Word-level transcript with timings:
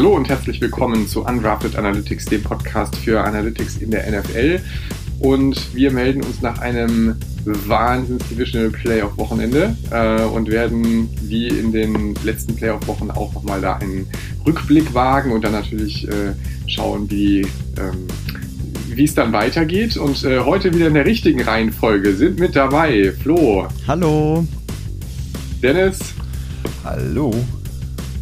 Hallo 0.00 0.16
und 0.16 0.30
herzlich 0.30 0.62
willkommen 0.62 1.06
zu 1.06 1.26
Undrafted 1.26 1.76
Analytics, 1.76 2.24
dem 2.24 2.42
Podcast 2.42 2.96
für 2.96 3.22
Analytics 3.22 3.76
in 3.76 3.90
der 3.90 4.10
NFL. 4.10 4.58
Und 5.18 5.74
wir 5.74 5.90
melden 5.90 6.22
uns 6.22 6.40
nach 6.40 6.58
einem 6.60 7.16
Wahnsinns 7.44 8.26
Divisional 8.30 8.70
Playoff 8.70 9.18
Wochenende 9.18 9.76
äh, 9.90 10.22
und 10.22 10.48
werden 10.50 11.10
wie 11.20 11.48
in 11.48 11.70
den 11.70 12.14
letzten 12.24 12.56
Playoff 12.56 12.86
Wochen 12.86 13.10
auch 13.10 13.34
nochmal 13.34 13.60
da 13.60 13.74
einen 13.76 14.06
Rückblick 14.46 14.94
wagen 14.94 15.32
und 15.32 15.44
dann 15.44 15.52
natürlich 15.52 16.08
äh, 16.08 16.32
schauen, 16.66 17.10
wie, 17.10 17.42
ähm, 17.76 18.06
wie 18.88 19.04
es 19.04 19.14
dann 19.14 19.34
weitergeht. 19.34 19.98
Und 19.98 20.24
äh, 20.24 20.40
heute 20.40 20.72
wieder 20.72 20.86
in 20.86 20.94
der 20.94 21.04
richtigen 21.04 21.42
Reihenfolge 21.42 22.14
sind 22.14 22.40
mit 22.40 22.56
dabei 22.56 23.12
Flo. 23.22 23.68
Hallo. 23.86 24.46
Dennis. 25.60 25.98
Hallo. 26.84 27.34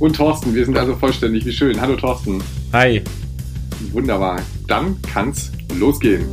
Und 0.00 0.14
Thorsten, 0.14 0.54
wir 0.54 0.64
sind 0.64 0.78
also 0.78 0.94
vollständig. 0.94 1.44
Wie 1.44 1.52
schön. 1.52 1.80
Hallo 1.80 1.96
Thorsten. 1.96 2.40
Hi. 2.72 3.02
Wunderbar. 3.92 4.40
Dann 4.68 4.96
kann's 5.12 5.50
losgehen. 5.76 6.24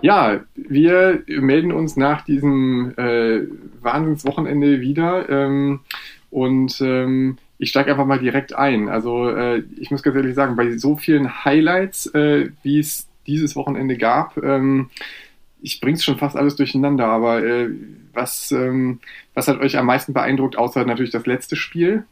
Ja, 0.00 0.40
wir 0.54 1.24
melden 1.26 1.72
uns 1.72 1.96
nach 1.96 2.22
diesem 2.22 2.94
äh, 2.96 3.40
Wahnsinnswochenende 3.82 4.80
wieder 4.80 5.28
ähm, 5.28 5.80
und 6.30 6.80
ähm, 6.80 7.36
ich 7.58 7.70
steige 7.70 7.90
einfach 7.90 8.06
mal 8.06 8.18
direkt 8.18 8.54
ein. 8.54 8.88
Also 8.88 9.30
äh, 9.30 9.62
ich 9.78 9.90
muss 9.90 10.02
ganz 10.02 10.16
ehrlich 10.16 10.34
sagen, 10.34 10.56
bei 10.56 10.76
so 10.76 10.96
vielen 10.96 11.44
Highlights, 11.44 12.06
äh, 12.14 12.50
wie 12.62 12.78
es 12.78 13.08
dieses 13.26 13.56
Wochenende 13.56 13.96
gab, 13.96 14.36
ähm, 14.38 14.90
ich 15.62 15.80
bring's 15.80 16.04
schon 16.04 16.18
fast 16.18 16.36
alles 16.36 16.56
durcheinander, 16.56 17.06
aber 17.06 17.44
äh, 17.44 17.70
was, 18.12 18.52
ähm, 18.52 19.00
was 19.34 19.48
hat 19.48 19.58
euch 19.58 19.76
am 19.76 19.86
meisten 19.86 20.12
beeindruckt, 20.12 20.56
außer 20.56 20.84
natürlich 20.84 21.10
das 21.10 21.26
letzte 21.26 21.56
Spiel? 21.56 22.04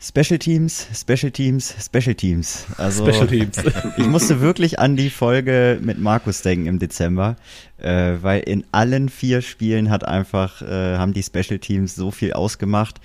Special 0.00 0.38
Teams, 0.38 0.86
Special 0.94 1.30
Teams, 1.30 1.74
Special 1.80 2.14
Teams. 2.14 2.66
Also 2.76 3.06
Special 3.06 3.26
Teams. 3.26 3.56
ich 3.96 4.06
musste 4.06 4.40
wirklich 4.40 4.78
an 4.78 4.96
die 4.96 5.08
Folge 5.08 5.78
mit 5.80 5.98
Markus 5.98 6.42
denken 6.42 6.66
im 6.66 6.78
Dezember, 6.78 7.36
äh, 7.78 8.14
weil 8.20 8.40
in 8.40 8.64
allen 8.72 9.08
vier 9.08 9.40
Spielen 9.40 9.90
hat 9.90 10.06
einfach 10.06 10.60
äh, 10.62 10.96
haben 10.96 11.14
die 11.14 11.22
Special 11.22 11.58
Teams 11.58 11.94
so 11.94 12.10
viel 12.10 12.32
ausgemacht. 12.32 13.00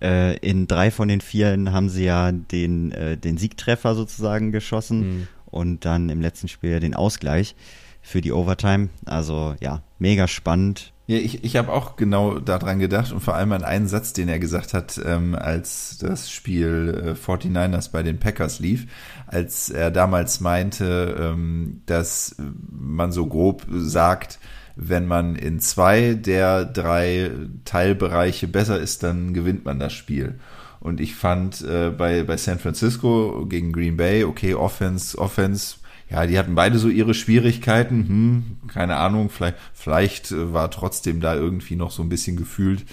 Äh, 0.00 0.36
in 0.38 0.66
drei 0.66 0.90
von 0.90 1.08
den 1.08 1.20
vieren 1.20 1.72
haben 1.72 1.88
sie 1.88 2.04
ja 2.04 2.32
den, 2.32 2.92
äh, 2.92 3.16
den 3.16 3.36
Siegtreffer 3.36 3.94
sozusagen 3.94 4.52
geschossen 4.52 5.00
mhm. 5.00 5.28
und 5.46 5.84
dann 5.84 6.08
im 6.08 6.20
letzten 6.20 6.48
Spiel 6.48 6.80
den 6.80 6.94
Ausgleich 6.94 7.54
für 8.00 8.20
die 8.20 8.32
Overtime. 8.32 8.88
Also 9.04 9.54
ja, 9.60 9.82
mega 9.98 10.26
spannend. 10.26 10.92
Ja, 11.10 11.16
ich, 11.16 11.42
ich 11.42 11.56
habe 11.56 11.72
auch 11.72 11.96
genau 11.96 12.38
daran 12.38 12.78
gedacht 12.78 13.10
und 13.10 13.18
vor 13.20 13.34
allem 13.34 13.50
an 13.50 13.64
einen 13.64 13.88
Satz, 13.88 14.12
den 14.12 14.28
er 14.28 14.38
gesagt 14.38 14.74
hat, 14.74 15.00
ähm, 15.04 15.34
als 15.34 15.98
das 15.98 16.30
Spiel 16.30 17.16
äh, 17.18 17.26
49ers 17.26 17.90
bei 17.90 18.04
den 18.04 18.20
Packers 18.20 18.60
lief, 18.60 18.86
als 19.26 19.70
er 19.70 19.90
damals 19.90 20.40
meinte, 20.40 21.16
ähm, 21.20 21.82
dass 21.86 22.36
man 22.70 23.10
so 23.10 23.26
grob 23.26 23.66
sagt, 23.70 24.38
wenn 24.82 25.06
man 25.06 25.36
in 25.36 25.60
zwei 25.60 26.14
der 26.14 26.64
drei 26.64 27.30
Teilbereiche 27.66 28.48
besser 28.48 28.80
ist, 28.80 29.02
dann 29.02 29.34
gewinnt 29.34 29.66
man 29.66 29.78
das 29.78 29.92
Spiel. 29.92 30.36
Und 30.80 31.00
ich 31.00 31.14
fand 31.14 31.60
äh, 31.60 31.90
bei, 31.90 32.22
bei 32.22 32.38
San 32.38 32.58
Francisco 32.58 33.44
gegen 33.46 33.72
Green 33.72 33.98
Bay, 33.98 34.24
okay, 34.24 34.54
Offense, 34.54 35.18
Offense 35.18 35.76
ja, 36.10 36.26
die 36.26 36.38
hatten 36.38 36.56
beide 36.56 36.78
so 36.78 36.88
ihre 36.88 37.14
Schwierigkeiten. 37.14 38.08
Hm, 38.08 38.68
keine 38.68 38.96
Ahnung, 38.96 39.30
vielleicht, 39.30 39.56
vielleicht 39.72 40.32
äh, 40.32 40.52
war 40.52 40.70
trotzdem 40.70 41.20
da 41.20 41.36
irgendwie 41.36 41.76
noch 41.76 41.92
so 41.92 42.02
ein 42.02 42.08
bisschen 42.08 42.36
gefühlt 42.36 42.84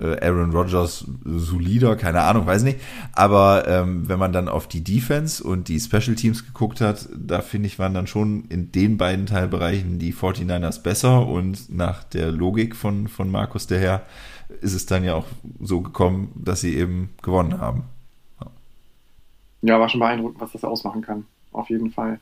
äh, 0.00 0.24
Aaron 0.24 0.52
Rodgers 0.52 1.04
solider, 1.24 1.96
keine 1.96 2.22
Ahnung, 2.22 2.46
weiß 2.46 2.62
nicht. 2.62 2.78
Aber 3.12 3.66
ähm, 3.66 4.08
wenn 4.08 4.20
man 4.20 4.32
dann 4.32 4.48
auf 4.48 4.68
die 4.68 4.84
Defense 4.84 5.42
und 5.42 5.66
die 5.66 5.80
Special 5.80 6.14
Teams 6.14 6.46
geguckt 6.46 6.80
hat, 6.80 7.08
da 7.16 7.40
finde 7.40 7.66
ich, 7.66 7.80
waren 7.80 7.94
dann 7.94 8.06
schon 8.06 8.44
in 8.44 8.70
den 8.70 8.96
beiden 8.96 9.26
Teilbereichen 9.26 9.98
die 9.98 10.14
49ers 10.14 10.82
besser 10.82 11.26
und 11.26 11.74
nach 11.74 12.04
der 12.04 12.30
Logik 12.30 12.76
von, 12.76 13.08
von 13.08 13.30
Markus 13.30 13.66
daher 13.66 14.02
ist 14.60 14.74
es 14.74 14.86
dann 14.86 15.02
ja 15.02 15.14
auch 15.14 15.26
so 15.60 15.80
gekommen, 15.80 16.32
dass 16.36 16.60
sie 16.60 16.76
eben 16.76 17.10
gewonnen 17.22 17.60
haben. 17.60 17.84
Ja, 19.62 19.78
war 19.78 19.88
schon 19.88 20.00
beeindruckend, 20.00 20.40
was 20.40 20.52
das 20.52 20.64
ausmachen 20.64 21.02
kann. 21.02 21.26
Auf 21.52 21.68
jeden 21.68 21.90
Fall. 21.90 22.20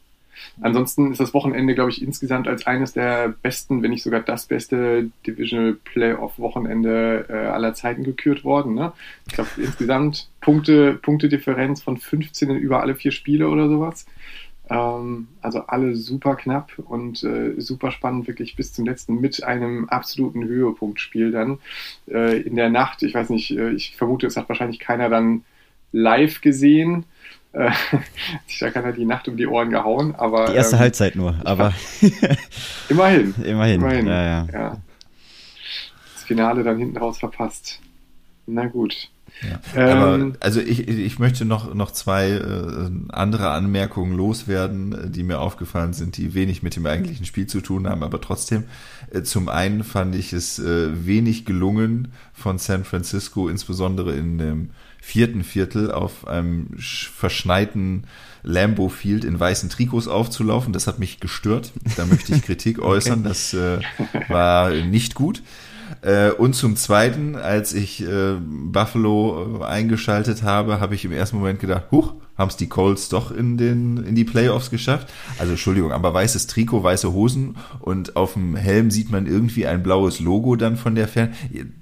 Ansonsten 0.60 1.12
ist 1.12 1.20
das 1.20 1.34
Wochenende, 1.34 1.74
glaube 1.74 1.90
ich, 1.90 2.02
insgesamt 2.02 2.48
als 2.48 2.66
eines 2.66 2.92
der 2.92 3.28
besten, 3.28 3.82
wenn 3.82 3.90
nicht 3.90 4.02
sogar 4.02 4.20
das 4.20 4.46
beste 4.46 5.10
Divisional 5.26 5.74
Playoff-Wochenende 5.84 7.26
äh, 7.28 7.32
aller 7.32 7.74
Zeiten 7.74 8.04
gekürt 8.04 8.44
worden. 8.44 8.74
Ne? 8.74 8.92
Ich 9.26 9.34
glaube, 9.34 9.50
insgesamt 9.56 10.28
Punkte, 10.40 10.94
Punktedifferenz 10.94 11.82
von 11.82 11.96
15 11.96 12.50
über 12.56 12.80
alle 12.80 12.94
vier 12.94 13.12
Spiele 13.12 13.48
oder 13.48 13.68
sowas. 13.68 14.06
Ähm, 14.70 15.28
also 15.40 15.60
alle 15.60 15.96
super 15.96 16.36
knapp 16.36 16.78
und 16.78 17.22
äh, 17.24 17.54
super 17.58 17.90
spannend, 17.90 18.26
wirklich 18.26 18.56
bis 18.56 18.72
zum 18.72 18.84
letzten 18.84 19.20
mit 19.20 19.42
einem 19.42 19.88
absoluten 19.88 20.44
Höhepunktspiel 20.44 21.30
dann 21.30 21.58
äh, 22.08 22.40
in 22.40 22.56
der 22.56 22.68
Nacht. 22.68 23.02
Ich 23.02 23.14
weiß 23.14 23.30
nicht, 23.30 23.50
äh, 23.50 23.70
ich 23.70 23.96
vermute, 23.96 24.26
es 24.26 24.36
hat 24.36 24.48
wahrscheinlich 24.48 24.78
keiner 24.78 25.08
dann 25.08 25.44
live 25.92 26.42
gesehen 26.42 27.06
äh, 27.52 27.70
sich 28.46 28.58
da 28.58 28.70
keiner 28.70 28.92
die 28.92 29.04
Nacht 29.04 29.28
um 29.28 29.36
die 29.36 29.46
Ohren 29.46 29.70
gehauen, 29.70 30.14
aber. 30.14 30.46
Die 30.46 30.54
erste 30.54 30.76
ähm, 30.76 30.80
Halbzeit 30.80 31.16
nur, 31.16 31.36
aber. 31.44 31.72
immerhin. 32.88 33.34
Immerhin. 33.42 33.80
Immerhin. 33.80 34.06
Ja, 34.06 34.22
ja. 34.22 34.46
ja. 34.52 34.76
Das 36.14 36.24
Finale 36.24 36.62
dann 36.62 36.78
hinten 36.78 36.96
raus 36.96 37.18
verpasst. 37.18 37.80
Na 38.46 38.66
gut. 38.66 39.10
Ja. 39.42 39.60
Ähm, 39.76 39.98
aber 39.98 40.36
also 40.40 40.60
ich, 40.60 40.88
ich 40.88 41.18
möchte 41.18 41.44
noch, 41.44 41.72
noch 41.74 41.92
zwei 41.92 42.30
äh, 42.30 42.90
andere 43.10 43.50
Anmerkungen 43.50 44.16
loswerden, 44.16 45.12
die 45.12 45.22
mir 45.22 45.38
aufgefallen 45.38 45.92
sind, 45.92 46.16
die 46.16 46.34
wenig 46.34 46.62
mit 46.62 46.76
dem 46.76 46.86
eigentlichen 46.86 47.24
Spiel 47.24 47.46
zu 47.46 47.60
tun 47.60 47.88
haben, 47.88 48.02
aber 48.02 48.20
trotzdem. 48.20 48.64
Äh, 49.12 49.22
zum 49.22 49.48
einen 49.48 49.84
fand 49.84 50.14
ich 50.14 50.32
es 50.32 50.58
äh, 50.58 51.06
wenig 51.06 51.44
gelungen 51.44 52.12
von 52.32 52.58
San 52.58 52.84
Francisco, 52.84 53.48
insbesondere 53.48 54.14
in 54.14 54.38
dem 54.38 54.70
vierten 55.08 55.42
Viertel 55.42 55.90
auf 55.90 56.28
einem 56.28 56.66
verschneiten 56.78 58.04
Lambo 58.42 58.90
Field 58.90 59.24
in 59.24 59.40
weißen 59.40 59.70
Trikots 59.70 60.06
aufzulaufen. 60.06 60.74
Das 60.74 60.86
hat 60.86 60.98
mich 60.98 61.18
gestört. 61.18 61.72
Da 61.96 62.04
möchte 62.04 62.34
ich 62.34 62.42
Kritik 62.42 62.78
äußern. 62.78 63.24
Das 63.24 63.54
äh, 63.54 63.80
war 64.28 64.70
nicht 64.70 65.14
gut. 65.14 65.42
Äh, 66.02 66.30
und 66.30 66.54
zum 66.54 66.76
Zweiten, 66.76 67.36
als 67.36 67.72
ich 67.72 68.02
äh, 68.02 68.36
Buffalo 68.40 69.60
äh, 69.60 69.64
eingeschaltet 69.64 70.42
habe, 70.42 70.80
habe 70.80 70.94
ich 70.94 71.04
im 71.04 71.12
ersten 71.12 71.36
Moment 71.36 71.60
gedacht, 71.60 71.84
huch, 71.90 72.14
haben 72.36 72.48
es 72.48 72.56
die 72.56 72.68
Colts 72.68 73.08
doch 73.08 73.30
in, 73.30 73.56
den, 73.56 73.98
in 73.98 74.14
die 74.14 74.24
Playoffs 74.24 74.70
geschafft. 74.70 75.12
Also 75.38 75.52
Entschuldigung, 75.52 75.92
aber 75.92 76.14
weißes 76.14 76.46
Trikot, 76.46 76.82
weiße 76.82 77.12
Hosen 77.12 77.56
und 77.80 78.16
auf 78.16 78.34
dem 78.34 78.54
Helm 78.56 78.90
sieht 78.90 79.10
man 79.10 79.26
irgendwie 79.26 79.66
ein 79.66 79.82
blaues 79.82 80.20
Logo 80.20 80.56
dann 80.56 80.76
von 80.76 80.94
der 80.94 81.08
Fern. 81.08 81.32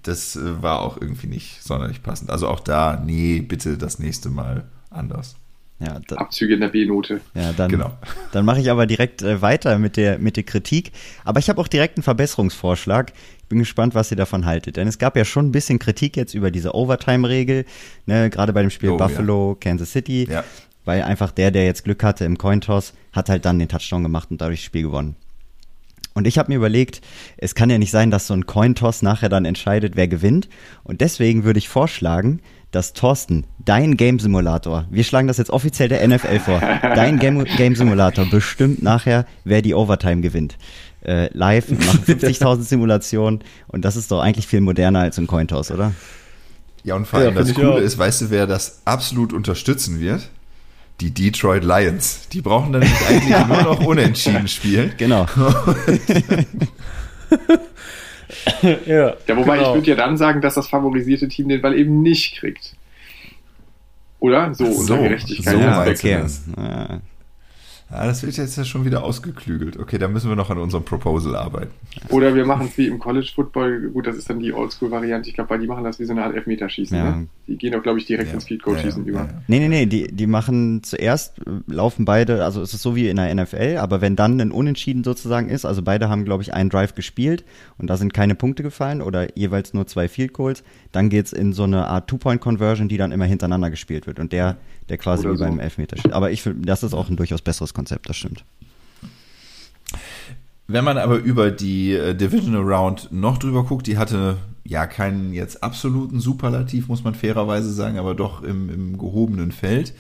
Das 0.02 0.38
war 0.42 0.80
auch 0.80 1.00
irgendwie 1.00 1.26
nicht 1.26 1.62
sonderlich 1.62 2.02
passend. 2.02 2.30
Also 2.30 2.48
auch 2.48 2.60
da, 2.60 3.02
nee, 3.04 3.40
bitte 3.40 3.76
das 3.76 3.98
nächste 3.98 4.30
Mal 4.30 4.64
anders. 4.90 5.36
Ja, 5.78 6.00
da, 6.06 6.16
Abzüge 6.16 6.54
in 6.54 6.60
der 6.60 6.68
B-Note. 6.68 7.20
Ja, 7.34 7.52
dann, 7.52 7.70
genau. 7.70 7.92
dann 8.32 8.46
mache 8.46 8.60
ich 8.60 8.70
aber 8.70 8.86
direkt 8.86 9.20
äh, 9.22 9.42
weiter 9.42 9.78
mit 9.78 9.98
der, 9.98 10.18
mit 10.18 10.36
der 10.36 10.44
Kritik. 10.44 10.92
Aber 11.24 11.38
ich 11.38 11.50
habe 11.50 11.60
auch 11.60 11.68
direkt 11.68 11.98
einen 11.98 12.02
Verbesserungsvorschlag. 12.02 13.12
Ich 13.42 13.48
bin 13.48 13.58
gespannt, 13.58 13.94
was 13.94 14.10
ihr 14.10 14.16
davon 14.16 14.46
haltet. 14.46 14.78
Denn 14.78 14.88
es 14.88 14.98
gab 14.98 15.16
ja 15.16 15.26
schon 15.26 15.48
ein 15.48 15.52
bisschen 15.52 15.78
Kritik 15.78 16.16
jetzt 16.16 16.32
über 16.32 16.50
diese 16.50 16.74
Overtime-Regel, 16.74 17.66
ne, 18.06 18.30
gerade 18.30 18.54
bei 18.54 18.62
dem 18.62 18.70
Spiel 18.70 18.90
oh, 18.90 18.96
Buffalo, 18.96 19.52
ja. 19.52 19.56
Kansas 19.60 19.92
City. 19.92 20.26
Ja. 20.30 20.44
Weil 20.86 21.02
einfach 21.02 21.30
der, 21.30 21.50
der 21.50 21.66
jetzt 21.66 21.84
Glück 21.84 22.02
hatte 22.02 22.24
im 22.24 22.38
Cointoss, 22.38 22.94
hat 23.12 23.28
halt 23.28 23.44
dann 23.44 23.58
den 23.58 23.68
Touchdown 23.68 24.02
gemacht 24.02 24.30
und 24.30 24.40
dadurch 24.40 24.60
das 24.60 24.66
Spiel 24.66 24.82
gewonnen. 24.82 25.16
Und 26.14 26.26
ich 26.26 26.38
habe 26.38 26.50
mir 26.50 26.56
überlegt, 26.56 27.02
es 27.36 27.54
kann 27.54 27.68
ja 27.68 27.76
nicht 27.76 27.90
sein, 27.90 28.10
dass 28.10 28.26
so 28.26 28.32
ein 28.32 28.46
Cointoss 28.46 29.02
nachher 29.02 29.28
dann 29.28 29.44
entscheidet, 29.44 29.96
wer 29.96 30.08
gewinnt. 30.08 30.48
Und 30.82 31.02
deswegen 31.02 31.44
würde 31.44 31.58
ich 31.58 31.68
vorschlagen, 31.68 32.40
dass 32.70 32.92
Thorsten, 32.92 33.44
dein 33.58 33.96
Game 33.96 34.18
Simulator, 34.18 34.86
wir 34.90 35.04
schlagen 35.04 35.28
das 35.28 35.38
jetzt 35.38 35.50
offiziell 35.50 35.88
der 35.88 36.06
NFL 36.06 36.40
vor, 36.40 36.60
dein 36.60 37.18
Game, 37.18 37.44
Game 37.56 37.74
Simulator 37.74 38.26
bestimmt 38.26 38.82
nachher, 38.82 39.26
wer 39.44 39.62
die 39.62 39.74
Overtime 39.74 40.20
gewinnt. 40.20 40.58
Äh, 41.04 41.28
live, 41.32 41.70
machen 41.70 42.02
50.000 42.04 42.62
Simulationen 42.62 43.40
und 43.68 43.84
das 43.84 43.96
ist 43.96 44.10
doch 44.10 44.20
eigentlich 44.20 44.46
viel 44.46 44.60
moderner 44.60 45.00
als 45.00 45.18
ein 45.18 45.26
Cointoss, 45.26 45.70
oder? 45.70 45.92
Ja, 46.82 46.94
und 46.94 47.06
vor 47.06 47.18
allem 47.18 47.34
ja, 47.34 47.42
das 47.42 47.54
Coole 47.54 47.80
ist, 47.80 47.98
weißt 47.98 48.22
du, 48.22 48.30
wer 48.30 48.46
das 48.46 48.82
absolut 48.84 49.32
unterstützen 49.32 50.00
wird? 50.00 50.28
Die 51.00 51.10
Detroit 51.10 51.64
Lions. 51.64 52.28
Die 52.32 52.40
brauchen 52.40 52.72
dann 52.72 52.82
eigentlich 52.82 53.46
nur 53.48 53.62
noch 53.62 53.80
unentschieden 53.84 54.48
spielen. 54.48 54.92
Genau. 54.96 55.26
ja, 58.86 59.14
ja, 59.26 59.36
wobei 59.36 59.58
genau. 59.58 59.70
ich 59.70 59.74
würde 59.76 59.90
ja 59.90 59.96
dann 59.96 60.16
sagen, 60.16 60.40
dass 60.40 60.54
das 60.54 60.68
favorisierte 60.68 61.28
Team 61.28 61.48
den 61.48 61.60
Ball 61.60 61.76
eben 61.78 62.02
nicht 62.02 62.38
kriegt. 62.38 62.74
Oder? 64.18 64.54
So, 64.54 64.72
so 64.72 64.94
unter 64.94 65.08
Gerechtigkeit. 65.08 65.54
So 65.54 65.60
ja, 65.60 65.82
okay. 65.82 66.24
Ja. 66.56 67.00
Ja, 67.88 68.04
das 68.04 68.24
wird 68.24 68.36
jetzt 68.36 68.56
ja 68.56 68.64
schon 68.64 68.84
wieder 68.84 69.04
ausgeklügelt. 69.04 69.78
Okay, 69.78 69.96
da 69.96 70.08
müssen 70.08 70.28
wir 70.28 70.34
noch 70.34 70.50
an 70.50 70.58
unserem 70.58 70.84
Proposal 70.84 71.36
arbeiten. 71.36 71.70
Oder 72.10 72.34
wir 72.34 72.44
machen 72.44 72.66
es 72.66 72.76
wie 72.76 72.88
im 72.88 72.98
College 72.98 73.30
Football. 73.32 73.90
Gut, 73.92 74.08
das 74.08 74.16
ist 74.16 74.28
dann 74.28 74.40
die 74.40 74.52
Oldschool-Variante. 74.52 75.28
Ich 75.28 75.36
glaube, 75.36 75.50
weil 75.50 75.60
die 75.60 75.68
machen 75.68 75.84
das 75.84 76.00
wie 76.00 76.04
so 76.04 76.12
eine 76.12 76.24
Art 76.24 76.34
Elfmeterschießen. 76.34 76.96
Ja. 76.96 77.16
Ne? 77.16 77.28
Die 77.46 77.56
gehen 77.56 77.70
doch, 77.72 77.82
glaube 77.84 78.00
ich, 78.00 78.06
direkt 78.06 78.28
Ja. 78.28 78.34
ins 78.34 78.44
Field 78.44 78.64
Goal 78.64 78.76
schießen 78.76 79.04
Ja, 79.04 79.10
über. 79.10 79.18
ja, 79.20 79.26
ja. 79.26 79.42
Nee, 79.46 79.60
nee, 79.60 79.68
nee, 79.68 79.86
die, 79.86 80.08
die 80.08 80.26
machen 80.26 80.82
zuerst, 80.82 81.40
laufen 81.68 82.04
beide, 82.04 82.44
also 82.44 82.60
es 82.60 82.74
ist 82.74 82.82
so 82.82 82.96
wie 82.96 83.08
in 83.08 83.16
der 83.16 83.32
NFL, 83.32 83.76
aber 83.78 84.00
wenn 84.00 84.16
dann 84.16 84.40
ein 84.40 84.50
Unentschieden 84.50 85.04
sozusagen 85.04 85.48
ist, 85.48 85.64
also 85.64 85.80
beide 85.82 86.08
haben, 86.08 86.24
glaube 86.24 86.42
ich, 86.42 86.52
einen 86.54 86.70
Drive 86.70 86.96
gespielt 86.96 87.44
und 87.78 87.88
da 87.88 87.96
sind 87.96 88.12
keine 88.12 88.34
Punkte 88.34 88.64
gefallen 88.64 89.00
oder 89.00 89.36
jeweils 89.38 89.74
nur 89.74 89.86
zwei 89.86 90.08
Field 90.08 90.32
Goals, 90.32 90.64
dann 90.96 91.10
geht's 91.10 91.32
in 91.34 91.52
so 91.52 91.64
eine 91.64 91.88
Art 91.88 92.08
Two-Point-Conversion, 92.08 92.88
die 92.88 92.96
dann 92.96 93.12
immer 93.12 93.26
hintereinander 93.26 93.68
gespielt 93.68 94.06
wird 94.06 94.18
und 94.18 94.32
der, 94.32 94.56
der 94.88 94.96
quasi 94.96 95.26
Oder 95.26 95.34
wie 95.34 95.40
beim 95.40 95.56
so. 95.56 95.60
Elfmeter 95.60 95.98
steht. 95.98 96.14
Aber 96.14 96.30
ich 96.30 96.40
finde, 96.40 96.64
das 96.64 96.82
ist 96.82 96.94
auch 96.94 97.10
ein 97.10 97.16
durchaus 97.16 97.42
besseres 97.42 97.74
Konzept, 97.74 98.08
das 98.08 98.16
stimmt. 98.16 98.44
Wenn 100.68 100.84
man 100.84 100.96
aber 100.96 101.18
über 101.18 101.50
die 101.50 101.92
äh, 101.92 102.14
Divisional 102.14 102.62
Round 102.62 103.12
noch 103.12 103.36
drüber 103.36 103.64
guckt, 103.64 103.86
die 103.86 103.98
hatte 103.98 104.38
ja 104.64 104.86
keinen 104.86 105.34
jetzt 105.34 105.62
absoluten 105.62 106.18
Superlativ, 106.18 106.88
muss 106.88 107.04
man 107.04 107.14
fairerweise 107.14 107.70
sagen, 107.72 107.98
aber 107.98 108.14
doch 108.14 108.42
im, 108.42 108.70
im 108.70 108.98
gehobenen 108.98 109.52
Feld. 109.52 109.92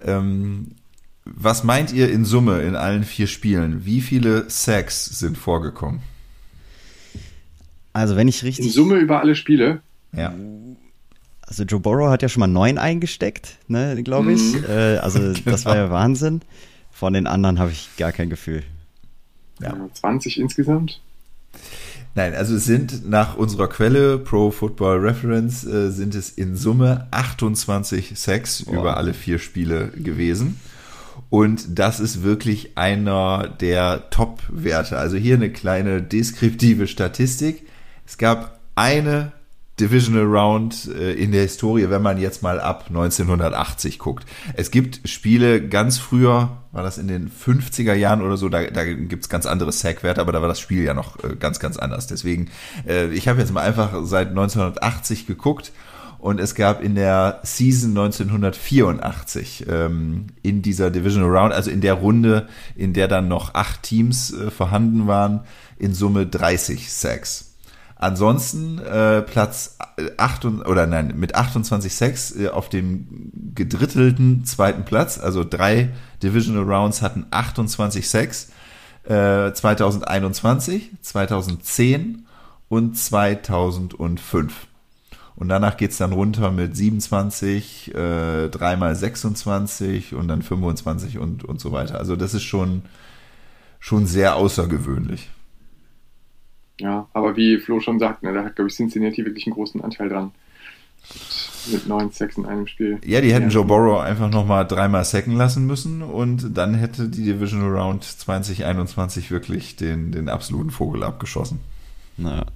Ähm, 0.00 0.76
was 1.24 1.64
meint 1.64 1.92
ihr 1.92 2.10
in 2.12 2.24
Summe 2.24 2.62
in 2.62 2.76
allen 2.76 3.02
vier 3.02 3.26
Spielen? 3.26 3.84
Wie 3.84 4.00
viele 4.00 4.48
Sacks 4.48 5.04
sind 5.04 5.36
vorgekommen? 5.36 6.00
Also 7.92 8.14
wenn 8.14 8.28
ich 8.28 8.42
In 8.42 8.46
richtig, 8.46 8.72
Summe 8.72 8.98
über 8.98 9.20
alle 9.20 9.34
Spiele. 9.34 9.82
Ja. 10.12 10.32
also 11.42 11.64
Joe 11.64 11.80
Burrow 11.80 12.08
hat 12.10 12.22
ja 12.22 12.28
schon 12.28 12.40
mal 12.40 12.46
neun 12.46 12.78
eingesteckt, 12.78 13.58
ne, 13.68 14.02
glaube 14.02 14.32
ich. 14.32 14.54
Mhm. 14.54 14.64
Äh, 14.68 14.96
also 14.98 15.32
das 15.44 15.64
war 15.64 15.74
Genau. 15.74 15.86
ja 15.86 15.90
Wahnsinn. 15.90 16.40
Von 16.90 17.12
den 17.12 17.26
anderen 17.26 17.58
habe 17.58 17.70
ich 17.70 17.88
gar 17.96 18.10
kein 18.12 18.28
Gefühl. 18.30 18.62
Ja. 19.60 19.68
Ja. 19.76 19.88
20 19.92 20.38
insgesamt. 20.40 21.00
Nein, 22.14 22.34
also 22.34 22.56
es 22.56 22.64
sind 22.64 23.08
nach 23.08 23.36
unserer 23.36 23.68
Quelle 23.68 24.18
Pro 24.18 24.50
Football 24.50 24.98
Reference 24.98 25.64
äh, 25.64 25.90
sind 25.90 26.14
es 26.14 26.30
in 26.30 26.56
Summe 26.56 27.06
28 27.12 28.18
Sacks 28.18 28.64
Wow. 28.66 28.74
über 28.74 28.96
alle 28.96 29.14
vier 29.14 29.38
Spiele 29.38 29.88
gewesen. 29.88 30.58
Und 31.30 31.78
das 31.78 32.00
ist 32.00 32.22
wirklich 32.22 32.76
einer 32.78 33.48
der 33.60 34.08
Top-Werte. 34.10 34.96
Also 34.98 35.16
hier 35.16 35.34
eine 35.36 35.50
kleine 35.50 36.02
deskriptive 36.02 36.86
Statistik. 36.86 37.66
Es 38.06 38.18
gab 38.18 38.58
eine 38.74 39.32
Divisional 39.80 40.24
Round 40.24 40.88
äh, 40.94 41.12
in 41.12 41.32
der 41.32 41.42
Historie, 41.42 41.88
wenn 41.90 42.02
man 42.02 42.18
jetzt 42.18 42.42
mal 42.42 42.60
ab 42.60 42.86
1980 42.88 43.98
guckt. 43.98 44.26
Es 44.54 44.70
gibt 44.70 45.08
Spiele 45.08 45.66
ganz 45.66 45.98
früher, 45.98 46.58
war 46.72 46.82
das 46.82 46.98
in 46.98 47.08
den 47.08 47.30
50er 47.30 47.94
Jahren 47.94 48.22
oder 48.22 48.36
so, 48.36 48.48
da, 48.48 48.64
da 48.64 48.84
gibt's 48.84 49.28
ganz 49.28 49.46
andere 49.46 49.72
Sack-Werte, 49.72 50.20
aber 50.20 50.32
da 50.32 50.40
war 50.40 50.48
das 50.48 50.60
Spiel 50.60 50.84
ja 50.84 50.94
noch 50.94 51.22
äh, 51.22 51.36
ganz, 51.36 51.60
ganz 51.60 51.76
anders. 51.76 52.06
Deswegen, 52.06 52.50
äh, 52.86 53.08
ich 53.08 53.28
habe 53.28 53.40
jetzt 53.40 53.52
mal 53.52 53.62
einfach 53.62 53.92
seit 54.02 54.28
1980 54.28 55.26
geguckt 55.26 55.72
und 56.18 56.40
es 56.40 56.56
gab 56.56 56.82
in 56.82 56.96
der 56.96 57.40
Season 57.44 57.90
1984 57.90 59.66
ähm, 59.68 60.26
in 60.42 60.62
dieser 60.62 60.90
Divisional 60.90 61.30
Round, 61.30 61.54
also 61.54 61.70
in 61.70 61.80
der 61.80 61.94
Runde, 61.94 62.48
in 62.74 62.92
der 62.92 63.06
dann 63.06 63.28
noch 63.28 63.54
acht 63.54 63.84
Teams 63.84 64.34
vorhanden 64.56 65.06
waren, 65.06 65.40
in 65.78 65.94
Summe 65.94 66.26
30 66.26 66.92
Sacks. 66.92 67.47
Ansonsten 67.98 68.78
äh, 68.78 69.22
Platz 69.22 69.76
8 70.16 70.44
und, 70.44 70.62
oder 70.62 70.86
nein, 70.86 71.14
mit 71.16 71.34
28 71.34 71.92
Sacks 71.92 72.34
äh, 72.36 72.48
auf 72.48 72.68
dem 72.68 73.32
gedrittelten 73.54 74.44
zweiten 74.44 74.84
Platz, 74.84 75.18
also 75.18 75.42
drei 75.42 75.90
Divisional 76.22 76.62
Rounds 76.62 77.02
hatten 77.02 77.26
28 77.30 78.08
Sacks. 78.08 78.50
Äh, 79.04 79.52
2021, 79.52 80.90
2010 81.00 82.26
und 82.68 82.96
2005. 82.96 84.66
Und 85.34 85.48
danach 85.48 85.76
geht's 85.76 85.96
dann 85.98 86.12
runter 86.12 86.50
mit 86.50 86.76
27, 86.76 87.94
äh, 87.94 88.48
dreimal 88.48 88.94
26 88.94 90.14
und 90.14 90.28
dann 90.28 90.42
25 90.42 91.18
und, 91.18 91.44
und 91.44 91.60
so 91.60 91.72
weiter. 91.72 91.98
Also 91.98 92.16
das 92.16 92.34
ist 92.34 92.42
schon, 92.42 92.82
schon 93.80 94.06
sehr 94.06 94.36
außergewöhnlich. 94.36 95.30
Ja, 96.80 97.08
aber 97.12 97.36
wie 97.36 97.58
Flo 97.58 97.80
schon 97.80 97.98
sagt, 97.98 98.22
ne, 98.22 98.32
da 98.32 98.44
hat, 98.44 98.56
glaube 98.56 98.68
ich, 98.68 98.76
Cincinnati 98.76 99.24
wirklich 99.24 99.46
einen 99.46 99.54
großen 99.54 99.82
Anteil 99.82 100.08
dran. 100.08 100.32
Mit 101.70 101.86
neun 101.88 102.10
Sacks 102.10 102.36
in 102.36 102.46
einem 102.46 102.66
Spiel. 102.66 102.98
Ja, 103.04 103.20
die 103.20 103.32
hätten 103.32 103.48
Ja. 103.50 103.54
Joe 103.56 103.64
Burrow 103.64 104.00
einfach 104.00 104.30
nochmal 104.30 104.66
dreimal 104.66 105.04
sacken 105.04 105.36
lassen 105.36 105.66
müssen 105.66 106.02
und 106.02 106.56
dann 106.56 106.74
hätte 106.74 107.08
die 107.08 107.24
Divisional 107.24 107.76
Round 107.76 108.04
2021 108.04 109.30
wirklich 109.30 109.76
den, 109.76 110.12
den 110.12 110.28
absoluten 110.28 110.70
Vogel 110.70 111.02
abgeschossen. 111.02 111.60
Naja. 112.16 112.46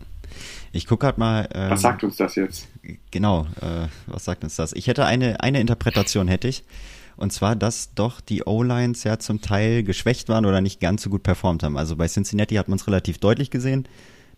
Ich 0.73 0.87
gucke 0.87 1.07
gerade 1.07 1.21
mal. 1.21 1.49
Ähm, 1.55 1.71
Was 1.71 1.83
sagt 1.83 2.05
uns 2.05 2.17
das 2.17 2.35
jetzt? 2.35 2.69
Genau, 3.11 3.47
äh, 3.61 3.89
was 4.07 4.25
sagt 4.25 4.45
uns 4.45 4.57
das? 4.57 4.73
Ich 4.73 4.87
hätte 4.87 5.05
eine, 5.05 5.41
eine 5.41 5.61
Interpretation, 5.61 6.29
hätte 6.29 6.49
ich. 6.49 6.65
Und 7.17 7.33
zwar, 7.33 7.55
dass 7.57 7.95
doch 7.95 8.21
die 8.21 8.43
O-Lines 8.45 9.05
ja 9.05 9.19
zum 9.19 9.43
Teil 9.43 9.83
geschwächt 9.83 10.29
waren 10.31 10.47
oder 10.47 10.61
nicht 10.61 10.81
ganz 10.81 11.03
so 11.03 11.11
gut 11.11 11.23
performt 11.23 11.63
haben. 11.63 11.77
Also 11.77 11.97
bei 11.97 12.09
Cincinnati 12.09 12.55
hat 12.55 12.69
man 12.69 12.79
es 12.79 12.87
relativ 12.87 13.19
deutlich 13.19 13.51
gesehen. 13.51 13.87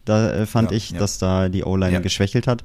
Da 0.05 0.33
äh, 0.33 0.47
fand 0.47 0.71
Ja, 0.71 0.77
ich, 0.77 0.91
ja. 0.91 0.99
dass 0.99 1.19
da 1.19 1.49
die 1.49 1.65
O-Line 1.65 2.01
geschwächelt 2.03 2.47
hat. 2.47 2.63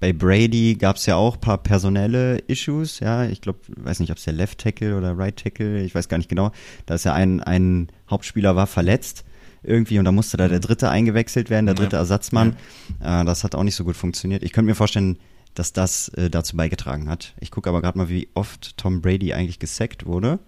Bei 0.00 0.12
Brady 0.12 0.76
gab 0.76 0.96
es 0.96 1.06
ja 1.06 1.16
auch 1.16 1.40
paar 1.40 1.58
personelle 1.58 2.38
Issues, 2.46 3.00
ja. 3.00 3.24
Ich 3.24 3.40
glaube, 3.40 3.58
weiß 3.76 3.98
nicht, 4.00 4.10
ob 4.12 4.18
es 4.18 4.24
der 4.24 4.32
Left 4.34 4.58
Tackle 4.58 4.96
oder 4.96 5.18
Right 5.18 5.36
Tackle, 5.36 5.82
ich 5.82 5.94
weiß 5.94 6.08
gar 6.08 6.18
nicht 6.18 6.28
genau. 6.28 6.52
Da 6.86 6.94
ist 6.94 7.04
ja 7.04 7.14
ein, 7.14 7.42
ein 7.42 7.88
Hauptspieler 8.08 8.54
war 8.54 8.66
verletzt 8.68 9.24
irgendwie 9.64 9.98
und 9.98 10.04
da 10.04 10.12
musste 10.12 10.36
da 10.36 10.46
der 10.46 10.60
dritte 10.60 10.88
eingewechselt 10.88 11.50
werden, 11.50 11.66
der 11.66 11.74
Ja. 11.74 11.80
dritte 11.82 11.96
Ersatzmann. 11.96 12.54
Äh, 13.00 13.24
das 13.24 13.42
hat 13.42 13.56
auch 13.56 13.64
nicht 13.64 13.74
so 13.74 13.82
gut 13.84 13.96
funktioniert. 13.96 14.44
Ich 14.44 14.52
könnte 14.52 14.68
mir 14.68 14.76
vorstellen, 14.76 15.18
dass 15.54 15.72
das 15.72 16.10
äh, 16.10 16.30
dazu 16.30 16.56
beigetragen 16.56 17.08
hat. 17.08 17.34
Ich 17.40 17.50
gucke 17.50 17.68
aber 17.68 17.82
gerade 17.82 17.98
mal, 17.98 18.08
wie 18.08 18.28
oft 18.34 18.76
Tom 18.76 19.02
Brady 19.02 19.32
eigentlich 19.34 19.58
gesackt 19.58 20.06
wurde. 20.06 20.38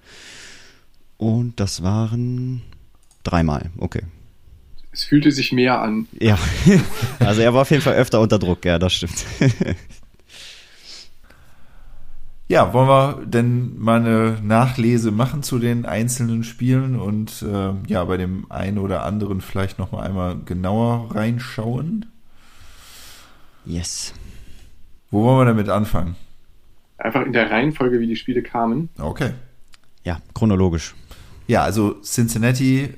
Und 1.17 1.59
das 1.59 1.83
waren 1.83 2.63
dreimal. 3.25 3.71
Okay. 3.79 4.03
Es 4.93 5.05
fühlte 5.05 5.31
sich 5.31 5.53
mehr 5.53 5.81
an. 5.81 6.09
Ja, 6.19 6.39
also 7.21 7.43
er 7.43 7.55
war 7.55 7.63
auf 7.63 7.71
jeden 7.71 7.83
Fall 7.83 7.95
öfter 7.95 8.21
unter 8.21 8.39
Druck, 8.39 8.65
ja, 8.65 8.79
das 8.79 8.93
stimmt. 8.93 9.25
Ja, 12.51 12.73
wollen 12.73 12.89
wir 12.89 13.27
denn 13.27 13.79
mal 13.79 14.01
eine 14.01 14.41
Nachlese 14.43 15.13
machen 15.13 15.45
zu 15.45 15.61
den 15.61 15.87
einzelnen 15.87 16.43
Spielen 16.43 16.97
und 16.97 17.43
äh, 17.43 17.75
ja, 17.87 18.05
bei 18.05 18.17
dem 18.17 18.51
einen 18.51 18.79
oder 18.79 19.05
anderen 19.05 19.41
vielleicht 19.41 19.79
nochmal 19.79 20.09
einmal 20.09 20.37
genauer 20.45 21.15
reinschauen? 21.15 22.07
Yes. 23.65 24.15
Wo 25.13 25.23
wollen 25.23 25.39
wir 25.39 25.45
damit 25.45 25.69
anfangen? 25.69 26.17
Einfach 26.99 27.25
in 27.25 27.33
der 27.33 27.53
Reihenfolge, 27.53 28.01
wie 28.01 28.09
die 28.09 28.17
Spiele 28.17 28.43
kamen. 28.43 28.89
Okay. 28.99 29.31
Ja, 30.03 30.21
chronologisch. 30.35 30.97
Ja, 31.47 31.63
also 31.63 32.01
Cincinnati 32.03 32.95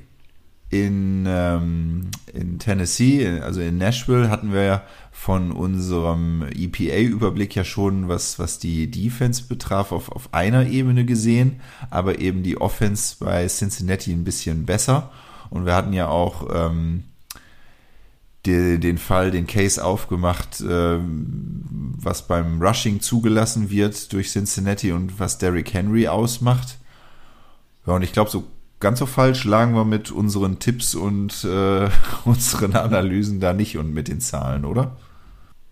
in, 0.73 1.25
ähm, 1.27 2.09
in 2.33 2.57
Tennessee, 2.57 3.27
also 3.39 3.61
in 3.61 3.77
Nashville, 3.77 4.31
hatten 4.31 4.51
wir 4.51 4.63
ja 4.63 4.81
von 5.11 5.51
unserem 5.51 6.43
EPA-Überblick 6.51 7.55
ja 7.55 7.63
schon, 7.63 8.07
was, 8.07 8.39
was 8.39 8.57
die 8.57 8.89
Defense 8.89 9.43
betraf, 9.43 9.91
auf, 9.91 10.11
auf 10.11 10.33
einer 10.33 10.65
Ebene 10.65 11.05
gesehen, 11.05 11.61
aber 11.91 12.19
eben 12.19 12.41
die 12.41 12.59
Offense 12.59 13.17
bei 13.19 13.47
Cincinnati 13.47 14.11
ein 14.11 14.23
bisschen 14.23 14.65
besser. 14.65 15.11
Und 15.51 15.67
wir 15.67 15.75
hatten 15.75 15.93
ja 15.93 16.07
auch 16.07 16.47
ähm, 16.51 17.03
die, 18.47 18.79
den 18.79 18.97
Fall, 18.97 19.29
den 19.29 19.45
Case 19.45 19.83
aufgemacht, 19.85 20.63
ähm, 20.67 21.93
was 21.99 22.27
beim 22.27 22.59
Rushing 22.59 22.99
zugelassen 22.99 23.69
wird 23.69 24.11
durch 24.11 24.31
Cincinnati 24.31 24.91
und 24.91 25.19
was 25.19 25.37
Derrick 25.37 25.71
Henry 25.71 26.07
ausmacht. 26.07 26.79
Ja, 27.85 27.93
und 27.93 28.01
ich 28.01 28.11
glaube, 28.11 28.31
so 28.31 28.45
ganz 28.83 28.99
so 28.99 29.07
falsch 29.07 29.45
lagen 29.45 29.73
wir 29.73 29.85
mit 29.85 30.11
unseren 30.11 30.59
Tipps 30.59 30.93
und 30.93 31.43
äh, 31.45 31.89
unseren 32.25 32.75
Analysen 32.75 33.39
da 33.39 33.53
nicht 33.53 33.77
und 33.79 33.93
mit 33.95 34.07
den 34.09 34.21
Zahlen, 34.21 34.65
oder? 34.65 34.97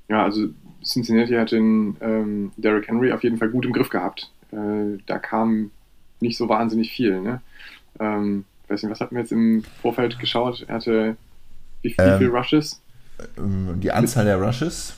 Ja, 0.09 0.23
also 0.23 0.47
Cincinnati 0.83 1.33
hat 1.35 1.51
den 1.51 1.95
ähm, 2.01 2.51
Derrick 2.57 2.87
Henry 2.87 3.11
auf 3.11 3.23
jeden 3.23 3.37
Fall 3.37 3.49
gut 3.49 3.65
im 3.65 3.73
Griff 3.73 3.89
gehabt. 3.89 4.31
Äh, 4.51 4.97
da 5.05 5.19
kam 5.19 5.71
nicht 6.19 6.37
so 6.37 6.49
wahnsinnig 6.49 6.91
viel. 6.91 7.21
Ne? 7.21 7.41
Ähm, 7.99 8.45
weiß 8.67 8.83
nicht, 8.83 8.91
was 8.91 8.99
hatten 9.01 9.15
wir 9.15 9.21
jetzt 9.21 9.31
im 9.31 9.63
Vorfeld 9.81 10.19
geschaut? 10.19 10.65
Er 10.67 10.75
hatte 10.75 11.17
wie, 11.83 11.95
wie 12.01 12.01
Ähm, 12.01 12.17
viel 12.17 12.29
Rushes? 12.29 12.81
Ähm, 13.37 13.79
Die 13.81 13.91
Anzahl 13.91 14.25
der 14.25 14.41
Rushes? 14.41 14.95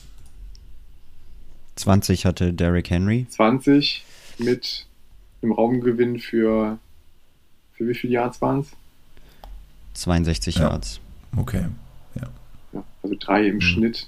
20 1.75 2.25
hatte 2.25 2.53
Derrick 2.53 2.89
Henry. 2.89 3.27
20 3.29 4.07
mit 4.37 4.87
einem 5.41 5.51
Raumgewinn 5.51 6.19
für, 6.19 6.79
für 7.75 7.87
wie 7.87 7.95
viele 7.95 8.13
Yards 8.13 8.41
waren 8.41 8.61
es? 8.61 8.67
62 9.93 10.55
Ja. 10.55 10.69
Yards. 10.69 10.99
Okay. 11.35 11.65
Ja, 12.73 12.83
also 13.01 13.15
drei 13.19 13.47
im 13.47 13.61
Schnitt. 13.61 14.07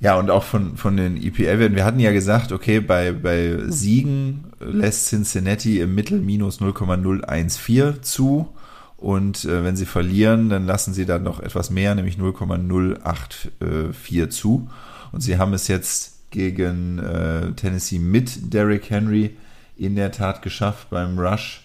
Ja, 0.00 0.18
und 0.18 0.30
auch 0.30 0.42
von, 0.42 0.76
von 0.76 0.96
den 0.96 1.16
EPA-Werten. 1.16 1.76
Wir 1.76 1.84
hatten 1.84 2.00
ja 2.00 2.12
gesagt, 2.12 2.52
okay, 2.52 2.80
bei, 2.80 3.12
bei 3.12 3.58
Siegen 3.68 4.46
lässt 4.60 5.08
Cincinnati 5.08 5.80
im 5.80 5.94
Mittel 5.94 6.20
minus 6.20 6.60
0,014 6.60 8.02
zu. 8.02 8.48
Und 8.96 9.44
äh, 9.44 9.64
wenn 9.64 9.76
sie 9.76 9.86
verlieren, 9.86 10.48
dann 10.48 10.66
lassen 10.66 10.94
sie 10.94 11.06
dann 11.06 11.22
noch 11.22 11.40
etwas 11.40 11.70
mehr, 11.70 11.94
nämlich 11.94 12.18
0,084 12.18 14.30
zu. 14.30 14.68
Und 15.12 15.20
sie 15.20 15.38
haben 15.38 15.52
es 15.52 15.68
jetzt 15.68 16.30
gegen 16.30 16.98
äh, 16.98 17.52
Tennessee 17.52 17.98
mit 17.98 18.52
Derrick 18.52 18.90
Henry 18.90 19.36
in 19.76 19.96
der 19.96 20.12
Tat 20.12 20.42
geschafft 20.42 20.90
beim 20.90 21.18
Rush 21.18 21.63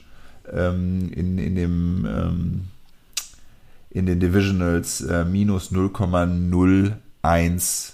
ähm, 0.54 1.12
in, 1.14 1.38
in 1.38 1.56
dem 1.56 2.06
ähm, 2.06 2.62
in 3.90 4.06
den 4.06 4.20
Divisionals 4.20 5.02
äh, 5.02 5.26
minus 5.26 5.72
0,01 5.72 7.94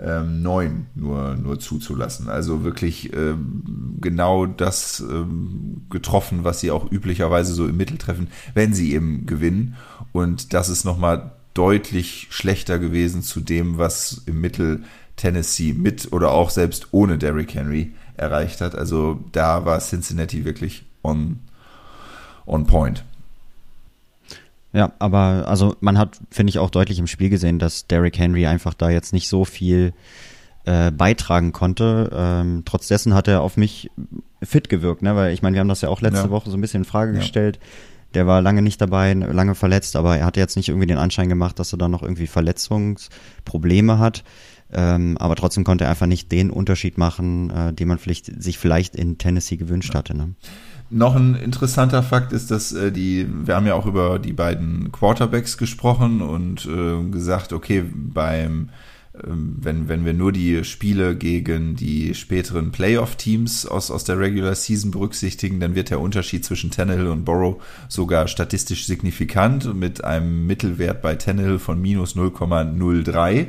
ähm, 0.00 0.42
9 0.42 0.86
nur, 0.94 1.36
nur 1.36 1.60
zuzulassen. 1.60 2.28
Also 2.28 2.64
wirklich 2.64 3.12
ähm, 3.12 3.96
genau 4.00 4.46
das 4.46 5.00
ähm, 5.00 5.82
getroffen, 5.90 6.44
was 6.44 6.60
sie 6.60 6.70
auch 6.70 6.90
üblicherweise 6.90 7.54
so 7.54 7.66
im 7.66 7.76
Mittel 7.76 7.98
treffen, 7.98 8.28
wenn 8.54 8.74
sie 8.74 8.94
eben 8.94 9.26
gewinnen. 9.26 9.76
Und 10.12 10.54
das 10.54 10.68
ist 10.68 10.84
nochmal 10.84 11.32
deutlich 11.52 12.26
schlechter 12.30 12.78
gewesen 12.78 13.22
zu 13.22 13.40
dem, 13.40 13.78
was 13.78 14.22
im 14.26 14.40
Mittel 14.40 14.82
Tennessee 15.16 15.72
mit 15.72 16.12
oder 16.12 16.32
auch 16.32 16.50
selbst 16.50 16.88
ohne 16.90 17.18
Derrick 17.18 17.54
Henry 17.54 17.92
erreicht 18.16 18.60
hat. 18.60 18.74
Also 18.74 19.22
da 19.30 19.64
war 19.64 19.78
Cincinnati 19.78 20.44
wirklich 20.44 20.84
on, 21.04 21.38
on 22.46 22.66
point. 22.66 23.04
Ja, 24.72 24.92
aber 24.98 25.44
also 25.46 25.76
man 25.80 25.98
hat, 25.98 26.18
finde 26.30 26.50
ich, 26.50 26.58
auch 26.58 26.70
deutlich 26.70 26.98
im 26.98 27.06
Spiel 27.06 27.30
gesehen, 27.30 27.60
dass 27.60 27.86
Derrick 27.86 28.18
Henry 28.18 28.46
einfach 28.46 28.74
da 28.74 28.90
jetzt 28.90 29.12
nicht 29.12 29.28
so 29.28 29.44
viel 29.44 29.92
äh, 30.64 30.90
beitragen 30.90 31.52
konnte. 31.52 32.10
Ähm, 32.12 32.62
trotz 32.64 32.88
dessen 32.88 33.14
hat 33.14 33.28
er 33.28 33.42
auf 33.42 33.56
mich 33.56 33.90
fit 34.42 34.68
gewirkt, 34.68 35.02
ne? 35.02 35.14
Weil 35.14 35.32
ich 35.32 35.42
meine, 35.42 35.54
wir 35.54 35.60
haben 35.60 35.68
das 35.68 35.82
ja 35.82 35.90
auch 35.90 36.00
letzte 36.00 36.24
ja. 36.24 36.30
Woche 36.30 36.50
so 36.50 36.56
ein 36.56 36.60
bisschen 36.60 36.82
in 36.82 36.84
Frage 36.86 37.12
ja. 37.12 37.18
gestellt. 37.20 37.60
Der 38.14 38.26
war 38.26 38.40
lange 38.40 38.62
nicht 38.62 38.80
dabei, 38.80 39.12
lange 39.12 39.54
verletzt, 39.54 39.96
aber 39.96 40.16
er 40.16 40.26
hatte 40.26 40.40
jetzt 40.40 40.56
nicht 40.56 40.68
irgendwie 40.68 40.86
den 40.86 40.98
Anschein 40.98 41.28
gemacht, 41.28 41.58
dass 41.58 41.72
er 41.72 41.78
da 41.78 41.88
noch 41.88 42.02
irgendwie 42.02 42.26
Verletzungsprobleme 42.26 43.98
hat. 43.98 44.24
Ähm, 44.72 45.16
aber 45.18 45.36
trotzdem 45.36 45.64
konnte 45.64 45.84
er 45.84 45.90
einfach 45.90 46.06
nicht 46.06 46.32
den 46.32 46.50
Unterschied 46.50 46.98
machen, 46.98 47.50
äh, 47.50 47.72
den 47.72 47.86
man 47.88 47.98
vielleicht, 47.98 48.42
sich 48.42 48.58
vielleicht 48.58 48.96
in 48.96 49.18
Tennessee 49.18 49.56
gewünscht 49.56 49.94
ja. 49.94 49.98
hatte. 49.98 50.16
Ne? 50.16 50.34
Noch 50.94 51.16
ein 51.16 51.34
interessanter 51.34 52.04
Fakt 52.04 52.32
ist, 52.32 52.52
dass 52.52 52.72
äh, 52.72 52.92
die, 52.92 53.26
wir 53.28 53.56
haben 53.56 53.66
ja 53.66 53.74
auch 53.74 53.86
über 53.86 54.20
die 54.20 54.32
beiden 54.32 54.92
Quarterbacks 54.92 55.58
gesprochen 55.58 56.22
und 56.22 56.66
äh, 56.66 57.10
gesagt, 57.10 57.52
okay, 57.52 57.82
beim 57.92 58.68
ähm, 59.26 59.56
wenn, 59.60 59.88
wenn 59.88 60.04
wir 60.04 60.12
nur 60.12 60.30
die 60.30 60.62
Spiele 60.62 61.16
gegen 61.16 61.74
die 61.74 62.14
späteren 62.14 62.70
Playoff-Teams 62.70 63.66
aus, 63.66 63.90
aus 63.90 64.04
der 64.04 64.20
Regular 64.20 64.54
Season 64.54 64.92
berücksichtigen, 64.92 65.58
dann 65.58 65.74
wird 65.74 65.90
der 65.90 65.98
Unterschied 65.98 66.44
zwischen 66.44 66.70
Tannehill 66.70 67.08
und 67.08 67.24
Borrow 67.24 67.60
sogar 67.88 68.28
statistisch 68.28 68.86
signifikant 68.86 69.74
mit 69.74 70.04
einem 70.04 70.46
Mittelwert 70.46 71.02
bei 71.02 71.16
Tannehill 71.16 71.58
von 71.58 71.82
minus 71.82 72.14
0,03. 72.14 73.46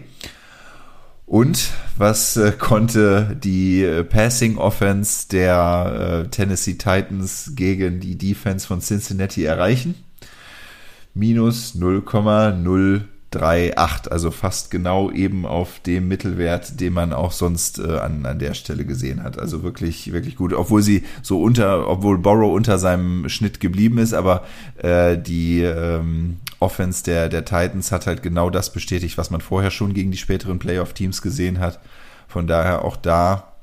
Und 1.25 1.71
was 1.97 2.37
äh, 2.37 2.51
konnte 2.51 3.35
die 3.41 3.83
äh, 3.83 4.03
Passing 4.03 4.57
Offense 4.57 5.27
der 5.29 6.25
äh, 6.25 6.29
Tennessee 6.29 6.73
Titans 6.75 7.53
gegen 7.55 7.99
die 7.99 8.17
Defense 8.17 8.67
von 8.67 8.79
Cincinnati 8.79 9.43
erreichen? 9.43 9.95
Minus 11.15 11.75
0,0 11.75 13.01
3,8, 13.35 14.09
also 14.09 14.31
fast 14.31 14.71
genau 14.71 15.11
eben 15.11 15.45
auf 15.45 15.79
dem 15.79 16.07
Mittelwert, 16.07 16.79
den 16.79 16.93
man 16.93 17.13
auch 17.13 17.31
sonst 17.31 17.79
äh, 17.79 17.97
an, 17.97 18.25
an 18.25 18.39
der 18.39 18.53
Stelle 18.53 18.85
gesehen 18.85 19.23
hat. 19.23 19.37
Also 19.37 19.63
wirklich, 19.63 20.11
wirklich 20.13 20.35
gut, 20.35 20.53
obwohl 20.53 20.81
sie 20.81 21.03
so 21.21 21.41
unter, 21.41 21.87
obwohl 21.87 22.17
Borrow 22.17 22.53
unter 22.53 22.77
seinem 22.77 23.27
Schnitt 23.29 23.59
geblieben 23.59 23.97
ist, 23.97 24.13
aber 24.13 24.43
äh, 24.77 25.17
die 25.17 25.61
ähm, 25.61 26.37
Offense 26.59 27.03
der, 27.03 27.29
der 27.29 27.45
Titans 27.45 27.91
hat 27.91 28.07
halt 28.07 28.23
genau 28.23 28.49
das 28.49 28.71
bestätigt, 28.71 29.17
was 29.17 29.31
man 29.31 29.41
vorher 29.41 29.71
schon 29.71 29.93
gegen 29.93 30.11
die 30.11 30.17
späteren 30.17 30.59
Playoff-Teams 30.59 31.21
gesehen 31.21 31.59
hat. 31.59 31.79
Von 32.27 32.47
daher 32.47 32.83
auch 32.83 32.95
da 32.95 33.55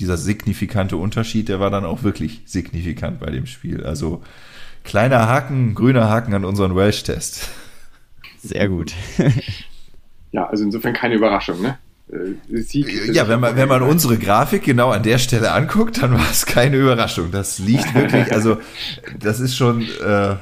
dieser 0.00 0.16
signifikante 0.16 0.96
Unterschied, 0.96 1.48
der 1.48 1.60
war 1.60 1.70
dann 1.70 1.84
auch 1.84 2.02
wirklich 2.02 2.42
signifikant 2.46 3.20
bei 3.20 3.30
dem 3.30 3.46
Spiel. 3.46 3.84
Also 3.84 4.22
kleiner 4.82 5.28
Haken, 5.28 5.74
grüner 5.74 6.08
Haken 6.08 6.34
an 6.34 6.44
unseren 6.44 6.74
Welsh-Test. 6.74 7.48
Sehr 8.42 8.68
gut. 8.68 8.94
ja, 10.32 10.46
also 10.46 10.64
insofern 10.64 10.94
keine 10.94 11.14
Überraschung, 11.14 11.60
ne? 11.60 11.78
Äh, 12.12 12.60
Sieg 12.62 13.14
ja, 13.14 13.28
wenn 13.28 13.40
man, 13.40 13.56
wenn 13.56 13.68
man 13.68 13.82
unsere 13.82 14.18
Grafik 14.18 14.64
genau 14.64 14.90
an 14.90 15.02
der 15.02 15.18
Stelle 15.18 15.52
anguckt, 15.52 16.02
dann 16.02 16.12
war 16.12 16.30
es 16.30 16.46
keine 16.46 16.76
Überraschung. 16.76 17.30
Das 17.30 17.58
liegt 17.58 17.94
wirklich, 17.94 18.32
also 18.32 18.58
das 19.18 19.40
ist 19.40 19.56
schon, 19.56 19.82
äh, 20.04 20.36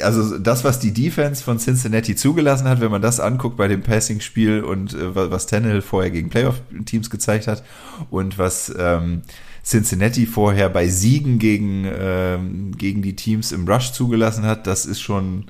also 0.00 0.38
das, 0.38 0.64
was 0.64 0.78
die 0.78 0.92
Defense 0.92 1.42
von 1.42 1.58
Cincinnati 1.58 2.16
zugelassen 2.16 2.68
hat, 2.68 2.80
wenn 2.80 2.90
man 2.90 3.02
das 3.02 3.20
anguckt 3.20 3.56
bei 3.56 3.68
dem 3.68 3.82
Passing-Spiel 3.82 4.62
und 4.62 4.94
äh, 4.94 5.14
was 5.14 5.46
Tannehill 5.46 5.82
vorher 5.82 6.10
gegen 6.10 6.30
Playoff-Teams 6.30 7.10
gezeigt 7.10 7.46
hat 7.46 7.64
und 8.10 8.38
was 8.38 8.74
ähm, 8.78 9.22
Cincinnati 9.64 10.26
vorher 10.26 10.68
bei 10.68 10.88
Siegen 10.88 11.38
gegen, 11.38 11.86
ähm, 11.86 12.76
gegen 12.76 13.02
die 13.02 13.16
Teams 13.16 13.52
im 13.52 13.66
Rush 13.66 13.92
zugelassen 13.92 14.44
hat, 14.44 14.66
das 14.66 14.86
ist 14.86 15.00
schon 15.00 15.46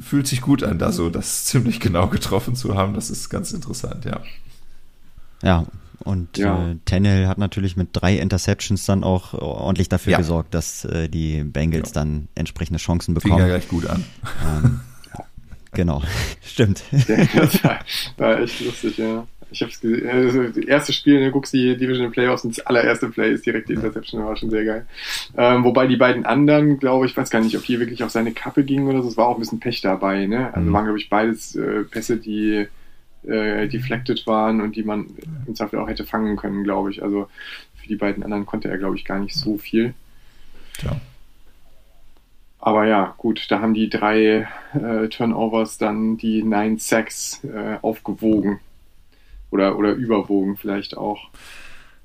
fühlt 0.00 0.26
sich 0.26 0.40
gut 0.40 0.62
an, 0.62 0.78
da 0.78 0.92
so 0.92 1.10
das 1.10 1.44
ziemlich 1.44 1.80
genau 1.80 2.08
getroffen 2.08 2.54
zu 2.54 2.74
haben. 2.74 2.94
Das 2.94 3.10
ist 3.10 3.28
ganz 3.28 3.52
interessant, 3.52 4.04
ja. 4.04 4.20
Ja, 5.42 5.66
und 6.00 6.36
ja. 6.36 6.70
Äh, 6.70 6.76
Tannehill 6.84 7.28
hat 7.28 7.38
natürlich 7.38 7.76
mit 7.76 7.90
drei 7.92 8.16
Interceptions 8.16 8.84
dann 8.84 9.04
auch 9.04 9.34
ordentlich 9.34 9.88
dafür 9.88 10.12
ja. 10.12 10.18
gesorgt, 10.18 10.54
dass 10.54 10.84
äh, 10.84 11.08
die 11.08 11.42
Bengals 11.44 11.90
ja. 11.90 11.94
dann 11.94 12.28
entsprechende 12.34 12.78
Chancen 12.78 13.14
bekommen. 13.14 13.34
Fing 13.34 13.42
ja 13.42 13.46
gleich 13.48 13.68
gut 13.68 13.86
an. 13.86 14.04
Ähm, 14.44 14.80
genau, 15.72 16.02
stimmt. 16.42 16.82
das 16.90 17.64
war, 17.64 17.78
war 18.18 18.40
echt 18.40 18.60
lustig, 18.60 18.98
ja. 18.98 19.26
Ich 19.54 19.80
gesehen, 19.80 20.08
also 20.08 20.42
das 20.48 20.56
erste 20.56 20.92
Spiel, 20.92 21.20
ne, 21.20 21.30
guckst 21.30 21.54
die 21.54 21.76
Division 21.76 22.10
Playoffs 22.10 22.44
und 22.44 22.56
das 22.56 22.66
allererste 22.66 23.08
Play 23.08 23.32
ist 23.32 23.46
direkt 23.46 23.68
die 23.68 23.74
Interception, 23.74 24.24
war 24.24 24.36
schon 24.36 24.50
sehr 24.50 24.64
geil. 24.64 24.86
Ähm, 25.36 25.62
wobei 25.62 25.86
die 25.86 25.96
beiden 25.96 26.26
anderen, 26.26 26.80
glaube 26.80 27.06
ich, 27.06 27.16
weiß 27.16 27.30
gar 27.30 27.40
nicht, 27.40 27.56
ob 27.56 27.62
hier 27.62 27.78
wirklich 27.78 28.02
auf 28.02 28.10
seine 28.10 28.32
Kappe 28.32 28.64
ging 28.64 28.88
oder 28.88 29.00
so, 29.00 29.08
es 29.08 29.16
war 29.16 29.28
auch 29.28 29.36
ein 29.36 29.40
bisschen 29.40 29.60
Pech 29.60 29.80
dabei, 29.80 30.26
ne? 30.26 30.52
Also 30.52 30.68
mhm. 30.68 30.72
waren, 30.72 30.84
glaube 30.86 30.98
ich, 30.98 31.08
beides 31.08 31.54
äh, 31.54 31.84
Pässe, 31.84 32.16
die 32.16 32.66
äh, 33.22 33.68
deflected 33.68 34.26
waren 34.26 34.60
und 34.60 34.74
die 34.74 34.82
man 34.82 35.06
im 35.46 35.54
Zweifel 35.54 35.78
auch 35.78 35.88
hätte 35.88 36.04
fangen 36.04 36.36
können, 36.36 36.64
glaube 36.64 36.90
ich. 36.90 37.00
Also 37.04 37.28
für 37.76 37.86
die 37.86 37.96
beiden 37.96 38.24
anderen 38.24 38.46
konnte 38.46 38.68
er, 38.68 38.78
glaube 38.78 38.96
ich, 38.96 39.04
gar 39.04 39.20
nicht 39.20 39.36
so 39.36 39.56
viel. 39.56 39.94
Ja. 40.82 41.00
Aber 42.58 42.86
ja, 42.86 43.14
gut, 43.18 43.50
da 43.50 43.60
haben 43.60 43.74
die 43.74 43.88
drei 43.88 44.48
äh, 44.72 45.08
Turnovers 45.10 45.78
dann 45.78 46.16
die 46.16 46.42
Nine 46.42 46.78
Sacks 46.80 47.44
äh, 47.44 47.76
aufgewogen 47.82 48.58
oder, 49.54 49.78
oder 49.78 49.92
überwogen 49.92 50.56
vielleicht 50.56 50.96
auch. 50.96 51.30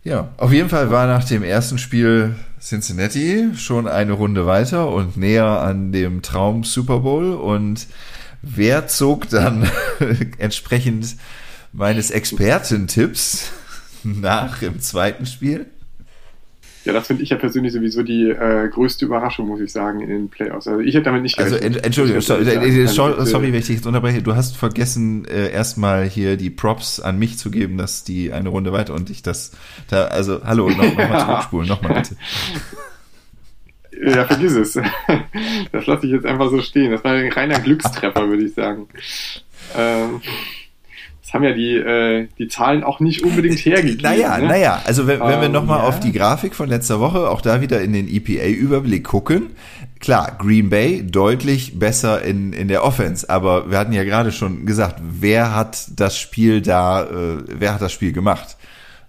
Ja, 0.03 0.29
auf 0.37 0.53
jeden 0.53 0.69
Fall 0.69 0.91
war 0.91 1.07
nach 1.07 1.25
dem 1.25 1.43
ersten 1.43 1.77
Spiel 1.77 2.35
Cincinnati 2.61 3.49
schon 3.55 3.87
eine 3.87 4.13
Runde 4.13 4.45
weiter 4.45 4.89
und 4.89 5.17
näher 5.17 5.59
an 5.61 5.91
dem 5.91 6.21
Traum 6.21 6.63
Super 6.63 6.99
Bowl. 6.99 7.33
Und 7.33 7.87
wer 8.41 8.87
zog 8.87 9.27
dann 9.29 9.69
entsprechend 10.37 11.17
meines 11.73 12.11
Expertentipps 12.11 13.51
nach 14.03 14.61
im 14.61 14.79
zweiten 14.79 15.25
Spiel? 15.25 15.65
Ja, 16.85 16.93
das 16.93 17.07
finde 17.07 17.23
ich 17.23 17.29
ja 17.29 17.37
persönlich 17.37 17.73
sowieso 17.73 18.03
die 18.03 18.29
äh, 18.29 18.69
größte 18.69 19.05
Überraschung, 19.05 19.47
muss 19.47 19.59
ich 19.59 19.71
sagen, 19.71 19.99
in 19.99 20.09
den 20.09 20.29
Playoffs. 20.29 20.67
Also 20.67 20.79
ich 20.79 20.95
hätte 20.95 21.05
damit 21.05 21.23
nicht 21.23 21.37
also, 21.37 21.55
gerechnet. 21.55 21.75
Also 21.75 21.85
Entschuldigung, 21.85 22.21
sorry, 22.21 22.45
sorry, 22.87 23.25
sorry, 23.25 23.47
wenn 23.47 23.59
ich 23.59 23.67
dich 23.67 23.75
jetzt 23.77 23.85
unterbreche. 23.85 24.21
Du 24.21 24.35
hast 24.35 24.55
vergessen, 24.55 25.25
äh, 25.25 25.51
erstmal 25.51 26.05
hier 26.05 26.37
die 26.37 26.49
Props 26.49 26.99
an 27.01 27.19
mich 27.19 27.37
zu 27.37 27.51
geben, 27.51 27.77
dass 27.77 28.05
die 28.05 28.31
eine 28.31 28.49
Runde 28.49 28.71
weiter 28.71 28.93
und 28.93 29.09
ich 29.09 29.21
das 29.21 29.51
da, 29.89 30.05
also 30.05 30.41
hallo, 30.43 30.69
nochmal 30.69 30.89
noch 30.89 31.09
mal 31.09 31.25
zurückspulen, 31.25 31.67
nochmal 31.67 31.93
bitte. 31.95 32.15
Ja, 34.01 34.25
vergiss 34.25 34.53
es. 34.53 34.79
Das 35.73 35.85
lasse 35.85 36.05
ich 36.05 36.13
jetzt 36.13 36.25
einfach 36.25 36.49
so 36.49 36.61
stehen. 36.61 36.91
Das 36.91 37.03
war 37.03 37.11
ein 37.11 37.31
reiner 37.31 37.59
Glückstreffer, 37.59 38.29
würde 38.29 38.45
ich 38.45 38.53
sagen. 38.53 38.87
Ähm, 39.75 40.21
das 41.29 41.35
haben 41.35 41.43
ja 41.43 41.53
die, 41.53 41.75
äh, 41.75 42.27
die 42.39 42.47
Zahlen 42.47 42.83
auch 42.83 42.99
nicht 42.99 43.23
unbedingt 43.23 43.59
hergegeben. 43.65 44.01
Naja, 44.01 44.39
ne? 44.39 44.47
naja, 44.47 44.81
also 44.83 45.05
wenn, 45.05 45.19
wenn 45.19 45.41
wir 45.41 45.49
nochmal 45.49 45.77
ähm, 45.77 45.83
ja. 45.83 45.89
auf 45.89 45.99
die 45.99 46.11
Grafik 46.11 46.55
von 46.55 46.67
letzter 46.67 46.99
Woche, 46.99 47.29
auch 47.29 47.41
da 47.41 47.61
wieder 47.61 47.81
in 47.81 47.93
den 47.93 48.07
EPA-Überblick 48.07 49.03
gucken, 49.03 49.51
klar, 49.99 50.35
Green 50.39 50.71
Bay 50.71 51.05
deutlich 51.05 51.77
besser 51.77 52.23
in, 52.23 52.51
in 52.51 52.67
der 52.67 52.83
Offense, 52.83 53.29
aber 53.29 53.69
wir 53.69 53.77
hatten 53.77 53.93
ja 53.93 54.03
gerade 54.05 54.31
schon 54.31 54.65
gesagt, 54.65 55.03
wer 55.03 55.53
hat 55.53 55.99
das 55.99 56.17
Spiel 56.17 56.63
da, 56.63 57.03
äh, 57.03 57.43
wer 57.47 57.75
hat 57.75 57.81
das 57.83 57.91
Spiel 57.91 58.11
gemacht? 58.11 58.57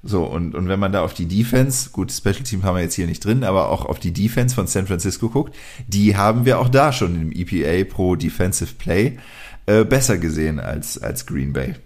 So, 0.03 0.25
und, 0.25 0.55
und 0.55 0.69
wenn 0.69 0.79
man 0.79 0.93
da 0.93 1.03
auf 1.03 1.15
die 1.15 1.27
Defense, 1.27 1.89
gut, 1.89 2.13
Special 2.13 2.43
Team 2.43 2.65
haben 2.65 2.77
wir 2.77 2.83
jetzt 2.83 2.97
hier 2.97 3.07
nicht 3.07 3.25
drin, 3.25 3.45
aber 3.45 3.71
auch 3.71 3.87
auf 3.87 3.99
die 3.99 4.13
Defense 4.13 4.55
von 4.55 4.67
San 4.67 4.87
Francisco 4.87 5.31
guckt, 5.31 5.57
die 5.89 6.19
haben 6.19 6.45
wir 6.45 6.59
auch 6.59 6.69
da 6.69 6.93
schon 6.93 7.15
im 7.15 7.33
EPA 7.33 7.91
pro 7.91 8.15
Defensive 8.15 8.75
Play 8.75 9.17
äh, 9.65 9.85
besser 9.85 10.19
gesehen 10.19 10.61
als, 10.61 11.03
als 11.03 11.25
Green 11.25 11.55
Bay 11.55 11.77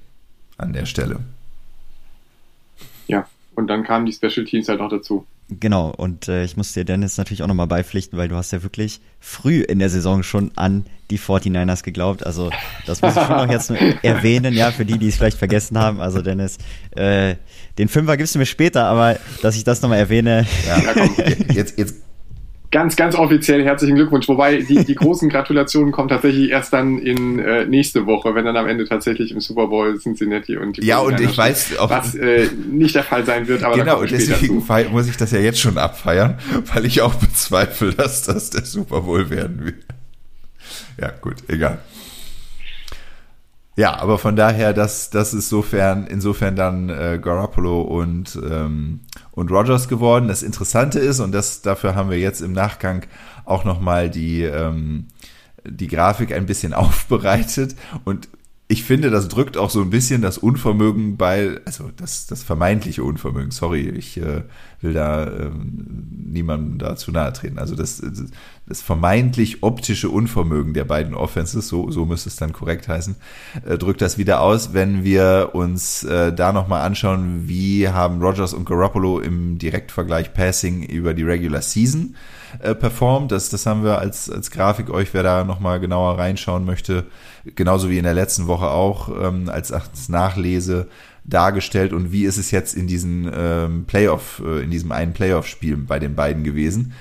an 0.56 0.72
der 0.72 0.86
Stelle. 0.86 1.20
Ja, 3.06 3.26
und 3.54 3.68
dann 3.68 3.84
kamen 3.84 4.06
die 4.06 4.12
Special 4.12 4.44
Teams 4.44 4.68
halt 4.68 4.80
noch 4.80 4.90
dazu. 4.90 5.26
Genau, 5.48 5.90
und 5.90 6.28
äh, 6.28 6.44
ich 6.44 6.56
muss 6.56 6.72
dir 6.72 6.84
Dennis 6.84 7.18
natürlich 7.18 7.42
auch 7.42 7.46
nochmal 7.46 7.66
beipflichten, 7.66 8.18
weil 8.18 8.28
du 8.28 8.36
hast 8.36 8.50
ja 8.52 8.62
wirklich 8.62 9.00
früh 9.20 9.60
in 9.60 9.78
der 9.78 9.90
Saison 9.90 10.22
schon 10.22 10.50
an 10.56 10.86
die 11.10 11.18
49ers 11.18 11.82
geglaubt. 11.82 12.24
Also 12.24 12.50
das 12.86 13.02
muss 13.02 13.14
ich 13.14 13.22
schon 13.22 13.36
noch 13.36 13.50
jetzt 13.50 13.70
erwähnen, 14.02 14.54
ja, 14.54 14.70
für 14.70 14.86
die, 14.86 14.98
die 14.98 15.08
es 15.08 15.16
vielleicht 15.16 15.36
vergessen 15.36 15.78
haben. 15.78 16.00
Also 16.00 16.22
Dennis, 16.22 16.56
äh, 16.92 17.34
den 17.76 17.88
Fünfer 17.88 18.16
gibst 18.16 18.34
du 18.34 18.38
mir 18.38 18.46
später, 18.46 18.84
aber 18.84 19.18
dass 19.42 19.56
ich 19.56 19.64
das 19.64 19.82
nochmal 19.82 19.98
erwähne. 19.98 20.46
Ja, 20.66 20.80
komm, 20.94 21.14
jetzt, 21.52 21.78
jetzt 21.78 21.96
ganz, 22.74 22.96
ganz 22.96 23.14
offiziell 23.14 23.62
herzlichen 23.62 23.94
Glückwunsch. 23.94 24.26
Wobei 24.26 24.56
die, 24.56 24.84
die 24.84 24.96
großen 24.96 25.28
Gratulationen 25.28 25.92
kommen 25.92 26.08
tatsächlich 26.08 26.50
erst 26.50 26.72
dann 26.72 26.98
in 26.98 27.38
äh, 27.38 27.66
nächste 27.66 28.04
Woche, 28.06 28.34
wenn 28.34 28.44
dann 28.44 28.56
am 28.56 28.66
Ende 28.66 28.84
tatsächlich 28.84 29.30
im 29.30 29.38
Super 29.40 29.68
Bowl 29.68 29.96
Cincinnati 30.00 30.56
und 30.56 30.76
die 30.76 30.84
Ja, 30.84 30.98
und 30.98 31.20
ich 31.20 31.38
weiß 31.38 31.78
auch, 31.78 31.88
was 31.88 32.16
äh, 32.16 32.48
nicht 32.68 32.96
der 32.96 33.04
Fall 33.04 33.24
sein 33.24 33.46
wird, 33.46 33.62
aber 33.62 33.76
genau, 33.76 34.00
und 34.00 34.10
deswegen 34.10 34.64
muss 34.90 35.08
ich 35.08 35.16
das 35.16 35.30
ja 35.30 35.38
jetzt 35.38 35.60
schon 35.60 35.78
abfeiern, 35.78 36.36
weil 36.74 36.84
ich 36.84 37.00
auch 37.00 37.14
bezweifle, 37.14 37.94
dass 37.94 38.24
das 38.24 38.50
der 38.50 38.64
Super 38.64 39.02
Bowl 39.02 39.30
werden 39.30 39.64
wird. 39.64 39.76
Ja, 41.00 41.12
gut, 41.20 41.36
egal. 41.46 41.78
Ja, 43.76 43.98
aber 43.98 44.18
von 44.18 44.36
daher, 44.36 44.72
das, 44.72 45.10
das 45.10 45.34
ist 45.34 45.48
sofern, 45.48 46.06
insofern 46.06 46.54
dann 46.54 46.90
äh, 46.90 47.18
Garoppolo 47.20 47.80
und, 47.82 48.38
ähm, 48.48 49.00
und 49.32 49.50
Rogers 49.50 49.88
geworden. 49.88 50.28
Das 50.28 50.44
Interessante 50.44 51.00
ist, 51.00 51.18
und 51.18 51.32
das, 51.32 51.60
dafür 51.60 51.96
haben 51.96 52.08
wir 52.08 52.18
jetzt 52.18 52.40
im 52.40 52.52
Nachgang 52.52 53.04
auch 53.44 53.64
nochmal 53.64 54.10
die, 54.10 54.42
ähm, 54.42 55.08
die 55.64 55.88
Grafik 55.88 56.32
ein 56.32 56.46
bisschen 56.46 56.72
aufbereitet. 56.74 57.74
Und 58.04 58.28
ich 58.66 58.82
finde, 58.82 59.10
das 59.10 59.28
drückt 59.28 59.58
auch 59.58 59.68
so 59.68 59.82
ein 59.82 59.90
bisschen 59.90 60.22
das 60.22 60.38
Unvermögen 60.38 61.18
bei, 61.18 61.60
also 61.66 61.90
das, 61.96 62.26
das 62.26 62.42
vermeintliche 62.42 63.04
Unvermögen, 63.04 63.50
sorry, 63.50 63.90
ich 63.90 64.16
äh, 64.16 64.42
will 64.80 64.94
da 64.94 65.24
äh, 65.24 65.50
niemandem 65.52 66.78
da 66.78 66.96
zu 66.96 67.12
nahe 67.12 67.34
treten. 67.34 67.58
Also 67.58 67.74
das, 67.74 68.02
das 68.66 68.80
vermeintlich 68.80 69.62
optische 69.62 70.08
Unvermögen 70.08 70.72
der 70.72 70.84
beiden 70.84 71.14
Offenses, 71.14 71.68
so, 71.68 71.90
so 71.90 72.06
müsste 72.06 72.30
es 72.30 72.36
dann 72.36 72.54
korrekt 72.54 72.88
heißen, 72.88 73.16
äh, 73.66 73.76
drückt 73.76 74.00
das 74.00 74.16
wieder 74.16 74.40
aus, 74.40 74.72
wenn 74.72 75.04
wir 75.04 75.50
uns 75.52 76.02
äh, 76.04 76.32
da 76.32 76.54
nochmal 76.54 76.86
anschauen, 76.86 77.46
wie 77.46 77.90
haben 77.90 78.22
Rogers 78.22 78.54
und 78.54 78.64
Garoppolo 78.64 79.20
im 79.20 79.58
Direktvergleich 79.58 80.32
Passing 80.32 80.84
über 80.84 81.12
die 81.12 81.22
Regular 81.22 81.60
Season 81.60 82.14
äh, 82.14 82.33
performt. 82.58 83.32
Das, 83.32 83.50
das 83.50 83.66
haben 83.66 83.84
wir 83.84 83.98
als, 83.98 84.30
als 84.30 84.50
Grafik 84.50 84.90
euch, 84.90 85.12
wer 85.12 85.22
da 85.22 85.44
nochmal 85.44 85.80
genauer 85.80 86.18
reinschauen 86.18 86.64
möchte, 86.64 87.06
genauso 87.54 87.90
wie 87.90 87.98
in 87.98 88.04
der 88.04 88.14
letzten 88.14 88.46
Woche 88.46 88.68
auch 88.68 89.08
ähm, 89.08 89.48
als, 89.48 89.72
als 89.72 90.08
Nachlese 90.08 90.88
dargestellt 91.24 91.92
und 91.92 92.12
wie 92.12 92.24
ist 92.24 92.36
es 92.36 92.50
jetzt 92.50 92.74
in 92.74 92.86
diesen 92.86 93.30
ähm, 93.34 93.84
Playoff, 93.86 94.42
äh, 94.44 94.62
in 94.62 94.70
diesem 94.70 94.92
einen 94.92 95.12
Playoff-Spiel 95.12 95.76
bei 95.78 95.98
den 95.98 96.14
beiden 96.14 96.44
gewesen. 96.44 96.92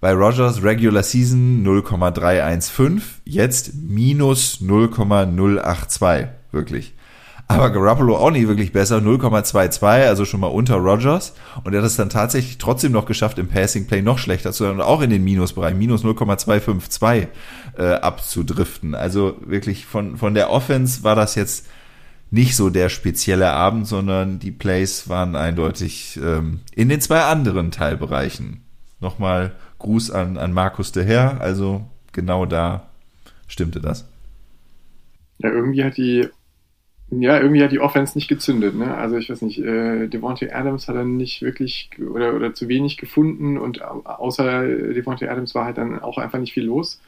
Bei 0.00 0.12
Rogers 0.12 0.62
Regular 0.62 1.02
Season 1.02 1.62
0,315, 1.62 3.02
jetzt 3.24 3.74
minus 3.74 4.60
0,082, 4.60 6.26
wirklich. 6.50 6.94
Aber 7.52 7.70
Garoppolo 7.70 8.16
auch 8.16 8.30
nicht 8.30 8.48
wirklich 8.48 8.72
besser, 8.72 8.98
0,22, 8.98 10.06
also 10.06 10.24
schon 10.24 10.40
mal 10.40 10.46
unter 10.46 10.76
Rogers. 10.76 11.34
Und 11.64 11.74
er 11.74 11.80
hat 11.80 11.86
es 11.86 11.96
dann 11.96 12.08
tatsächlich 12.08 12.58
trotzdem 12.58 12.92
noch 12.92 13.06
geschafft, 13.06 13.38
im 13.38 13.48
Passing 13.48 13.86
Play 13.86 14.02
noch 14.02 14.18
schlechter 14.18 14.52
zu 14.52 14.64
sein 14.64 14.72
und 14.72 14.80
auch 14.80 15.02
in 15.02 15.10
den 15.10 15.24
Minusbereich, 15.24 15.74
minus 15.74 16.04
0,252 16.04 17.28
äh, 17.76 17.94
abzudriften. 17.94 18.94
Also 18.94 19.36
wirklich 19.44 19.86
von, 19.86 20.16
von 20.16 20.34
der 20.34 20.50
Offense 20.50 21.04
war 21.04 21.14
das 21.14 21.34
jetzt 21.34 21.66
nicht 22.30 22.56
so 22.56 22.70
der 22.70 22.88
spezielle 22.88 23.50
Abend, 23.50 23.86
sondern 23.86 24.38
die 24.38 24.52
Plays 24.52 25.08
waren 25.08 25.36
eindeutig 25.36 26.18
ähm, 26.22 26.60
in 26.74 26.88
den 26.88 27.00
zwei 27.00 27.20
anderen 27.24 27.70
Teilbereichen. 27.70 28.62
Nochmal 29.00 29.52
Gruß 29.78 30.10
an, 30.10 30.38
an 30.38 30.52
Markus 30.52 30.92
de 30.92 31.04
Herr, 31.04 31.40
also 31.40 31.84
genau 32.12 32.46
da 32.46 32.86
stimmte 33.48 33.80
das. 33.80 34.08
Ja, 35.38 35.50
irgendwie 35.50 35.84
hat 35.84 35.96
die 35.96 36.28
ja, 37.20 37.38
irgendwie 37.38 37.62
hat 37.62 37.72
die 37.72 37.80
Offense 37.80 38.16
nicht 38.16 38.28
gezündet. 38.28 38.74
Ne? 38.74 38.94
Also 38.94 39.16
ich 39.16 39.28
weiß 39.28 39.42
nicht, 39.42 39.58
äh, 39.58 40.08
Devontae 40.08 40.50
Adams 40.50 40.88
hat 40.88 40.96
dann 40.96 41.16
nicht 41.16 41.42
wirklich 41.42 41.90
oder, 41.98 42.34
oder 42.34 42.54
zu 42.54 42.68
wenig 42.68 42.96
gefunden 42.96 43.58
und 43.58 43.82
außer 43.82 44.64
Devontae 44.64 45.28
Adams 45.28 45.54
war 45.54 45.66
halt 45.66 45.78
dann 45.78 46.00
auch 46.00 46.16
einfach 46.16 46.38
nicht 46.38 46.54
viel 46.54 46.64
los. 46.64 47.00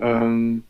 Ähm, 0.00 0.64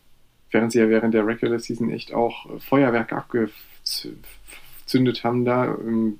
während 0.50 0.72
sie 0.72 0.78
ja 0.78 0.90
während 0.90 1.14
der 1.14 1.26
Regular 1.26 1.58
Season 1.58 1.90
echt 1.90 2.12
auch 2.12 2.46
Feuerwerk 2.60 3.12
abgezündet 3.12 5.24
haben, 5.24 5.44
da 5.44 5.66
ähm, 5.66 6.18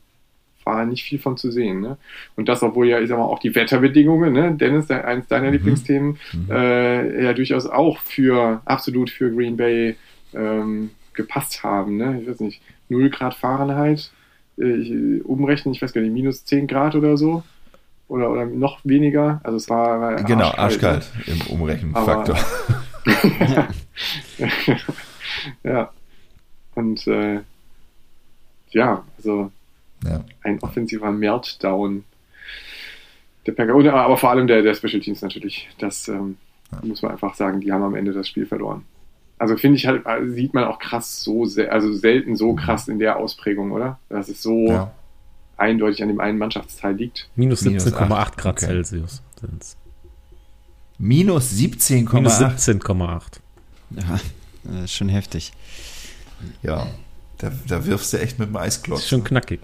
war 0.65 0.85
nicht 0.85 1.05
viel 1.05 1.19
von 1.19 1.37
zu 1.37 1.51
sehen. 1.51 1.81
Ne? 1.81 1.97
Und 2.37 2.49
das, 2.49 2.63
obwohl 2.63 2.89
ja, 2.89 3.01
ich 3.01 3.09
sag 3.09 3.19
mal, 3.19 3.25
auch 3.25 3.39
die 3.39 3.55
Wetterbedingungen, 3.55 4.33
ne? 4.33 4.53
Dennis, 4.53 4.91
eines 4.91 5.29
deiner 5.29 5.47
mhm. 5.47 5.53
Lieblingsthemen, 5.53 6.19
mhm. 6.33 6.51
Äh, 6.51 7.25
ja 7.25 7.33
durchaus 7.35 7.67
auch 7.67 8.01
für, 8.01 8.63
absolut 8.65 9.11
für 9.11 9.31
Green 9.31 9.57
Bay 9.57 9.97
ähm, 10.35 10.91
gepasst 11.17 11.63
haben. 11.63 11.97
Ne? 11.97 12.21
Ich 12.23 12.29
weiß 12.29 12.41
nicht, 12.41 12.63
0 12.89 13.11
Grad 13.11 13.35
Fahrenheit, 13.35 14.11
äh, 14.59 14.77
ich, 14.77 15.25
umrechnen, 15.25 15.75
ich 15.75 15.83
weiß 15.83 15.93
gar 15.93 16.01
nicht, 16.01 16.13
minus 16.13 16.45
10 16.45 16.67
Grad 16.67 16.95
oder 16.95 17.17
so. 17.17 17.43
Oder, 18.09 18.31
oder 18.31 18.47
noch 18.47 18.79
weniger. 18.85 19.41
Also 19.43 19.57
es 19.57 19.69
war, 19.69 20.01
war 20.01 20.15
genau 20.23 20.51
arschkalt, 20.51 21.11
arschkalt 21.17 21.27
ne? 21.27 21.35
im 21.35 21.55
Umrechenfaktor. 21.55 22.39
ja. 25.65 25.91
Und 26.77 27.07
äh, 27.09 27.41
ja, 28.71 29.05
also 29.17 29.51
ja. 30.05 30.25
ein 30.43 30.61
offensiver 30.61 31.11
Meltdown 31.11 32.05
der 33.47 33.53
Packer. 33.53 33.75
aber 33.95 34.17
vor 34.17 34.31
allem 34.31 34.47
der, 34.47 34.63
der 34.63 34.75
Special 34.75 35.01
Teams 35.01 35.23
natürlich. 35.23 35.69
Das 35.79 36.09
ähm, 36.09 36.37
ja. 36.73 36.81
muss 36.83 37.03
man 37.03 37.13
einfach 37.13 37.35
sagen, 37.35 37.61
die 37.61 37.73
haben 37.73 37.83
am 37.83 37.95
Ende 37.95 38.13
das 38.13 38.29
Spiel 38.29 38.47
verloren. 38.47 38.85
Also 39.39 39.57
finde 39.57 39.77
ich 39.77 39.87
halt, 39.87 40.05
sieht 40.29 40.55
man 40.55 40.65
auch 40.65 40.79
krass 40.79 41.23
so, 41.23 41.43
also 41.43 41.93
selten 41.93 42.37
so 42.37 42.55
krass 42.55 42.89
in 42.89 42.99
der 42.99 43.17
Ausprägung, 43.17 43.71
oder? 43.73 43.99
Dass 44.09 44.29
es 44.29 44.43
so 44.43 44.69
ja. 44.69 44.93
eindeutig 45.59 46.03
an 46.03 46.09
dem 46.09 46.21
einen 46.21 46.39
Mannschaftsteil 46.39 46.95
liegt. 46.95 47.29
Minus 47.37 47.63
17,8 47.63 48.37
Grad 48.37 48.57
okay. 48.57 48.67
Celsius 48.67 49.23
sind's. 49.39 49.77
Minus 50.99 51.53
17,8? 51.53 52.15
Minus 52.15 52.41
17,8. 52.41 53.23
Ja, 53.91 54.21
das 54.65 54.85
ist 54.85 54.93
schon 54.93 55.09
heftig. 55.11 55.53
Ja, 56.63 56.87
da, 57.39 57.53
da 57.67 57.85
wirfst 57.85 58.13
du 58.13 58.19
echt 58.19 58.39
mit 58.39 58.49
dem 58.49 58.57
Eisklotz. 58.57 59.01
Ist 59.01 59.09
schon 59.09 59.25
knackig. 59.25 59.61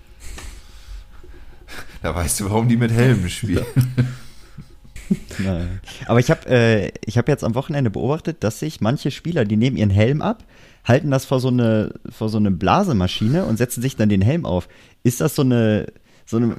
Da 2.02 2.14
weißt 2.14 2.40
du, 2.40 2.50
warum 2.50 2.68
die 2.68 2.76
mit 2.76 2.90
Helmen 2.90 3.30
spielen. 3.30 3.64
Nein. 5.38 5.80
Aber 6.06 6.20
ich 6.20 6.30
habe 6.30 6.48
äh, 6.48 6.92
hab 7.10 7.28
jetzt 7.28 7.44
am 7.44 7.54
Wochenende 7.54 7.90
beobachtet, 7.90 8.44
dass 8.44 8.58
sich 8.58 8.80
manche 8.80 9.10
Spieler, 9.10 9.44
die 9.44 9.56
nehmen 9.56 9.76
ihren 9.76 9.90
Helm 9.90 10.22
ab, 10.22 10.44
halten 10.84 11.10
das 11.10 11.24
vor 11.24 11.40
so 11.40 11.48
eine, 11.48 11.94
vor 12.10 12.28
so 12.28 12.38
eine 12.38 12.50
Blasemaschine 12.50 13.44
und 13.44 13.56
setzen 13.56 13.82
sich 13.82 13.96
dann 13.96 14.08
den 14.08 14.22
Helm 14.22 14.44
auf. 14.44 14.68
Ist 15.02 15.20
das 15.20 15.34
so 15.34 15.42
eine, 15.42 15.86
so 16.24 16.38
eine, 16.38 16.56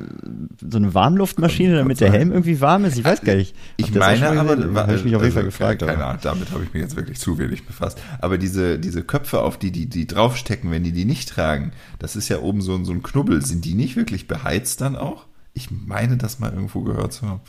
so 0.70 0.78
eine 0.78 0.94
Warmluftmaschine, 0.94 1.76
damit 1.76 2.00
der 2.00 2.12
Helm 2.12 2.32
irgendwie 2.32 2.62
warm 2.62 2.86
ist? 2.86 2.98
Ich 2.98 3.04
weiß 3.04 3.22
gar 3.22 3.36
nicht. 3.36 3.56
Ich 3.78 3.94
meine, 3.94 4.40
aber 4.40 4.82
habe 4.82 4.96
ich 4.96 5.04
mich 5.04 5.16
auf 5.16 5.24
jeden 5.24 5.34
Fall 5.34 5.44
also, 5.44 5.58
gefragt. 5.58 5.82
Keine 5.82 6.06
Ahnung, 6.06 6.22
damit 6.22 6.52
habe 6.52 6.64
ich 6.64 6.74
mich 6.74 6.82
jetzt 6.82 6.96
wirklich 6.96 7.20
zu 7.20 7.38
wenig 7.38 7.66
befasst. 7.66 8.00
Aber 8.20 8.38
diese, 8.38 8.80
diese 8.80 9.04
Köpfe, 9.04 9.42
auf 9.42 9.58
die 9.58 9.72
die, 9.72 9.88
die 9.88 10.08
draufstecken, 10.08 10.72
wenn 10.72 10.84
die 10.84 10.92
die 10.92 11.06
nicht 11.06 11.30
tragen, 11.30 11.72
das 12.00 12.16
ist 12.16 12.30
ja 12.30 12.40
oben 12.40 12.62
so, 12.62 12.82
so 12.84 12.92
ein 12.92 13.04
Knubbel. 13.04 13.44
Sind 13.44 13.66
die 13.66 13.74
nicht 13.74 13.96
wirklich 13.96 14.28
beheizt 14.28 14.82
dann 14.82 14.96
auch? 14.96 15.26
Ich 15.54 15.70
meine, 15.70 16.18
das 16.18 16.40
mal 16.40 16.52
irgendwo 16.52 16.82
gehört 16.82 17.14
zu 17.14 17.28
haben. 17.28 17.42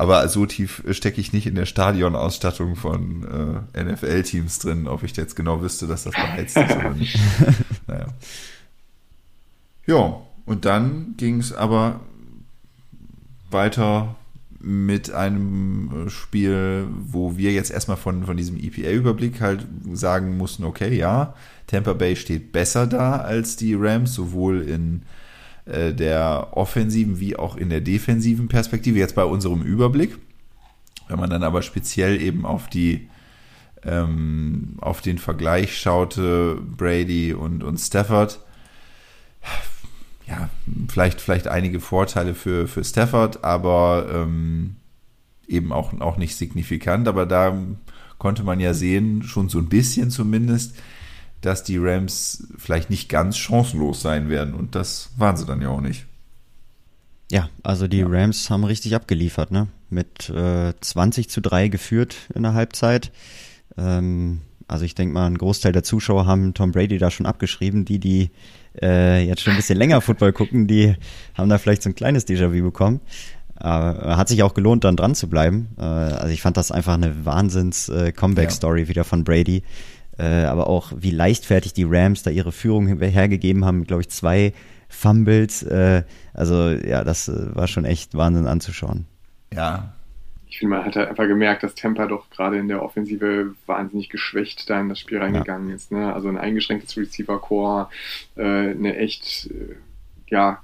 Aber 0.00 0.28
so 0.28 0.46
tief 0.46 0.84
stecke 0.92 1.20
ich 1.20 1.32
nicht 1.32 1.48
in 1.48 1.56
der 1.56 1.66
Stadionausstattung 1.66 2.76
von 2.76 3.66
äh, 3.74 3.84
NFL-Teams 3.84 4.60
drin, 4.60 4.86
ob 4.86 5.02
ich 5.02 5.16
jetzt 5.16 5.34
genau 5.34 5.60
wüsste, 5.60 5.88
dass 5.88 6.04
das 6.04 6.14
beheizt 6.14 6.56
ist 6.56 6.76
oder 6.76 6.90
nicht. 6.90 7.18
naja. 7.88 8.06
Ja, 9.86 10.20
und 10.46 10.64
dann 10.64 11.14
ging 11.16 11.40
es 11.40 11.52
aber 11.52 12.00
weiter 13.50 14.14
mit 14.60 15.10
einem 15.10 16.06
äh, 16.06 16.10
Spiel, 16.10 16.86
wo 16.90 17.36
wir 17.36 17.52
jetzt 17.52 17.70
erstmal 17.70 17.96
von, 17.96 18.24
von 18.24 18.36
diesem 18.36 18.56
EPA-Überblick 18.56 19.40
halt 19.40 19.66
sagen 19.92 20.36
mussten, 20.36 20.62
okay, 20.64 20.96
ja, 20.96 21.34
Tampa 21.66 21.92
Bay 21.92 22.14
steht 22.14 22.52
besser 22.52 22.86
da 22.86 23.16
als 23.16 23.56
die 23.56 23.74
Rams, 23.74 24.14
sowohl 24.14 24.62
in 24.62 25.02
äh, 25.68 25.92
der 25.92 26.48
offensiven 26.52 27.20
wie 27.20 27.36
auch 27.36 27.56
in 27.56 27.70
der 27.70 27.80
defensiven 27.80 28.48
Perspektive, 28.48 28.98
jetzt 28.98 29.14
bei 29.14 29.24
unserem 29.24 29.62
Überblick. 29.62 30.18
Wenn 31.08 31.18
man 31.18 31.30
dann 31.30 31.42
aber 31.42 31.62
speziell 31.62 32.20
eben 32.20 32.44
auf 32.44 32.68
die 32.68 33.08
ähm, 33.84 34.74
auf 34.80 35.00
den 35.00 35.18
Vergleich 35.18 35.78
schaute, 35.78 36.58
Brady 36.76 37.32
und, 37.32 37.62
und 37.62 37.78
Stafford, 37.78 38.40
ja, 40.26 40.50
vielleicht, 40.88 41.20
vielleicht 41.20 41.48
einige 41.48 41.80
Vorteile 41.80 42.34
für, 42.34 42.68
für 42.68 42.84
Stafford, 42.84 43.44
aber 43.44 44.06
ähm, 44.12 44.76
eben 45.46 45.72
auch, 45.72 45.98
auch 46.00 46.18
nicht 46.18 46.36
signifikant. 46.36 47.08
Aber 47.08 47.24
da 47.24 47.56
konnte 48.18 48.42
man 48.42 48.60
ja 48.60 48.74
sehen, 48.74 49.22
schon 49.22 49.48
so 49.48 49.58
ein 49.58 49.68
bisschen 49.68 50.10
zumindest, 50.10 50.76
dass 51.40 51.62
die 51.62 51.78
Rams 51.78 52.48
vielleicht 52.56 52.90
nicht 52.90 53.08
ganz 53.08 53.36
chancenlos 53.36 54.02
sein 54.02 54.28
werden. 54.28 54.54
Und 54.54 54.74
das 54.74 55.10
waren 55.16 55.36
sie 55.36 55.46
dann 55.46 55.62
ja 55.62 55.68
auch 55.68 55.80
nicht. 55.80 56.06
Ja, 57.30 57.50
also 57.62 57.88
die 57.88 58.02
Rams 58.02 58.48
haben 58.48 58.64
richtig 58.64 58.94
abgeliefert, 58.94 59.50
ne? 59.50 59.68
Mit 59.90 60.30
äh, 60.30 60.72
20 60.80 61.28
zu 61.28 61.40
3 61.40 61.68
geführt 61.68 62.16
in 62.34 62.42
der 62.42 62.54
Halbzeit. 62.54 63.12
Ähm, 63.76 64.40
also 64.66 64.84
ich 64.84 64.94
denke 64.94 65.14
mal, 65.14 65.26
ein 65.26 65.38
Großteil 65.38 65.72
der 65.72 65.82
Zuschauer 65.82 66.26
haben 66.26 66.54
Tom 66.54 66.72
Brady 66.72 66.98
da 66.98 67.10
schon 67.10 67.26
abgeschrieben. 67.26 67.84
Die, 67.84 67.98
die 67.98 68.30
äh, 68.80 69.26
jetzt 69.26 69.42
schon 69.42 69.54
ein 69.54 69.56
bisschen 69.56 69.78
länger 69.78 70.00
Football 70.00 70.32
gucken, 70.32 70.66
die 70.66 70.94
haben 71.34 71.48
da 71.48 71.58
vielleicht 71.58 71.82
so 71.82 71.90
ein 71.90 71.94
kleines 71.94 72.26
Déjà-vu 72.26 72.62
bekommen. 72.62 73.00
Aber 73.56 74.16
hat 74.16 74.28
sich 74.28 74.42
auch 74.42 74.54
gelohnt, 74.54 74.84
dann 74.84 74.96
dran 74.96 75.14
zu 75.14 75.28
bleiben. 75.28 75.68
Äh, 75.78 75.82
also 75.82 76.28
ich 76.28 76.42
fand 76.42 76.56
das 76.56 76.70
einfach 76.70 76.94
eine 76.94 77.24
Wahnsinns-Comeback-Story 77.26 78.82
ja. 78.82 78.88
wieder 78.88 79.04
von 79.04 79.24
Brady. 79.24 79.64
Äh, 80.18 80.44
aber 80.44 80.66
auch 80.66 80.92
wie 80.96 81.10
leichtfertig 81.10 81.72
die 81.72 81.86
Rams 81.88 82.22
da 82.22 82.30
ihre 82.30 82.52
Führung 82.52 82.86
hergegeben 83.00 83.64
haben, 83.64 83.84
glaube 83.84 84.02
ich, 84.02 84.08
zwei 84.08 84.52
Fumbles. 84.88 85.62
Äh, 85.62 86.02
also 86.34 86.70
ja, 86.70 87.04
das 87.04 87.28
äh, 87.28 87.54
war 87.54 87.68
schon 87.68 87.84
echt 87.84 88.16
Wahnsinn 88.16 88.46
anzuschauen. 88.46 89.06
Ja. 89.54 89.94
Ich 90.48 90.58
finde, 90.58 90.76
man 90.76 90.84
hat 90.84 90.96
halt 90.96 91.08
einfach 91.08 91.26
gemerkt, 91.26 91.62
dass 91.62 91.74
Tampa 91.74 92.06
doch 92.06 92.30
gerade 92.30 92.58
in 92.58 92.68
der 92.68 92.82
Offensive 92.82 93.54
wahnsinnig 93.66 94.08
geschwächt 94.08 94.68
da 94.68 94.80
in 94.80 94.88
das 94.88 94.98
Spiel 94.98 95.18
reingegangen 95.18 95.68
ja. 95.68 95.74
ist. 95.74 95.92
Ne? 95.92 96.12
Also 96.12 96.28
ein 96.28 96.38
eingeschränktes 96.38 96.96
Receiver-Core, 96.96 97.88
äh, 98.36 98.42
eine 98.42 98.96
echt, 98.96 99.50
äh, 99.50 99.76
ja, 100.28 100.62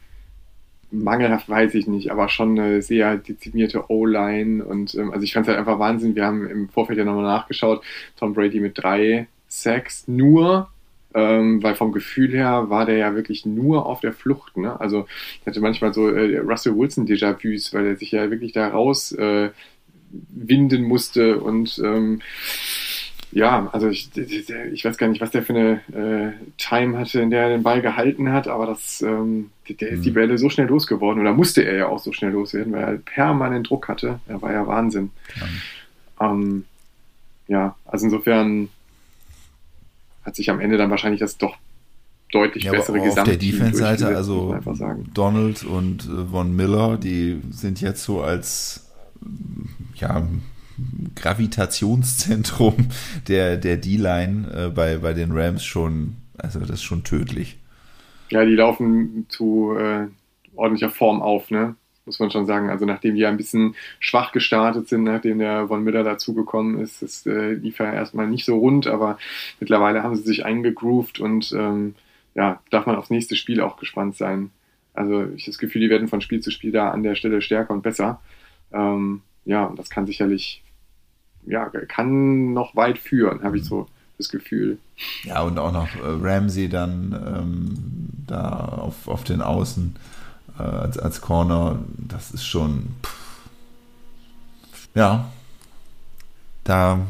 mangelhaft 0.90 1.48
weiß 1.48 1.74
ich 1.74 1.86
nicht, 1.86 2.10
aber 2.10 2.28
schon 2.28 2.58
eine 2.58 2.80
sehr 2.80 3.16
dezimierte 3.16 3.90
O-Line 3.90 4.64
und 4.64 4.94
ähm, 4.94 5.10
also 5.10 5.24
ich 5.24 5.32
fand 5.32 5.44
es 5.44 5.48
halt 5.48 5.58
einfach 5.58 5.78
Wahnsinn. 5.78 6.14
Wir 6.14 6.24
haben 6.24 6.48
im 6.48 6.68
Vorfeld 6.68 6.98
ja 6.98 7.04
nochmal 7.04 7.24
nachgeschaut, 7.24 7.82
Tom 8.16 8.32
Brady 8.32 8.60
mit 8.60 8.78
drei 8.78 9.26
Sacks 9.48 10.08
nur 10.08 10.68
ähm, 11.14 11.62
weil 11.62 11.76
vom 11.76 11.92
Gefühl 11.92 12.32
her 12.32 12.68
war 12.68 12.86
der 12.86 12.96
ja 12.96 13.14
wirklich 13.14 13.46
nur 13.46 13.86
auf 13.86 14.00
der 14.00 14.12
Flucht. 14.12 14.56
Ne? 14.56 14.78
Also 14.80 15.06
ich 15.40 15.46
hatte 15.46 15.60
manchmal 15.60 15.94
so 15.94 16.08
äh, 16.08 16.38
Russell 16.38 16.76
Wilson 16.76 17.06
Déjà-vus, 17.06 17.72
weil 17.72 17.86
er 17.86 17.96
sich 17.96 18.10
ja 18.10 18.30
wirklich 18.30 18.52
da 18.52 18.68
raus 18.68 19.12
äh, 19.12 19.50
winden 20.10 20.82
musste 20.82 21.40
und 21.40 21.80
ähm, 21.84 22.20
ja, 23.32 23.68
also 23.72 23.88
ich, 23.88 24.16
ich 24.16 24.84
weiß 24.84 24.96
gar 24.96 25.08
nicht, 25.08 25.20
was 25.20 25.32
der 25.32 25.42
für 25.42 25.54
eine 25.54 25.80
äh, 25.92 26.52
Time 26.56 26.96
hatte, 26.96 27.20
in 27.20 27.30
der 27.30 27.42
er 27.42 27.48
den 27.48 27.64
Ball 27.64 27.82
gehalten 27.82 28.30
hat, 28.30 28.46
aber 28.46 28.66
das, 28.66 29.02
ähm, 29.02 29.50
der 29.68 29.88
ist 29.88 30.04
die 30.04 30.10
mhm. 30.10 30.14
Bälle 30.14 30.38
so 30.38 30.50
schnell 30.50 30.68
losgeworden 30.68 31.20
oder 31.20 31.32
musste 31.32 31.64
er 31.64 31.74
ja 31.74 31.86
auch 31.88 31.98
so 31.98 32.12
schnell 32.12 32.30
loswerden, 32.30 32.72
weil 32.72 32.82
er 32.82 32.98
permanent 32.98 33.68
Druck 33.68 33.88
hatte. 33.88 34.20
Er 34.28 34.40
war 34.40 34.52
ja 34.52 34.64
Wahnsinn. 34.68 35.10
Ähm, 36.20 36.64
ja 37.48 37.74
also 37.86 38.06
insofern 38.06 38.68
hat 40.24 40.36
sich 40.36 40.50
am 40.50 40.60
Ende 40.60 40.76
dann 40.76 40.90
wahrscheinlich 40.90 41.20
das 41.20 41.38
doch 41.38 41.56
deutlich 42.32 42.64
ja, 42.64 42.72
bessere 42.72 42.98
Gesamt. 43.00 43.18
Auf 43.18 43.24
der 43.24 43.36
Defense-Seite, 43.36 44.08
also 44.08 44.56
Donald 45.12 45.64
und 45.64 46.08
äh, 46.08 46.24
Von 46.30 46.54
Miller, 46.56 46.96
die 46.96 47.40
sind 47.50 47.80
jetzt 47.80 48.02
so 48.02 48.22
als 48.22 48.90
ja, 49.94 50.26
Gravitationszentrum 51.14 52.74
der, 53.28 53.56
der 53.56 53.76
D-Line 53.76 54.66
äh, 54.66 54.68
bei, 54.70 54.98
bei 54.98 55.12
den 55.12 55.32
Rams 55.32 55.64
schon, 55.64 56.16
also 56.36 56.58
das 56.60 56.70
ist 56.70 56.82
schon 56.82 57.04
tödlich. 57.04 57.58
Ja, 58.30 58.44
die 58.44 58.54
laufen 58.54 59.26
zu 59.28 59.76
äh, 59.78 60.08
ordentlicher 60.56 60.90
Form 60.90 61.22
auf, 61.22 61.50
ne? 61.50 61.76
Muss 62.06 62.18
man 62.18 62.30
schon 62.30 62.46
sagen. 62.46 62.70
Also 62.70 62.84
nachdem 62.84 63.14
die 63.14 63.26
ein 63.26 63.36
bisschen 63.36 63.74
schwach 63.98 64.32
gestartet 64.32 64.88
sind, 64.88 65.04
nachdem 65.04 65.38
der 65.38 65.68
Von 65.68 65.84
Miller 65.84 66.04
dazugekommen 66.04 66.80
ist, 66.80 67.02
das 67.02 67.26
äh, 67.26 67.52
lief 67.52 67.78
ja 67.78 67.92
erstmal 67.92 68.26
nicht 68.26 68.44
so 68.44 68.58
rund, 68.58 68.86
aber 68.86 69.18
mittlerweile 69.60 70.02
haben 70.02 70.16
sie 70.16 70.22
sich 70.22 70.44
eingegroovt 70.44 71.20
und 71.20 71.52
ähm, 71.52 71.94
ja, 72.34 72.60
darf 72.70 72.86
man 72.86 72.96
aufs 72.96 73.10
nächste 73.10 73.36
Spiel 73.36 73.60
auch 73.60 73.76
gespannt 73.76 74.16
sein. 74.16 74.50
Also 74.92 75.24
ich 75.34 75.42
habe 75.42 75.50
das 75.52 75.58
Gefühl, 75.58 75.82
die 75.82 75.90
werden 75.90 76.08
von 76.08 76.20
Spiel 76.20 76.40
zu 76.40 76.50
Spiel 76.50 76.72
da 76.72 76.90
an 76.90 77.02
der 77.02 77.14
Stelle 77.14 77.42
stärker 77.42 77.72
und 77.72 77.82
besser. 77.82 78.20
Ähm, 78.72 79.22
ja, 79.44 79.64
und 79.64 79.78
das 79.78 79.90
kann 79.90 80.06
sicherlich, 80.06 80.62
ja, 81.46 81.68
kann 81.68 82.52
noch 82.52 82.76
weit 82.76 82.98
führen, 82.98 83.42
habe 83.42 83.58
ich 83.58 83.64
so 83.64 83.88
das 84.18 84.28
Gefühl. 84.28 84.78
Ja, 85.24 85.42
und 85.42 85.58
auch 85.58 85.72
noch 85.72 85.88
äh, 85.96 86.00
Ramsey 86.02 86.68
dann 86.68 87.12
ähm, 87.26 88.24
da 88.26 88.50
auf, 88.50 89.08
auf 89.08 89.24
den 89.24 89.42
Außen 89.42 89.96
äh, 90.58 90.62
als, 90.62 90.98
als 90.98 91.20
Corner, 91.20 91.78
das 91.96 92.30
ist 92.30 92.44
schon. 92.44 92.96
Pff. 93.02 93.24
Ja. 94.94 95.30
Da 96.64 97.00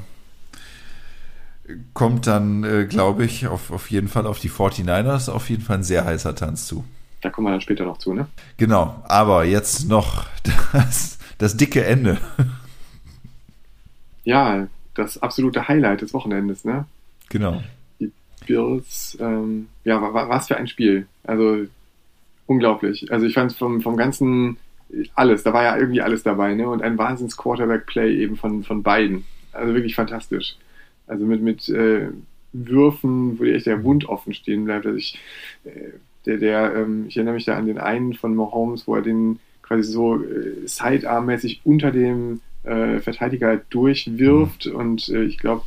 kommt 1.92 2.26
dann, 2.26 2.64
äh, 2.64 2.86
glaube 2.86 3.24
ich, 3.24 3.46
auf, 3.46 3.70
auf 3.70 3.90
jeden 3.90 4.08
Fall 4.08 4.26
auf 4.26 4.38
die 4.38 4.50
49ers 4.50 5.30
auf 5.30 5.48
jeden 5.48 5.62
Fall 5.62 5.78
ein 5.78 5.82
sehr 5.84 6.04
heißer 6.04 6.34
Tanz 6.34 6.66
zu. 6.66 6.84
Da 7.20 7.30
kommen 7.30 7.46
wir 7.46 7.52
dann 7.52 7.60
später 7.60 7.84
noch 7.84 7.98
zu, 7.98 8.12
ne? 8.12 8.26
Genau, 8.58 9.02
aber 9.04 9.44
jetzt 9.44 9.88
noch 9.88 10.26
das, 10.72 11.18
das 11.38 11.56
dicke 11.56 11.84
Ende. 11.84 12.18
Ja, 14.24 14.66
das 14.94 15.22
absolute 15.22 15.68
Highlight 15.68 16.02
des 16.02 16.12
Wochenendes, 16.12 16.64
ne? 16.64 16.84
Genau. 17.30 17.62
Die 17.98 18.12
Bills, 18.46 19.16
ähm, 19.20 19.68
ja, 19.84 20.00
was 20.00 20.48
für 20.48 20.56
ein 20.56 20.68
Spiel. 20.68 21.06
Also 21.24 21.66
unglaublich. 22.46 23.10
Also 23.12 23.26
ich 23.26 23.34
fand 23.34 23.52
vom, 23.52 23.80
vom 23.80 23.96
ganzen 23.96 24.58
alles, 25.14 25.42
da 25.42 25.52
war 25.52 25.64
ja 25.64 25.76
irgendwie 25.76 26.02
alles 26.02 26.22
dabei, 26.22 26.54
ne? 26.54 26.68
Und 26.68 26.82
ein 26.82 26.98
Wahnsinns 26.98 27.36
Quarterback-Play 27.36 28.16
eben 28.16 28.36
von, 28.36 28.62
von 28.62 28.82
beiden. 28.82 29.24
Also 29.52 29.74
wirklich 29.74 29.94
fantastisch. 29.94 30.56
Also 31.06 31.24
mit, 31.24 31.42
mit 31.42 31.68
äh, 31.68 32.08
Würfen, 32.52 33.38
wo 33.38 33.44
dir 33.44 33.54
echt 33.54 33.66
der 33.66 33.78
Mund 33.78 34.08
offen 34.08 34.34
stehen 34.34 34.64
bleibt. 34.64 34.86
Also 34.86 34.98
ich, 34.98 35.18
äh, 35.64 35.90
der, 36.26 36.38
der, 36.38 36.74
ähm, 36.76 37.06
ich 37.08 37.16
erinnere 37.16 37.34
mich 37.34 37.44
da 37.44 37.56
an 37.56 37.66
den 37.66 37.78
einen 37.78 38.14
von 38.14 38.34
Mahomes, 38.34 38.86
wo 38.86 38.94
er 38.94 39.02
den 39.02 39.38
quasi 39.62 39.82
so 39.84 40.22
äh, 40.22 40.66
Sidearm-mäßig 40.66 41.60
unter 41.64 41.90
dem 41.90 42.40
äh, 42.62 43.00
Verteidiger 43.00 43.60
durchwirft 43.70 44.66
mhm. 44.66 44.76
und 44.76 45.08
äh, 45.08 45.24
ich 45.24 45.38
glaube, 45.38 45.62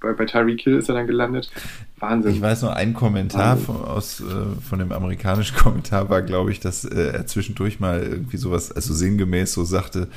bei, 0.00 0.12
bei 0.12 0.24
Tyreek 0.26 0.60
Hill 0.60 0.78
ist 0.78 0.88
er 0.88 0.94
dann 0.94 1.06
gelandet. 1.06 1.50
Wahnsinn. 1.98 2.32
Ich 2.32 2.40
weiß 2.40 2.62
noch, 2.62 2.70
ein 2.70 2.94
Kommentar 2.94 3.56
von, 3.56 3.76
aus, 3.76 4.20
äh, 4.20 4.60
von 4.60 4.78
dem 4.78 4.92
amerikanischen 4.92 5.56
Kommentar 5.58 6.10
war, 6.10 6.22
glaube 6.22 6.50
ich, 6.50 6.60
dass 6.60 6.84
äh, 6.84 7.12
er 7.12 7.26
zwischendurch 7.26 7.80
mal 7.80 8.02
irgendwie 8.02 8.36
sowas, 8.36 8.72
also 8.72 8.94
sinngemäß 8.94 9.52
so 9.52 9.64
sagte, 9.64 10.08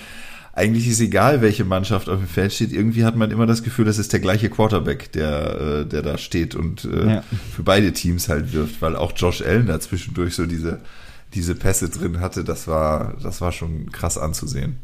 eigentlich 0.56 0.88
ist 0.88 1.00
egal, 1.00 1.42
welche 1.42 1.66
Mannschaft 1.66 2.10
auf 2.10 2.20
dem 2.20 2.28
Feld 2.28 2.54
steht. 2.54 2.72
Irgendwie 2.72 3.06
hat 3.06 3.16
man 3.16 3.32
immer 3.32 3.48
das 3.48 3.64
Gefühl, 3.64 3.86
das 3.86 3.98
ist 3.98 4.14
der 4.14 4.20
gleiche 4.20 4.50
Quarterback, 4.50 5.12
der, 5.12 5.60
äh, 5.60 5.86
der 5.86 6.04
da 6.04 6.20
steht 6.20 6.54
und 6.54 6.86
äh, 6.86 7.16
ja. 7.16 7.24
für 7.56 7.64
beide 7.64 7.92
Teams 7.92 8.30
halt 8.30 8.54
wirft, 8.54 8.82
weil 8.82 8.96
auch 8.96 9.14
Josh 9.16 9.42
Allen 9.42 9.66
da 9.66 9.80
zwischendurch 9.80 10.36
so 10.36 10.46
diese, 10.46 10.80
diese 11.34 11.56
Pässe 11.56 11.90
drin 11.90 12.20
hatte. 12.20 12.44
Das 12.44 12.68
war, 12.68 13.16
das 13.24 13.42
war 13.42 13.52
schon 13.52 13.92
krass 13.92 14.20
anzusehen. 14.20 14.78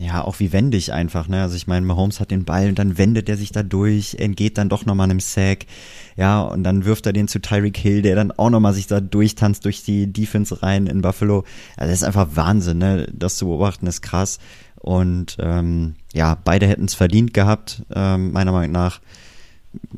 Ja, 0.00 0.22
auch 0.22 0.38
wie 0.38 0.52
wendig 0.52 0.92
einfach, 0.92 1.26
ne? 1.26 1.42
Also 1.42 1.56
ich 1.56 1.66
meine, 1.66 1.84
Mahomes 1.84 2.20
hat 2.20 2.30
den 2.30 2.44
Ball 2.44 2.68
und 2.68 2.78
dann 2.78 2.98
wendet 2.98 3.28
er 3.28 3.36
sich 3.36 3.50
da 3.50 3.64
durch, 3.64 4.14
entgeht 4.14 4.56
dann 4.56 4.68
doch 4.68 4.86
nochmal 4.86 5.10
einem 5.10 5.18
Sack, 5.18 5.66
ja, 6.16 6.40
und 6.40 6.62
dann 6.62 6.84
wirft 6.84 7.06
er 7.06 7.12
den 7.12 7.26
zu 7.26 7.40
Tyreek 7.40 7.76
Hill, 7.76 8.02
der 8.02 8.14
dann 8.14 8.30
auch 8.30 8.48
nochmal 8.48 8.74
sich 8.74 8.86
da 8.86 9.00
durchtanzt 9.00 9.64
durch 9.64 9.82
die 9.82 10.06
Defense 10.12 10.62
rein 10.62 10.86
in 10.86 11.02
Buffalo. 11.02 11.44
Also 11.76 11.90
das 11.90 12.02
ist 12.02 12.04
einfach 12.04 12.28
Wahnsinn, 12.34 12.78
ne? 12.78 13.08
Das 13.12 13.38
zu 13.38 13.46
beobachten 13.46 13.88
ist 13.88 14.00
krass. 14.00 14.38
Und 14.76 15.36
ähm, 15.40 15.96
ja, 16.14 16.38
beide 16.44 16.68
hätten 16.68 16.84
es 16.84 16.94
verdient 16.94 17.34
gehabt, 17.34 17.82
ähm, 17.92 18.30
meiner 18.30 18.52
Meinung 18.52 18.70
nach. 18.70 19.00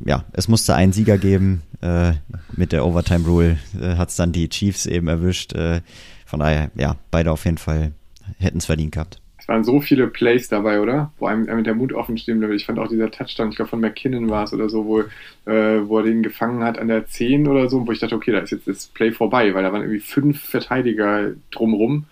Ja, 0.02 0.24
es 0.32 0.48
musste 0.48 0.74
einen 0.74 0.94
Sieger 0.94 1.18
geben. 1.18 1.60
Äh, 1.82 2.14
mit 2.56 2.72
der 2.72 2.86
Overtime 2.86 3.26
Rule 3.26 3.58
äh, 3.78 3.96
hat 3.96 4.08
es 4.08 4.16
dann 4.16 4.32
die 4.32 4.48
Chiefs 4.48 4.86
eben 4.86 5.08
erwischt. 5.08 5.52
Äh, 5.52 5.82
von 6.24 6.40
daher, 6.40 6.70
ja, 6.74 6.96
beide 7.10 7.32
auf 7.32 7.44
jeden 7.44 7.58
Fall 7.58 7.92
hätten 8.38 8.58
es 8.58 8.66
verdient 8.66 8.92
gehabt 8.92 9.20
waren 9.50 9.64
so 9.64 9.80
viele 9.80 10.06
Plays 10.06 10.48
dabei, 10.48 10.80
oder? 10.80 11.12
Wo 11.18 11.26
einem, 11.26 11.44
mit 11.56 11.66
der 11.66 11.74
Mut 11.74 11.92
offen 11.92 12.16
stehen 12.16 12.38
bleibt. 12.38 12.54
Ich 12.54 12.66
fand 12.66 12.78
auch 12.78 12.86
dieser 12.86 13.10
Touchdown, 13.10 13.50
ich 13.50 13.56
glaube 13.56 13.68
von 13.68 13.80
McKinnon 13.80 14.30
war 14.30 14.44
es 14.44 14.52
oder 14.52 14.68
so, 14.68 14.86
wo, 14.86 15.00
äh, 15.50 15.88
wo 15.88 15.98
er 15.98 16.04
den 16.04 16.22
gefangen 16.22 16.62
hat 16.62 16.78
an 16.78 16.86
der 16.86 17.08
10 17.08 17.48
oder 17.48 17.68
so, 17.68 17.84
wo 17.84 17.90
ich 17.90 17.98
dachte, 17.98 18.14
okay, 18.14 18.30
da 18.30 18.38
ist 18.38 18.52
jetzt 18.52 18.68
das 18.68 18.86
Play 18.86 19.10
vorbei, 19.10 19.52
weil 19.52 19.64
da 19.64 19.72
waren 19.72 19.82
irgendwie 19.82 19.98
fünf 19.98 20.40
Verteidiger 20.40 21.32
drumrum 21.50 22.04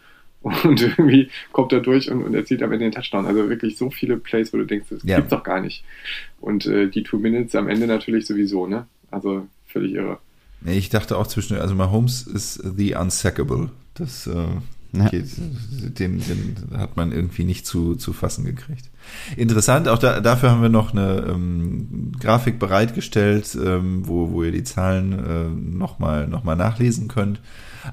und 0.42 0.82
irgendwie 0.98 1.30
kommt 1.52 1.72
er 1.72 1.78
durch 1.78 2.10
und, 2.10 2.24
und 2.24 2.34
erzielt 2.34 2.60
am 2.60 2.72
Ende 2.72 2.86
den 2.86 2.92
Touchdown. 2.92 3.24
Also 3.24 3.48
wirklich 3.48 3.76
so 3.76 3.88
viele 3.88 4.16
Plays, 4.16 4.52
wo 4.52 4.56
du 4.56 4.66
denkst, 4.66 4.88
das 4.90 5.04
ja. 5.04 5.16
gibt's 5.16 5.30
doch 5.30 5.44
gar 5.44 5.60
nicht. 5.60 5.84
Und 6.40 6.66
äh, 6.66 6.88
die 6.88 7.04
Two 7.04 7.18
Minutes 7.18 7.54
am 7.54 7.68
Ende 7.68 7.86
natürlich 7.86 8.26
sowieso, 8.26 8.66
ne? 8.66 8.88
Also 9.12 9.46
völlig 9.64 9.92
irre. 9.92 10.18
Ich 10.66 10.90
dachte 10.90 11.16
auch 11.16 11.28
zwischen, 11.28 11.56
also 11.56 11.76
Mahomes 11.76 12.26
ist 12.26 12.54
the 12.76 12.96
unsackable. 12.96 13.70
Das 13.94 14.26
äh, 14.26 14.46
ja. 14.92 15.10
Den, 15.10 16.20
den 16.20 16.56
hat 16.76 16.96
man 16.96 17.12
irgendwie 17.12 17.44
nicht 17.44 17.66
zu, 17.66 17.94
zu 17.94 18.12
fassen 18.12 18.44
gekriegt. 18.44 18.90
Interessant, 19.36 19.86
auch 19.86 19.98
da, 19.98 20.20
dafür 20.20 20.50
haben 20.50 20.62
wir 20.62 20.70
noch 20.70 20.92
eine 20.92 21.26
ähm, 21.28 22.12
Grafik 22.18 22.58
bereitgestellt, 22.58 23.56
ähm, 23.62 24.08
wo, 24.08 24.32
wo 24.32 24.42
ihr 24.42 24.52
die 24.52 24.64
Zahlen 24.64 25.12
äh, 25.12 25.76
nochmal 25.76 26.26
noch 26.26 26.42
mal 26.42 26.56
nachlesen 26.56 27.08
könnt. 27.08 27.40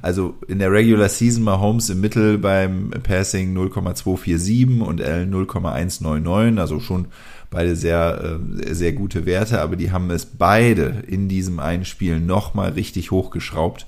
Also 0.01 0.35
in 0.47 0.59
der 0.59 0.71
Regular 0.71 1.09
Season 1.09 1.43
Mahomes 1.43 1.89
im 1.89 2.01
Mittel 2.01 2.37
beim 2.37 2.91
Passing 3.03 3.53
0,247 3.53 4.81
und 4.81 5.01
Allen 5.01 5.29
0,199, 5.29 6.59
also 6.59 6.79
schon 6.79 7.07
beide 7.49 7.75
sehr, 7.75 8.39
äh, 8.39 8.73
sehr 8.73 8.93
gute 8.93 9.25
Werte, 9.25 9.61
aber 9.61 9.75
die 9.75 9.91
haben 9.91 10.09
es 10.11 10.25
beide 10.25 11.03
in 11.07 11.27
diesem 11.27 11.59
einen 11.59 11.85
Spiel 11.85 12.19
nochmal 12.19 12.71
richtig 12.71 13.11
hochgeschraubt 13.11 13.85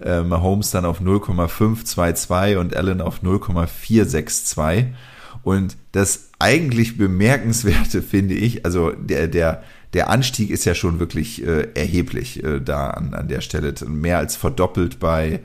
äh, 0.00 0.22
Mahomes 0.22 0.70
dann 0.70 0.84
auf 0.84 1.00
0,522 1.00 2.56
und 2.56 2.76
Allen 2.76 3.00
auf 3.00 3.22
0,462. 3.22 4.86
Und 5.42 5.76
das 5.92 6.30
eigentlich 6.38 6.96
bemerkenswerte 6.96 8.02
finde 8.02 8.34
ich, 8.34 8.64
also 8.64 8.92
der, 8.92 9.28
der, 9.28 9.62
der 9.94 10.10
Anstieg 10.10 10.50
ist 10.50 10.64
ja 10.64 10.74
schon 10.74 11.00
wirklich 11.00 11.44
äh, 11.46 11.68
erheblich 11.74 12.42
äh, 12.44 12.60
da 12.60 12.90
an, 12.90 13.14
an 13.14 13.28
der 13.28 13.40
Stelle. 13.40 13.74
Mehr 13.86 14.18
als 14.18 14.36
verdoppelt 14.36 14.98
bei, 15.00 15.40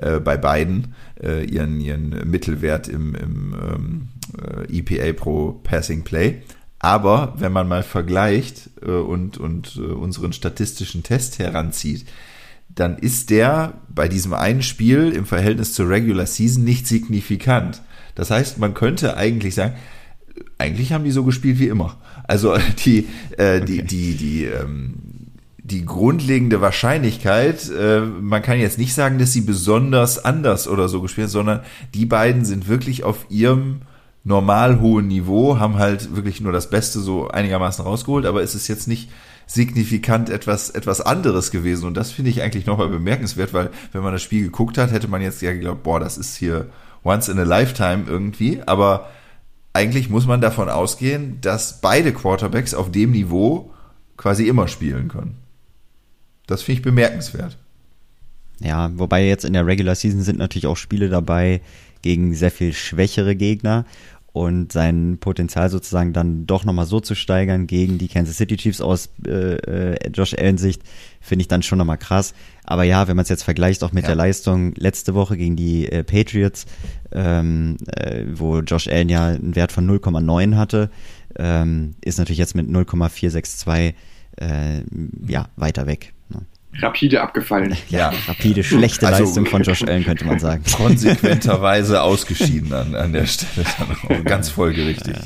äh, 0.00 0.20
bei 0.20 0.36
beiden 0.36 0.94
äh, 1.22 1.44
ihren, 1.44 1.80
ihren 1.80 2.30
Mittelwert 2.30 2.88
im, 2.88 3.14
im 3.14 3.54
ähm, 3.54 4.08
äh, 4.40 4.78
EPA 4.78 5.12
pro 5.12 5.52
Passing 5.64 6.04
Play. 6.04 6.42
Aber 6.78 7.34
wenn 7.38 7.52
man 7.52 7.66
mal 7.66 7.82
vergleicht 7.82 8.70
äh, 8.82 8.90
und, 8.90 9.38
und 9.38 9.76
unseren 9.76 10.32
statistischen 10.32 11.02
Test 11.02 11.40
heranzieht, 11.40 12.06
dann 12.68 12.98
ist 12.98 13.30
der 13.30 13.74
bei 13.88 14.08
diesem 14.08 14.32
einen 14.32 14.62
Spiel 14.62 15.10
im 15.10 15.26
Verhältnis 15.26 15.72
zur 15.72 15.88
Regular 15.88 16.26
Season 16.26 16.64
nicht 16.64 16.86
signifikant. 16.86 17.82
Das 18.14 18.30
heißt, 18.30 18.58
man 18.58 18.74
könnte 18.74 19.16
eigentlich 19.16 19.54
sagen, 19.54 19.74
eigentlich 20.58 20.92
haben 20.92 21.04
die 21.04 21.10
so 21.10 21.24
gespielt 21.24 21.58
wie 21.58 21.68
immer. 21.68 21.96
Also 22.24 22.56
die, 22.84 23.08
äh, 23.36 23.60
die, 23.60 23.80
okay. 23.80 23.86
die, 23.88 24.14
die, 24.16 24.44
ähm, 24.44 24.94
die 25.58 25.84
grundlegende 25.84 26.60
Wahrscheinlichkeit, 26.60 27.70
äh, 27.70 28.00
man 28.00 28.42
kann 28.42 28.58
jetzt 28.58 28.78
nicht 28.78 28.94
sagen, 28.94 29.18
dass 29.18 29.32
sie 29.32 29.42
besonders 29.42 30.24
anders 30.24 30.66
oder 30.66 30.88
so 30.88 31.02
gespielt, 31.02 31.30
sondern 31.30 31.60
die 31.94 32.06
beiden 32.06 32.44
sind 32.44 32.68
wirklich 32.68 33.04
auf 33.04 33.26
ihrem 33.28 33.82
normal 34.24 34.80
hohen 34.80 35.08
Niveau, 35.08 35.58
haben 35.58 35.76
halt 35.76 36.14
wirklich 36.14 36.40
nur 36.40 36.52
das 36.52 36.70
Beste 36.70 37.00
so 37.00 37.28
einigermaßen 37.28 37.84
rausgeholt, 37.84 38.26
aber 38.26 38.42
es 38.42 38.54
ist 38.54 38.68
jetzt 38.68 38.88
nicht 38.88 39.10
signifikant 39.48 40.28
etwas, 40.28 40.70
etwas 40.70 41.00
anderes 41.00 41.50
gewesen. 41.50 41.86
Und 41.86 41.96
das 41.96 42.12
finde 42.12 42.30
ich 42.30 42.42
eigentlich 42.42 42.66
nochmal 42.66 42.88
bemerkenswert, 42.88 43.52
weil 43.54 43.70
wenn 43.92 44.02
man 44.02 44.12
das 44.12 44.22
Spiel 44.22 44.44
geguckt 44.44 44.78
hat, 44.78 44.92
hätte 44.92 45.08
man 45.08 45.22
jetzt 45.22 45.42
ja 45.42 45.52
geglaubt, 45.52 45.82
boah, 45.82 45.98
das 45.98 46.18
ist 46.18 46.36
hier 46.36 46.66
once 47.02 47.28
in 47.28 47.38
a 47.38 47.44
lifetime 47.44 48.04
irgendwie. 48.06 48.60
Aber 48.66 49.08
eigentlich 49.72 50.10
muss 50.10 50.26
man 50.26 50.42
davon 50.42 50.68
ausgehen, 50.68 51.40
dass 51.40 51.80
beide 51.80 52.12
Quarterbacks 52.12 52.74
auf 52.74 52.92
dem 52.92 53.12
Niveau 53.12 53.72
quasi 54.18 54.46
immer 54.46 54.68
spielen 54.68 55.08
können. 55.08 55.38
Das 56.46 56.62
finde 56.62 56.80
ich 56.80 56.84
bemerkenswert. 56.84 57.56
Ja, 58.60 58.90
wobei 58.94 59.26
jetzt 59.26 59.44
in 59.44 59.54
der 59.54 59.66
Regular 59.66 59.94
Season 59.94 60.20
sind 60.20 60.38
natürlich 60.38 60.66
auch 60.66 60.76
Spiele 60.76 61.08
dabei 61.08 61.62
gegen 62.02 62.34
sehr 62.34 62.50
viel 62.50 62.74
schwächere 62.74 63.34
Gegner 63.34 63.86
und 64.38 64.72
sein 64.72 65.18
Potenzial 65.18 65.68
sozusagen 65.68 66.12
dann 66.12 66.46
doch 66.46 66.64
nochmal 66.64 66.86
so 66.86 67.00
zu 67.00 67.14
steigern 67.14 67.66
gegen 67.66 67.98
die 67.98 68.06
Kansas 68.06 68.36
City 68.36 68.56
Chiefs 68.56 68.80
aus 68.80 69.10
äh, 69.26 69.56
äh, 69.56 70.10
Josh 70.12 70.34
Allen 70.34 70.58
Sicht, 70.58 70.82
finde 71.20 71.42
ich 71.42 71.48
dann 71.48 71.62
schon 71.62 71.78
nochmal 71.78 71.98
krass. 71.98 72.34
Aber 72.62 72.84
ja, 72.84 73.08
wenn 73.08 73.16
man 73.16 73.24
es 73.24 73.28
jetzt 73.28 73.42
vergleicht 73.42 73.82
auch 73.82 73.92
mit 73.92 74.04
ja. 74.04 74.08
der 74.08 74.16
Leistung 74.16 74.74
letzte 74.76 75.14
Woche 75.14 75.36
gegen 75.36 75.56
die 75.56 75.90
äh, 75.90 76.04
Patriots, 76.04 76.66
ähm, 77.10 77.78
äh, 77.86 78.24
wo 78.32 78.60
Josh 78.60 78.86
Allen 78.86 79.08
ja 79.08 79.26
einen 79.26 79.56
Wert 79.56 79.72
von 79.72 79.88
0,9 79.90 80.54
hatte, 80.54 80.90
ähm, 81.36 81.94
ist 82.04 82.18
natürlich 82.18 82.38
jetzt 82.38 82.54
mit 82.54 82.68
0,462 82.68 83.94
äh, 84.36 84.82
ja 85.26 85.48
weiter 85.56 85.86
weg. 85.86 86.12
Rapide 86.80 87.20
abgefallen. 87.20 87.76
Ja, 87.88 88.12
rapide, 88.26 88.62
schlechte 88.62 89.06
also, 89.06 89.24
Leistung 89.24 89.46
von 89.46 89.62
Josh 89.62 89.82
Allen, 89.86 90.04
könnte 90.04 90.24
man 90.24 90.38
sagen. 90.38 90.62
Konsequenterweise 90.76 92.02
ausgeschieden 92.02 92.72
an, 92.72 92.94
an 92.94 93.12
der 93.12 93.26
Stelle. 93.26 93.66
Dann 93.78 94.18
auch 94.18 94.24
ganz 94.24 94.50
folgerichtig. 94.50 95.16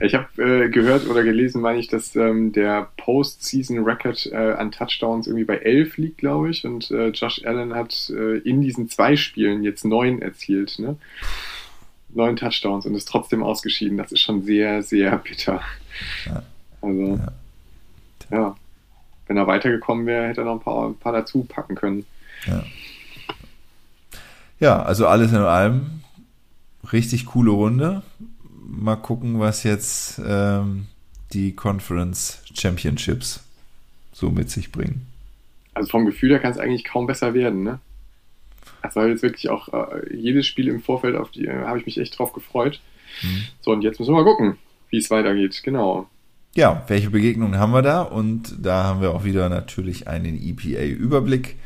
Ich 0.00 0.14
habe 0.14 0.42
äh, 0.42 0.68
gehört 0.68 1.06
oder 1.06 1.22
gelesen, 1.22 1.60
meine 1.60 1.78
ich, 1.78 1.88
dass 1.88 2.16
ähm, 2.16 2.52
der 2.52 2.88
Postseason-Record 2.96 4.26
äh, 4.32 4.36
an 4.36 4.72
Touchdowns 4.72 5.26
irgendwie 5.26 5.44
bei 5.44 5.58
elf 5.58 5.96
liegt, 5.96 6.18
glaube 6.18 6.50
ich. 6.50 6.64
Und 6.64 6.90
äh, 6.90 7.08
Josh 7.08 7.44
Allen 7.44 7.74
hat 7.74 8.10
äh, 8.10 8.38
in 8.38 8.60
diesen 8.60 8.88
zwei 8.88 9.16
Spielen 9.16 9.62
jetzt 9.62 9.84
neun 9.84 10.20
erzielt. 10.20 10.78
Ne? 10.78 10.96
Neun 12.12 12.36
Touchdowns 12.36 12.86
und 12.86 12.94
ist 12.94 13.08
trotzdem 13.08 13.42
ausgeschieden. 13.42 13.96
Das 13.96 14.12
ist 14.12 14.20
schon 14.20 14.42
sehr, 14.42 14.82
sehr 14.82 15.16
bitter. 15.18 15.60
Ja. 16.26 16.42
Also, 16.82 17.20
ja. 18.30 18.36
ja 18.36 18.56
wenn 19.26 19.36
er 19.36 19.46
weitergekommen 19.46 20.06
wäre, 20.06 20.28
hätte 20.28 20.42
er 20.42 20.44
noch 20.44 20.54
ein 20.54 20.60
paar, 20.60 20.88
ein 20.88 20.96
paar 20.96 21.12
dazu 21.12 21.44
packen 21.44 21.74
können. 21.74 22.06
Ja. 22.46 22.64
ja, 24.60 24.82
also 24.82 25.06
alles 25.06 25.32
in 25.32 25.38
allem 25.38 26.02
richtig 26.92 27.26
coole 27.26 27.50
Runde. 27.50 28.02
Mal 28.66 28.96
gucken, 28.96 29.40
was 29.40 29.62
jetzt 29.62 30.20
ähm, 30.24 30.86
die 31.32 31.54
Conference 31.54 32.42
Championships 32.54 33.44
so 34.12 34.30
mit 34.30 34.50
sich 34.50 34.72
bringen. 34.72 35.06
Also 35.72 35.90
vom 35.90 36.04
Gefühl 36.04 36.30
her 36.30 36.38
kann 36.38 36.52
es 36.52 36.58
eigentlich 36.58 36.84
kaum 36.84 37.06
besser 37.06 37.34
werden, 37.34 37.62
ne? 37.62 37.80
Das 38.82 38.96
war 38.96 39.08
jetzt 39.08 39.22
wirklich 39.22 39.48
auch 39.48 39.68
äh, 39.72 40.14
jedes 40.14 40.46
Spiel 40.46 40.68
im 40.68 40.82
Vorfeld, 40.82 41.16
auf 41.16 41.30
die 41.30 41.46
äh, 41.46 41.64
habe 41.64 41.78
ich 41.78 41.86
mich 41.86 41.98
echt 41.98 42.18
drauf 42.18 42.32
gefreut. 42.32 42.80
Mhm. 43.22 43.44
So, 43.62 43.72
und 43.72 43.82
jetzt 43.82 43.98
müssen 43.98 44.12
wir 44.12 44.22
mal 44.22 44.30
gucken, 44.30 44.58
wie 44.90 44.98
es 44.98 45.10
weitergeht. 45.10 45.62
Genau 45.62 46.08
ja, 46.56 46.84
welche 46.86 47.10
Begegnungen 47.10 47.58
haben 47.58 47.72
wir 47.72 47.82
da? 47.82 48.02
Und 48.02 48.54
da 48.60 48.84
haben 48.84 49.00
wir 49.00 49.12
auch 49.12 49.24
wieder 49.24 49.48
natürlich 49.48 50.06
einen 50.08 50.40
EPA-Überblick 50.40 51.56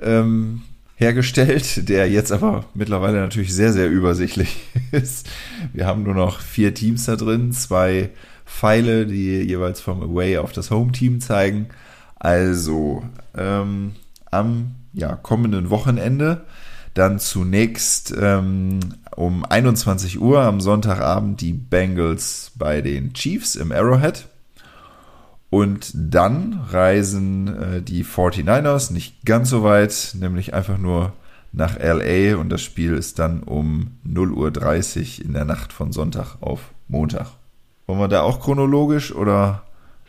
ähm, 0.00 0.62
hergestellt, 0.96 1.88
der 1.88 2.10
jetzt 2.10 2.32
aber 2.32 2.64
mittlerweile 2.74 3.20
natürlich 3.20 3.54
sehr, 3.54 3.72
sehr 3.72 3.90
übersichtlich 3.90 4.56
ist. 4.92 5.28
Wir 5.72 5.86
haben 5.86 6.02
nur 6.02 6.14
noch 6.14 6.40
vier 6.40 6.74
Teams 6.74 7.06
da 7.06 7.16
drin, 7.16 7.52
zwei 7.52 8.10
Pfeile, 8.46 9.06
die 9.06 9.42
jeweils 9.42 9.80
vom 9.80 10.02
Away 10.02 10.38
auf 10.38 10.52
das 10.52 10.70
Home-Team 10.70 11.20
zeigen. 11.20 11.68
Also 12.16 13.02
ähm, 13.36 13.92
am 14.30 14.72
ja, 14.92 15.16
kommenden 15.16 15.70
Wochenende 15.70 16.44
dann 16.94 17.18
zunächst 17.18 18.12
ähm, 18.20 18.80
um 19.16 19.44
21 19.44 20.20
Uhr 20.20 20.40
am 20.40 20.60
Sonntagabend 20.60 21.40
die 21.40 21.52
Bengals 21.52 22.52
bei 22.56 22.80
den 22.80 23.12
Chiefs 23.12 23.56
im 23.56 23.72
Arrowhead. 23.72 24.26
Und 25.50 25.90
dann 25.94 26.60
reisen 26.70 27.48
äh, 27.48 27.82
die 27.82 28.04
49ers 28.04 28.92
nicht 28.92 29.24
ganz 29.24 29.50
so 29.50 29.64
weit, 29.64 30.14
nämlich 30.18 30.54
einfach 30.54 30.78
nur 30.78 31.12
nach 31.52 31.76
LA 31.76 32.36
und 32.36 32.50
das 32.50 32.62
Spiel 32.62 32.94
ist 32.94 33.18
dann 33.18 33.42
um 33.42 33.98
0.30 34.06 35.18
Uhr 35.18 35.24
in 35.26 35.32
der 35.32 35.44
Nacht 35.44 35.72
von 35.72 35.90
Sonntag 35.90 36.36
auf 36.40 36.70
Montag. 36.86 37.26
Wollen 37.86 37.98
wir 37.98 38.08
da 38.08 38.22
auch 38.22 38.40
chronologisch 38.40 39.12
oder 39.12 39.64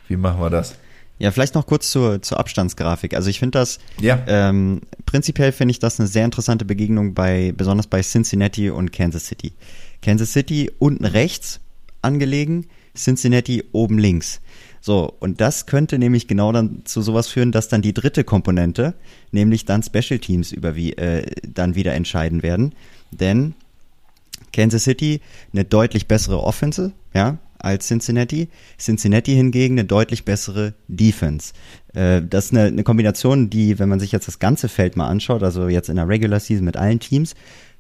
wie 0.08 0.18
machen 0.18 0.40
wir 0.40 0.52
das? 0.52 0.76
Ja, 1.22 1.30
vielleicht 1.30 1.54
noch 1.54 1.68
kurz 1.68 1.92
zur, 1.92 2.24
zur 2.24 2.40
Abstandsgrafik. 2.40 3.14
Also 3.14 3.30
ich 3.30 3.38
finde 3.38 3.60
das, 3.60 3.78
ja. 4.00 4.24
ähm, 4.26 4.82
prinzipiell 5.06 5.52
finde 5.52 5.72
ich 5.72 5.78
das 5.78 6.00
eine 6.00 6.08
sehr 6.08 6.26
interessante 6.26 6.66
Begegnung 6.66 7.14
bei, 7.14 7.54
besonders 7.56 7.86
bei 7.86 8.02
Cincinnati 8.02 8.72
und 8.72 8.92
Kansas 8.92 9.28
City. 9.28 9.54
Kansas 10.02 10.34
City 10.34 10.72
unten 10.80 11.06
rechts 11.06 11.60
angelegen, 12.02 12.66
Cincinnati 12.96 13.64
oben 13.72 14.00
links. 14.00 14.42
So, 14.80 15.14
und 15.20 15.42
das 15.42 15.68
könnte 15.68 16.00
nämlich 16.00 16.28
genau 16.28 16.52
dann 16.52 16.86
zu 16.86 17.04
sowas 17.04 17.28
führen, 17.28 17.52
dass 17.52 17.68
dann 17.68 17.84
die 17.84 17.94
dritte 17.94 18.24
Komponente, 18.24 18.96
nämlich 19.32 19.66
dann 19.66 19.84
Special 19.84 20.18
Teams 20.18 20.52
über 20.52 20.76
wie, 20.76 20.94
äh, 20.94 21.24
dann 21.48 21.76
wieder 21.76 21.94
entscheiden 21.94 22.42
werden. 22.42 22.74
Denn 23.12 23.54
Kansas 24.54 24.86
City 24.86 25.22
eine 25.54 25.66
deutlich 25.66 26.08
bessere 26.08 26.42
Offense, 26.42 26.94
ja, 27.14 27.38
als 27.64 27.88
Cincinnati. 27.88 28.50
Cincinnati 28.80 29.34
hingegen 29.34 29.76
eine 29.76 29.86
deutlich 29.86 30.26
bessere 30.26 30.74
Defense. 30.88 31.54
Äh, 31.94 32.22
das 32.22 32.46
ist 32.46 32.52
eine, 32.54 32.66
eine 32.66 32.84
Kombination, 32.84 33.50
die, 33.50 33.80
wenn 33.80 33.90
man 33.90 34.00
sich 34.00 34.12
jetzt 34.12 34.28
das 34.28 34.40
ganze 34.40 34.70
Feld 34.70 34.98
mal 34.98 35.08
anschaut, 35.08 35.44
also 35.44 35.68
jetzt 35.68 35.90
in 35.90 35.96
der 35.96 36.08
Regular 36.08 36.40
Season 36.40 36.66
mit 36.66 36.78
allen 36.78 37.00
Teams, 37.00 37.36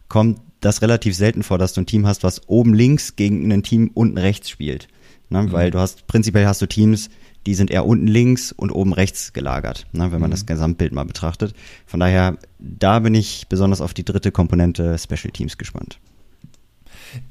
kommt 0.07 0.39
das 0.59 0.81
relativ 0.81 1.15
selten 1.15 1.43
vor, 1.43 1.57
dass 1.57 1.73
du 1.73 1.81
ein 1.81 1.85
Team 1.85 2.05
hast, 2.05 2.23
was 2.23 2.47
oben 2.47 2.73
links 2.73 3.15
gegen 3.15 3.51
ein 3.51 3.63
Team 3.63 3.91
unten 3.93 4.17
rechts 4.17 4.49
spielt. 4.49 4.87
Ne? 5.29 5.43
Mhm. 5.43 5.51
Weil 5.51 5.71
du 5.71 5.79
hast, 5.79 6.07
prinzipiell 6.07 6.45
hast 6.45 6.61
du 6.61 6.67
Teams, 6.67 7.09
die 7.47 7.55
sind 7.55 7.71
eher 7.71 7.85
unten 7.85 8.07
links 8.07 8.51
und 8.51 8.71
oben 8.71 8.93
rechts 8.93 9.33
gelagert, 9.33 9.87
ne? 9.93 10.11
wenn 10.11 10.21
man 10.21 10.29
mhm. 10.29 10.33
das 10.33 10.45
Gesamtbild 10.45 10.93
mal 10.93 11.05
betrachtet. 11.05 11.55
Von 11.85 11.99
daher, 11.99 12.37
da 12.59 12.99
bin 12.99 13.15
ich 13.15 13.47
besonders 13.49 13.81
auf 13.81 13.93
die 13.93 14.05
dritte 14.05 14.31
Komponente 14.31 14.97
Special 14.97 15.31
Teams 15.31 15.57
gespannt. 15.57 15.99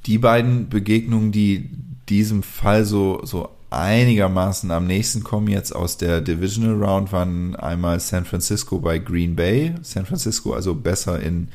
Die 0.06 0.18
beiden 0.18 0.68
Begegnungen, 0.68 1.32
die 1.32 1.70
diesem 2.08 2.42
Fall 2.42 2.84
so, 2.84 3.20
so 3.24 3.48
einigermaßen 3.70 4.70
am 4.70 4.86
nächsten 4.86 5.22
kommen 5.22 5.48
jetzt 5.48 5.74
aus 5.74 5.96
der 5.96 6.20
Divisional 6.20 6.82
Round, 6.82 7.12
waren 7.12 7.54
einmal 7.56 8.00
San 8.00 8.24
Francisco 8.24 8.78
bei 8.78 8.98
Green 8.98 9.36
Bay. 9.36 9.74
San 9.82 10.06
Francisco 10.06 10.52
also 10.52 10.74
besser 10.74 11.20
in 11.20 11.48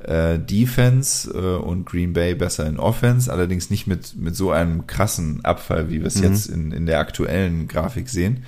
äh, 0.00 0.38
Defense 0.38 1.30
äh, 1.30 1.62
und 1.62 1.84
Green 1.84 2.14
Bay 2.14 2.34
besser 2.34 2.66
in 2.66 2.78
Offense, 2.78 3.30
allerdings 3.30 3.70
nicht 3.70 3.86
mit, 3.86 4.16
mit 4.16 4.34
so 4.34 4.50
einem 4.50 4.86
krassen 4.86 5.44
Abfall, 5.44 5.90
wie 5.90 6.00
wir 6.00 6.06
es 6.06 6.16
mhm. 6.16 6.24
jetzt 6.24 6.46
in, 6.46 6.72
in 6.72 6.86
der 6.86 6.98
aktuellen 6.98 7.68
Grafik 7.68 8.08
sehen. 8.08 8.44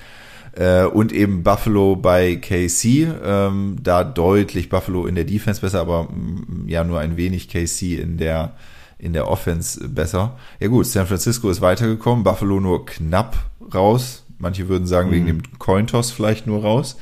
Äh, 0.55 0.85
und 0.85 1.13
eben 1.13 1.43
Buffalo 1.43 1.97
bei 1.97 2.37
KC, 2.37 3.09
ähm, 3.25 3.77
da 3.83 4.05
deutlich 4.05 4.69
Buffalo 4.69 5.07
in 5.07 5.15
der 5.15 5.25
Defense 5.25 5.61
besser, 5.61 5.81
aber 5.81 6.05
mm, 6.05 6.65
ja 6.67 6.85
nur 6.85 7.01
ein 7.01 7.17
wenig 7.17 7.49
KC 7.49 7.99
in 8.01 8.19
der 8.19 8.55
in 9.03 9.13
der 9.13 9.29
Offense 9.29 9.87
besser. 9.89 10.39
Ja 10.61 10.69
gut, 10.69 10.87
San 10.87 11.07
Francisco 11.07 11.51
ist 11.51 11.61
weitergekommen, 11.61 12.25
Buffalo 12.25 12.61
nur 12.61 12.87
knapp 12.87 13.37
raus. 13.75 14.25
Manche 14.39 14.69
würden 14.69 14.87
sagen, 14.87 15.11
mhm. 15.11 15.13
wegen 15.13 15.27
dem 15.27 15.59
Cointoss 15.59 16.11
vielleicht 16.11 16.47
nur 16.47 16.63
raus. 16.63 16.97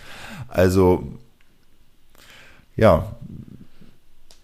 Also 0.48 1.06
ja, 2.76 3.14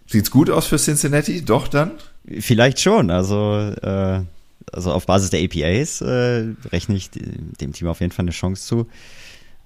Sieht's 0.06 0.30
gut 0.30 0.50
aus 0.50 0.66
für 0.66 0.76
Cincinnati? 0.76 1.44
Doch 1.44 1.66
dann? 1.66 1.92
Vielleicht 2.38 2.80
schon. 2.80 3.10
Also, 3.10 3.56
äh, 3.82 4.20
also 4.72 4.92
auf 4.92 5.06
Basis 5.06 5.30
der 5.30 5.42
APAs 5.42 6.00
äh, 6.00 6.52
rechne 6.72 6.96
ich 6.96 7.10
dem 7.10 7.72
Team 7.72 7.88
auf 7.88 8.00
jeden 8.00 8.12
Fall 8.12 8.24
eine 8.24 8.30
Chance 8.30 8.66
zu. 8.66 8.86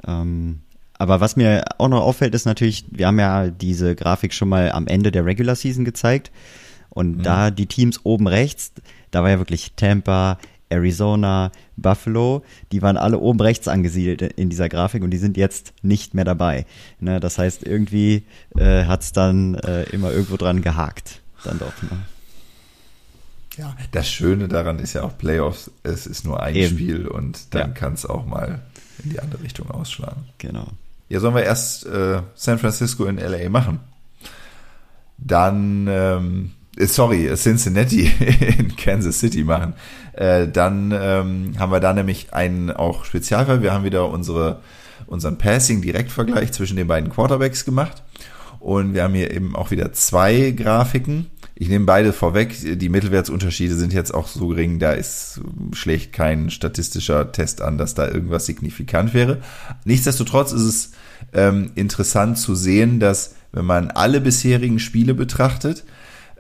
Ähm, 0.07 0.61
aber 0.95 1.21
was 1.21 1.37
mir 1.37 1.65
auch 1.79 1.89
noch 1.89 2.01
auffällt, 2.03 2.35
ist 2.35 2.47
natürlich, 2.47 2.85
wir 2.91 3.07
haben 3.07 3.19
ja 3.19 3.49
diese 3.49 3.95
Grafik 3.95 4.33
schon 4.33 4.49
mal 4.49 4.73
am 4.73 4.87
Ende 4.87 5.11
der 5.11 5.25
Regular 5.27 5.57
Season 5.57 5.85
gezeigt. 5.85 6.31
Und 6.91 7.19
mhm. 7.19 7.23
da 7.23 7.51
die 7.51 7.67
Teams 7.67 8.01
oben 8.05 8.27
rechts, 8.27 8.73
da 9.11 9.23
war 9.23 9.31
ja 9.31 9.39
wirklich 9.39 9.73
Tampa, 9.77 10.39
Arizona, 10.71 11.51
Buffalo, 11.77 12.45
die 12.73 12.81
waren 12.81 12.97
alle 12.97 13.19
oben 13.19 13.41
rechts 13.41 13.69
angesiedelt 13.69 14.23
in 14.23 14.51
dieser 14.51 14.69
Grafik 14.69 15.03
und 15.03 15.11
die 15.11 15.19
sind 15.19 15.37
jetzt 15.37 15.73
nicht 15.83 16.15
mehr 16.15 16.25
dabei. 16.25 16.65
Ne, 17.01 17.21
das 17.21 17.39
heißt, 17.39 17.65
irgendwie 17.65 18.25
äh, 18.57 18.85
hat 18.85 19.03
es 19.03 19.13
dann 19.13 19.55
äh, 19.55 19.83
immer 19.91 20.13
irgendwo 20.13 20.37
dran 20.37 20.63
gehakt. 20.63 21.21
Dann 21.45 21.59
doch. 21.59 21.73
Ne? 21.83 21.91
Ja, 23.57 23.77
das 23.91 24.09
Schöne 24.09 24.47
daran 24.49 24.79
ist 24.79 24.93
ja 24.93 25.03
auch 25.03 25.19
Playoffs, 25.19 25.71
es 25.83 26.07
ist 26.07 26.25
nur 26.25 26.41
ein 26.41 26.55
Eben. 26.55 26.77
Spiel 26.77 27.07
und 27.09 27.53
dann 27.55 27.69
ja. 27.71 27.75
kann 27.75 27.95
es 27.95 28.07
auch 28.07 28.25
mal 28.25 28.61
in 29.03 29.11
die 29.11 29.21
andere 29.21 29.43
Richtung 29.43 29.71
ausschlagen. 29.71 30.25
Genau. 30.39 30.69
Ja, 31.09 31.19
sollen 31.19 31.35
wir 31.35 31.43
erst 31.43 31.87
äh, 31.87 32.23
San 32.35 32.59
Francisco 32.59 33.07
in 33.07 33.19
LA 33.19 33.49
machen? 33.49 33.81
Dann 35.19 35.89
ähm, 35.89 36.53
äh, 36.55 36.60
sorry, 36.87 37.31
Cincinnati 37.37 38.11
in 38.59 38.77
Kansas 38.77 39.21
City 39.21 39.45
machen. 39.45 39.75
Äh, 40.13 40.49
dann 40.49 40.93
ähm, 40.93 41.55
haben 41.59 41.73
wir 41.73 41.81
da 41.81 41.93
nämlich 41.93 42.33
einen 42.33 42.71
auch 42.71 43.05
Spezialfall. 43.05 43.63
Wir 43.63 43.73
haben 43.73 43.85
wieder 43.85 44.11
unsere, 44.11 44.61
unseren 45.07 45.39
Passing-Direktvergleich 45.39 46.53
zwischen 46.53 46.77
den 46.77 46.87
beiden 46.87 47.11
Quarterbacks 47.11 47.65
gemacht. 47.65 48.03
Und 48.59 48.93
wir 48.93 49.05
haben 49.05 49.15
hier 49.15 49.31
eben 49.31 49.57
auch 49.57 49.71
wieder 49.71 49.93
zwei 49.93 50.51
Grafiken. 50.51 51.31
Ich 51.55 51.69
nehme 51.69 51.87
beide 51.87 52.13
vorweg. 52.13 52.57
Die 52.79 52.89
Mittelwertsunterschiede 52.89 53.75
sind 53.75 53.93
jetzt 53.93 54.13
auch 54.13 54.27
so 54.29 54.49
gering, 54.49 54.79
da 54.79 54.93
ist 54.93 55.41
schlecht 55.73 56.13
kein 56.13 56.51
statistischer 56.51 57.33
Test 57.33 57.63
an, 57.63 57.79
dass 57.79 57.95
da 57.95 58.07
irgendwas 58.09 58.47
signifikant 58.47 59.15
wäre. 59.15 59.39
Nichtsdestotrotz 59.85 60.53
ist 60.53 60.63
es 60.63 60.93
ähm, 61.33 61.73
interessant 61.75 62.39
zu 62.39 62.55
sehen, 62.55 63.01
dass 63.01 63.35
wenn 63.53 63.65
man 63.65 63.91
alle 63.91 64.21
bisherigen 64.21 64.79
Spiele 64.79 65.15
betrachtet, 65.15 65.85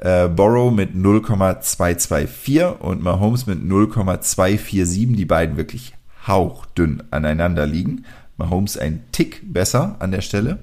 äh, 0.00 0.28
Borrow 0.28 0.72
mit 0.72 0.94
0,224 0.94 2.80
und 2.80 3.02
Mahomes 3.02 3.46
mit 3.46 3.62
0,247, 3.62 5.16
die 5.16 5.24
beiden 5.24 5.56
wirklich 5.56 5.94
hauchdünn 6.26 7.02
aneinander 7.10 7.66
liegen. 7.66 8.04
Mahomes 8.36 8.78
ein 8.78 9.04
Tick 9.12 9.42
besser 9.44 9.96
an 9.98 10.10
der 10.10 10.22
Stelle. 10.22 10.58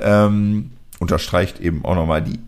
Ähm, 0.00 0.70
unterstreicht 1.00 1.60
eben 1.60 1.84
auch 1.84 1.96
nochmal 1.96 2.22
die 2.22 2.38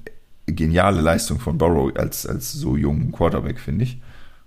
geniale 0.47 1.01
Leistung 1.01 1.41
von 1.41 1.59
Borrow 1.59 1.93
als, 1.97 2.27
als 2.27 2.53
so 2.53 2.77
jungen 2.77 3.11
Quarterback, 3.13 3.59
finde 3.59 3.85
ich. 3.85 3.99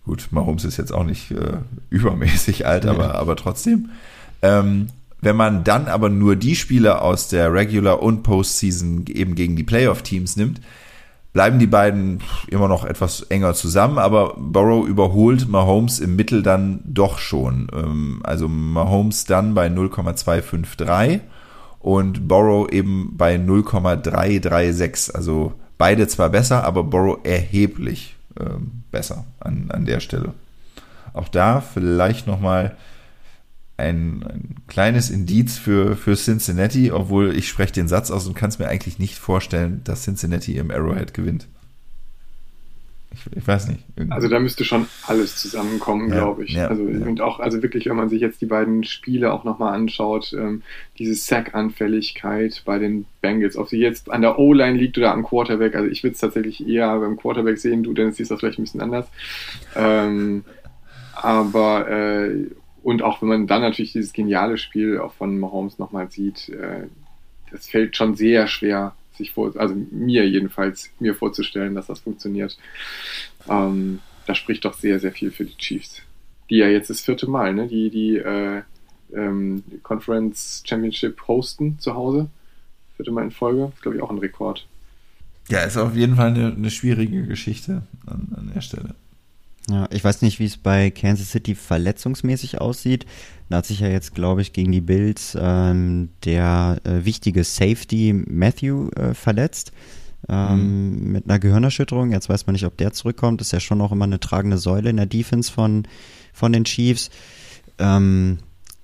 Gut, 0.05 0.29
Mahomes 0.31 0.63
ist 0.63 0.77
jetzt 0.77 0.93
auch 0.93 1.03
nicht 1.03 1.31
äh, 1.31 1.57
übermäßig 1.89 2.65
alt, 2.65 2.85
aber, 2.85 3.07
ja. 3.07 3.15
aber 3.15 3.35
trotzdem. 3.35 3.89
Ähm, 4.41 4.87
wenn 5.19 5.35
man 5.35 5.63
dann 5.63 5.87
aber 5.87 6.09
nur 6.09 6.35
die 6.35 6.55
Spieler 6.55 7.01
aus 7.01 7.27
der 7.27 7.51
Regular 7.51 8.01
und 8.01 8.23
Postseason 8.23 9.05
eben 9.07 9.35
gegen 9.35 9.55
die 9.55 9.63
Playoff-Teams 9.63 10.37
nimmt, 10.37 10.61
bleiben 11.37 11.59
die 11.59 11.67
beiden 11.67 12.21
immer 12.47 12.67
noch 12.67 12.83
etwas 12.83 13.21
enger 13.21 13.53
zusammen, 13.53 13.99
aber 13.99 14.33
Burrow 14.37 14.87
überholt 14.87 15.47
Mahomes 15.47 15.99
im 15.99 16.15
Mittel 16.15 16.41
dann 16.41 16.79
doch 16.83 17.19
schon. 17.19 17.67
Ähm, 17.75 18.21
also 18.23 18.47
Mahomes 18.47 19.25
dann 19.25 19.53
bei 19.53 19.69
0,253 19.69 21.21
und 21.77 22.27
Burrow 22.27 22.67
eben 22.71 23.13
bei 23.17 23.37
0,336. 23.37 25.13
Also 25.13 25.53
beide 25.77 26.07
zwar 26.07 26.31
besser, 26.31 26.63
aber 26.63 26.83
Burrow 26.83 27.19
erheblich 27.23 28.15
ähm, 28.39 28.81
besser 28.89 29.25
an, 29.39 29.67
an 29.69 29.85
der 29.85 29.99
Stelle. 29.99 30.33
Auch 31.13 31.27
da 31.27 31.61
vielleicht 31.61 32.25
nochmal 32.25 32.75
ein, 33.77 34.23
ein 34.23 34.55
kleines 34.67 35.09
Indiz 35.09 35.57
für, 35.57 35.95
für 35.95 36.15
Cincinnati, 36.15 36.91
obwohl 36.91 37.35
ich 37.35 37.47
spreche 37.47 37.73
den 37.73 37.87
Satz 37.87 38.09
aus 38.09 38.27
und 38.27 38.33
kann 38.33 38.49
es 38.49 38.59
mir 38.59 38.67
eigentlich 38.67 38.97
nicht 38.97 39.15
vorstellen, 39.15 39.81
dass 39.83 40.03
Cincinnati 40.03 40.57
im 40.57 40.71
Arrowhead 40.71 41.13
gewinnt. 41.13 41.47
Ich, 43.13 43.37
ich 43.37 43.47
weiß 43.47 43.67
nicht. 43.69 43.83
Irgendwie. 43.95 44.13
Also 44.13 44.27
da 44.27 44.39
müsste 44.39 44.65
schon 44.65 44.87
alles 45.05 45.37
zusammenkommen, 45.37 46.09
ja, 46.09 46.15
glaube 46.15 46.43
ich. 46.43 46.53
Ja, 46.53 46.67
also 46.67 46.87
ja. 46.87 47.05
und 47.05 47.21
auch, 47.21 47.39
also 47.39 47.61
wirklich, 47.61 47.85
wenn 47.85 47.95
man 47.95 48.09
sich 48.09 48.19
jetzt 48.21 48.41
die 48.41 48.47
beiden 48.47 48.83
Spiele 48.83 49.31
auch 49.31 49.43
nochmal 49.43 49.73
anschaut, 49.73 50.33
ähm, 50.33 50.63
diese 50.97 51.15
Sack-Anfälligkeit 51.15 52.63
bei 52.65 52.79
den 52.79 53.05
Bengals, 53.21 53.57
ob 53.57 53.69
sie 53.69 53.77
jetzt 53.77 54.11
an 54.11 54.21
der 54.21 54.39
O-Line 54.39 54.77
liegt 54.77 54.97
oder 54.97 55.13
am 55.13 55.23
Quarterback, 55.23 55.75
also 55.75 55.87
ich 55.89 56.03
würde 56.03 56.15
es 56.15 56.19
tatsächlich 56.19 56.67
eher 56.67 56.97
beim 56.99 57.17
Quarterback 57.17 57.57
sehen, 57.57 57.83
du 57.83 57.93
Dennis 57.93 58.17
siehst 58.17 58.31
das 58.31 58.39
vielleicht 58.39 58.59
ein 58.59 58.63
bisschen 58.63 58.81
anders. 58.81 59.07
Ähm, 59.75 60.43
aber 61.13 61.89
äh, 61.89 62.47
und 62.87 63.01
auch 63.01 63.21
wenn 63.21 63.27
man 63.27 63.47
dann 63.47 63.63
natürlich 63.63 63.91
dieses 63.91 64.13
geniale 64.13 64.57
Spiel 64.57 64.97
auch 64.99 65.11
von 65.11 65.37
Mahomes 65.37 65.77
nochmal 65.77 66.09
sieht, 66.09 66.47
äh, 66.47 66.87
das 67.51 67.67
fällt 67.67 67.97
schon 67.97 68.15
sehr 68.15 68.47
schwer, 68.47 68.95
sich 69.17 69.33
vor, 69.33 69.53
also 69.57 69.75
mir 69.91 70.25
jedenfalls, 70.25 70.89
mir 70.97 71.13
vorzustellen, 71.13 71.75
dass 71.75 71.87
das 71.87 71.99
funktioniert. 71.99 72.57
Ähm, 73.49 73.99
da 74.25 74.35
spricht 74.35 74.63
doch 74.63 74.73
sehr, 74.73 75.01
sehr 75.01 75.11
viel 75.11 75.31
für 75.31 75.43
die 75.43 75.57
Chiefs. 75.57 76.01
Die 76.49 76.59
ja 76.59 76.69
jetzt 76.69 76.89
das 76.89 77.01
vierte 77.01 77.29
Mal, 77.29 77.53
ne, 77.53 77.67
die 77.67 77.89
die 77.89 78.19
äh, 78.19 78.61
ähm, 79.13 79.65
Conference 79.83 80.63
Championship 80.65 81.27
hosten 81.27 81.79
zu 81.79 81.93
Hause. 81.93 82.29
Vierte 82.95 83.11
Mal 83.11 83.25
in 83.25 83.31
Folge. 83.31 83.63
Das 83.63 83.73
ist, 83.73 83.81
glaube 83.81 83.97
ich, 83.97 84.01
auch 84.01 84.11
ein 84.11 84.19
Rekord. 84.19 84.65
Ja, 85.49 85.59
ist 85.59 85.75
auf 85.75 85.93
jeden 85.93 86.15
Fall 86.15 86.27
eine, 86.27 86.53
eine 86.53 86.71
schwierige 86.71 87.27
Geschichte 87.27 87.81
an, 88.05 88.29
an 88.33 88.51
der 88.55 88.61
Stelle. 88.61 88.95
Ja, 89.69 89.87
ich 89.91 90.03
weiß 90.03 90.21
nicht, 90.21 90.39
wie 90.39 90.45
es 90.45 90.57
bei 90.57 90.91
Kansas 90.91 91.31
City 91.31 91.53
verletzungsmäßig 91.53 92.61
aussieht. 92.61 93.05
Da 93.49 93.57
hat 93.57 93.65
sich 93.65 93.81
ja 93.81 93.87
jetzt, 93.87 94.15
glaube 94.15 94.41
ich, 94.41 94.53
gegen 94.53 94.71
die 94.71 94.81
Bills 94.81 95.37
ähm, 95.39 96.09
der 96.23 96.79
äh, 96.85 97.03
wichtige 97.03 97.43
Safety 97.43 98.13
Matthew 98.13 98.89
äh, 98.91 99.13
verletzt. 99.13 99.73
Ähm, 100.29 100.91
mhm. 100.91 101.11
Mit 101.11 101.25
einer 101.25 101.39
Gehirnerschütterung. 101.39 102.11
Jetzt 102.11 102.29
weiß 102.29 102.47
man 102.47 102.53
nicht, 102.53 102.65
ob 102.65 102.77
der 102.77 102.93
zurückkommt. 102.93 103.41
Ist 103.41 103.51
ja 103.51 103.59
schon 103.59 103.77
noch 103.77 103.91
immer 103.91 104.05
eine 104.05 104.19
tragende 104.19 104.57
Säule 104.57 104.89
in 104.89 104.97
der 104.97 105.05
Defense 105.05 105.51
von, 105.51 105.83
von 106.33 106.53
den 106.53 106.63
Chiefs. 106.63 107.09
Ähm, 107.77 108.39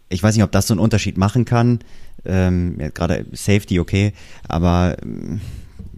ich 0.10 0.22
weiß 0.22 0.36
nicht, 0.36 0.44
ob 0.44 0.52
das 0.52 0.68
so 0.68 0.74
einen 0.74 0.82
Unterschied 0.82 1.18
machen 1.18 1.46
kann. 1.46 1.80
Ähm, 2.26 2.78
ja, 2.80 2.90
Gerade 2.90 3.26
Safety, 3.32 3.80
okay. 3.80 4.14
Aber 4.48 4.98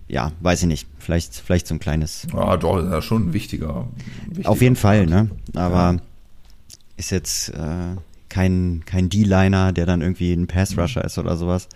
ja, 0.08 0.32
weiß 0.42 0.62
ich 0.64 0.68
nicht. 0.68 0.88
Vielleicht, 1.00 1.36
vielleicht 1.36 1.68
so 1.68 1.76
ein 1.76 1.80
kleines. 1.80 2.28
Ja, 2.34 2.58
doch, 2.58 2.78
ist 2.78 2.92
ja 2.92 3.02
schon 3.02 3.30
ein 3.30 3.34
wichtiger. 3.34 3.88
wichtiger 4.28 4.50
Auf 4.50 4.62
jeden 4.62 4.76
Fall, 4.76 5.06
ne? 5.08 5.30
Aber 5.54 5.94
ja. 5.94 5.98
ist 6.98 7.12
jetzt 7.12 7.50
äh, 7.50 7.96
kein, 8.30 8.84
kein 8.86 9.10
D-Liner, 9.10 9.72
der 9.72 9.86
dann 9.86 10.02
irgendwie 10.02 10.34
ein 10.34 10.48
Pass-Rusher 10.48 11.02
mhm. 11.02 11.06
ist 11.06 11.18
oder 11.18 11.38
sowas. 11.38 11.70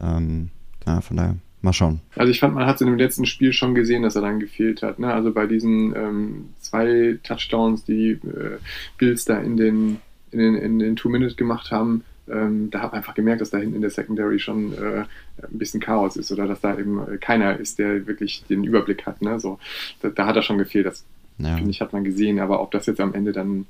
Ähm, 0.00 0.50
ja, 0.86 1.00
von 1.00 1.16
daher, 1.16 1.36
mal 1.62 1.72
schauen. 1.72 2.00
Also 2.16 2.30
ich 2.30 2.40
fand, 2.40 2.54
man 2.54 2.66
hat 2.66 2.76
es 2.76 2.80
in 2.82 2.88
dem 2.88 2.98
letzten 2.98 3.24
Spiel 3.24 3.52
schon 3.52 3.74
gesehen, 3.74 4.02
dass 4.02 4.16
er 4.16 4.22
dann 4.22 4.40
gefehlt 4.40 4.82
hat. 4.82 4.98
Ne? 4.98 5.12
Also 5.12 5.32
bei 5.32 5.46
diesen 5.46 5.94
ähm, 5.96 6.48
zwei 6.60 7.18
Touchdowns, 7.22 7.84
die 7.84 8.10
äh, 8.10 8.58
Bills 8.98 9.24
da 9.24 9.38
in 9.38 9.56
den, 9.56 9.98
in 10.30 10.38
den, 10.38 10.54
in 10.56 10.78
den 10.78 10.96
Two-Minute 10.96 11.36
gemacht 11.36 11.70
haben, 11.70 12.04
ähm, 12.30 12.70
da 12.70 12.80
hat 12.80 12.92
man 12.92 12.98
einfach 12.98 13.14
gemerkt, 13.14 13.40
dass 13.40 13.50
da 13.50 13.58
hinten 13.58 13.76
in 13.76 13.82
der 13.82 13.90
Secondary 13.90 14.38
schon 14.38 14.72
äh, 14.72 15.04
ein 15.42 15.58
bisschen 15.58 15.80
Chaos 15.80 16.16
ist 16.16 16.30
oder 16.30 16.46
dass 16.46 16.60
da 16.60 16.78
eben 16.78 17.14
äh, 17.14 17.18
keiner 17.18 17.58
ist, 17.58 17.78
der 17.78 18.06
wirklich 18.06 18.44
den 18.48 18.64
Überblick 18.64 19.06
hat. 19.06 19.22
Ne? 19.22 19.40
So, 19.40 19.58
da, 20.00 20.10
da 20.10 20.26
hat 20.26 20.36
er 20.36 20.42
schon 20.42 20.58
gefehlt, 20.58 20.86
das 20.86 21.04
ja. 21.38 21.56
finde 21.56 21.70
ich, 21.70 21.80
hat 21.80 21.92
man 21.92 22.04
gesehen, 22.04 22.38
aber 22.38 22.60
ob 22.60 22.70
das 22.70 22.86
jetzt 22.86 23.00
am 23.00 23.14
Ende 23.14 23.32
dann 23.32 23.66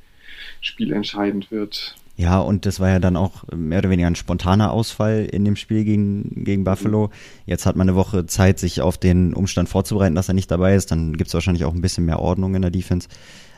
spielentscheidend 0.60 1.50
wird. 1.50 1.96
Ja, 2.16 2.40
und 2.40 2.66
das 2.66 2.78
war 2.78 2.90
ja 2.90 2.98
dann 2.98 3.16
auch 3.16 3.44
mehr 3.56 3.78
oder 3.78 3.90
weniger 3.90 4.06
ein 4.06 4.16
spontaner 4.16 4.70
Ausfall 4.70 5.26
in 5.32 5.44
dem 5.44 5.56
Spiel 5.56 5.84
gegen, 5.84 6.44
gegen 6.44 6.62
Buffalo. 6.62 7.10
Jetzt 7.46 7.64
hat 7.64 7.74
man 7.74 7.88
eine 7.88 7.96
Woche 7.96 8.26
Zeit, 8.26 8.58
sich 8.58 8.82
auf 8.82 8.98
den 8.98 9.32
Umstand 9.32 9.70
vorzubereiten, 9.70 10.14
dass 10.14 10.28
er 10.28 10.34
nicht 10.34 10.50
dabei 10.50 10.74
ist. 10.74 10.90
Dann 10.90 11.16
gibt 11.16 11.28
es 11.28 11.34
wahrscheinlich 11.34 11.64
auch 11.64 11.72
ein 11.74 11.80
bisschen 11.80 12.04
mehr 12.04 12.20
Ordnung 12.20 12.54
in 12.54 12.62
der 12.62 12.70
Defense. 12.70 13.08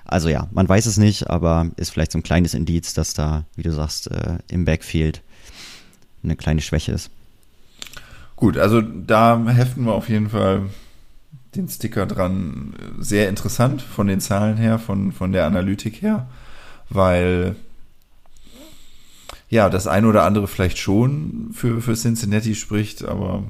Also 0.05 0.29
ja, 0.29 0.49
man 0.53 0.69
weiß 0.69 0.87
es 0.87 0.97
nicht, 0.97 1.31
aber 1.31 1.71
ist 1.77 1.91
vielleicht 1.91 2.13
so 2.13 2.19
ein 2.19 2.23
kleines 2.23 2.55
Indiz, 2.55 2.95
dass 2.95 3.15
da, 3.15 3.45
wie 3.57 3.63
du 3.63 3.73
sagst, 3.73 4.11
äh, 4.11 4.39
im 4.49 4.65
Backfield 4.65 5.23
eine 6.23 6.37
kleine 6.37 6.61
Schwäche 6.61 6.93
ist. 6.93 7.11
Gut, 8.37 8.57
also 8.59 8.81
da 8.81 9.43
heften 9.47 9.85
wir 9.85 9.93
auf 9.93 10.09
jeden 10.09 10.31
Fall 10.31 10.63
den 11.55 11.69
Sticker 11.69 12.07
dran. 12.07 12.75
Sehr 12.99 13.29
interessant 13.29 13.81
von 13.83 14.07
den 14.07 14.21
Zahlen 14.21 14.57
her, 14.57 14.79
von, 14.79 15.13
von 15.13 15.33
der 15.33 15.47
Analytik 15.47 16.03
her, 16.03 16.27
weil 16.91 17.57
ja, 19.49 19.71
das 19.71 19.87
eine 19.87 20.09
oder 20.09 20.25
andere 20.25 20.49
vielleicht 20.49 20.79
schon 20.79 21.51
für, 21.53 21.81
für 21.81 21.95
Cincinnati 21.95 22.55
spricht, 22.55 23.05
aber 23.05 23.45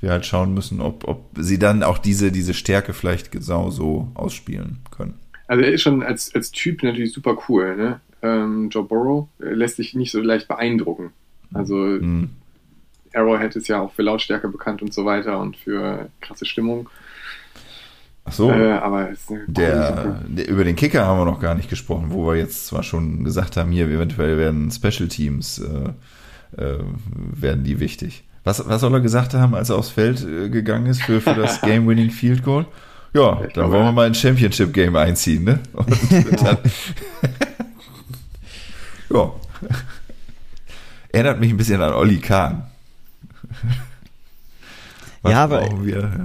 wir 0.00 0.10
halt 0.10 0.26
schauen 0.26 0.52
müssen, 0.52 0.80
ob, 0.80 1.08
ob 1.08 1.30
sie 1.38 1.58
dann 1.58 1.82
auch 1.82 1.96
diese, 1.96 2.30
diese 2.30 2.52
Stärke 2.52 2.92
vielleicht 2.92 3.32
genau 3.32 3.70
so 3.70 4.08
ausspielen 4.14 4.80
können. 4.90 5.14
Also 5.46 5.62
er 5.62 5.72
ist 5.72 5.82
schon 5.82 6.02
als, 6.02 6.34
als 6.34 6.50
Typ 6.52 6.82
natürlich 6.82 7.12
super 7.12 7.36
cool, 7.48 7.76
ne? 7.76 8.00
Ähm, 8.22 8.70
Joe 8.70 8.84
Burrow 8.84 9.28
lässt 9.38 9.76
sich 9.76 9.94
nicht 9.94 10.10
so 10.10 10.20
leicht 10.20 10.48
beeindrucken. 10.48 11.12
Also 11.52 11.74
mhm. 11.76 12.30
Arrowhead 13.12 13.54
ist 13.56 13.68
ja 13.68 13.80
auch 13.80 13.92
für 13.92 14.02
Lautstärke 14.02 14.48
bekannt 14.48 14.82
und 14.82 14.92
so 14.92 15.04
weiter 15.04 15.38
und 15.38 15.56
für 15.56 16.08
krasse 16.20 16.46
Stimmung. 16.46 16.88
Ach 18.24 18.32
so. 18.32 18.50
Äh, 18.50 18.72
aber 18.72 19.10
Der, 19.46 20.22
der, 20.26 20.48
über 20.48 20.64
den 20.64 20.76
Kicker 20.76 21.06
haben 21.06 21.18
wir 21.18 21.26
noch 21.26 21.40
gar 21.40 21.54
nicht 21.54 21.68
gesprochen, 21.68 22.06
wo 22.08 22.26
wir 22.26 22.36
jetzt 22.36 22.66
zwar 22.66 22.82
schon 22.82 23.24
gesagt 23.24 23.56
haben, 23.56 23.70
hier 23.70 23.86
eventuell 23.86 24.38
werden 24.38 24.70
Special 24.70 25.08
Teams 25.08 25.58
äh, 25.58 26.62
äh, 26.62 26.78
werden 27.12 27.64
die 27.64 27.80
wichtig. 27.80 28.24
Was, 28.44 28.66
was 28.68 28.80
soll 28.80 28.94
er 28.94 29.00
gesagt 29.00 29.34
haben, 29.34 29.54
als 29.54 29.70
er 29.70 29.76
aufs 29.76 29.90
Feld 29.90 30.24
äh, 30.24 30.48
gegangen 30.48 30.86
ist 30.86 31.02
für, 31.02 31.20
für 31.20 31.34
das 31.34 31.60
Game-Winning 31.62 32.10
Field 32.10 32.42
Goal? 32.42 32.66
Ja, 33.14 33.34
Ich 33.34 33.40
dann 33.40 33.48
glaube, 33.52 33.72
wollen 33.72 33.84
wir 33.84 33.92
mal 33.92 34.06
ein 34.06 34.14
Championship 34.14 34.72
Game 34.72 34.96
einziehen, 34.96 35.44
ne? 35.44 35.60
Dann, 36.42 36.58
ja. 39.10 39.32
Erinnert 41.12 41.38
mich 41.38 41.50
ein 41.50 41.56
bisschen 41.56 41.80
an 41.80 41.92
Olli 41.92 42.18
Kahn. 42.18 42.64
Was 45.22 45.32
Ja, 45.32 45.44
aber? 45.44 45.70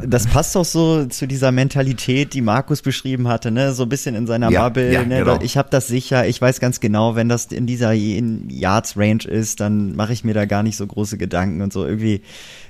Das 0.05 0.25
passt 0.27 0.55
doch 0.55 0.65
so 0.65 1.05
zu 1.05 1.27
dieser 1.27 1.51
Mentalität, 1.51 2.33
die 2.33 2.41
Markus 2.41 2.81
beschrieben 2.81 3.27
hatte, 3.27 3.51
ne? 3.51 3.71
So 3.73 3.83
ein 3.83 3.89
bisschen 3.89 4.15
in 4.15 4.25
seiner 4.27 4.49
Ja, 4.49 4.63
Bubble. 4.67 4.91
ja, 4.91 5.03
ne? 5.05 5.19
genau. 5.19 5.39
Ich 5.41 5.57
habe 5.57 5.69
das 5.69 5.87
sicher. 5.87 6.27
Ich 6.27 6.41
weiß 6.41 6.59
ganz 6.59 6.79
genau, 6.79 7.15
wenn 7.15 7.29
das 7.29 7.45
in 7.45 7.67
dieser 7.67 7.93
Yards 7.93 8.97
Range 8.97 9.23
ist, 9.23 9.59
dann 9.59 9.95
mache 9.95 10.11
ich 10.11 10.23
mir 10.23 10.33
da 10.33 10.45
gar 10.45 10.63
nicht 10.63 10.75
so 10.75 10.85
große 10.87 11.17
Gedanken 11.19 11.61
und 11.61 11.71
so 11.71 11.85
irgendwie. 11.85 12.23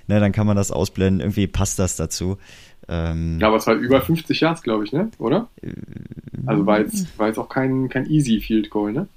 Ne, 0.08 0.20
dann 0.20 0.32
kann 0.32 0.46
man 0.46 0.58
das 0.58 0.72
ausblenden. 0.72 1.22
Irgendwie 1.22 1.48
passt 1.48 1.80
das 1.80 1.96
dazu. 1.96 2.38
Ähm, 2.92 3.40
Ja, 3.40 3.48
aber 3.48 3.58
es 3.58 3.68
war 3.68 3.76
über 3.76 4.02
50 4.02 4.40
Yards, 4.40 4.64
glaube 4.64 4.84
ich, 4.84 4.92
ne? 4.92 5.12
Oder? 5.20 5.48
Also 6.48 6.66
war 6.66 6.80
jetzt, 6.80 7.18
war 7.20 7.28
jetzt 7.28 7.38
auch 7.38 7.50
kein, 7.50 7.88
kein 7.90 8.10
easy 8.10 8.42
Field 8.42 8.70
Goal, 8.72 8.92
ne? 8.94 9.08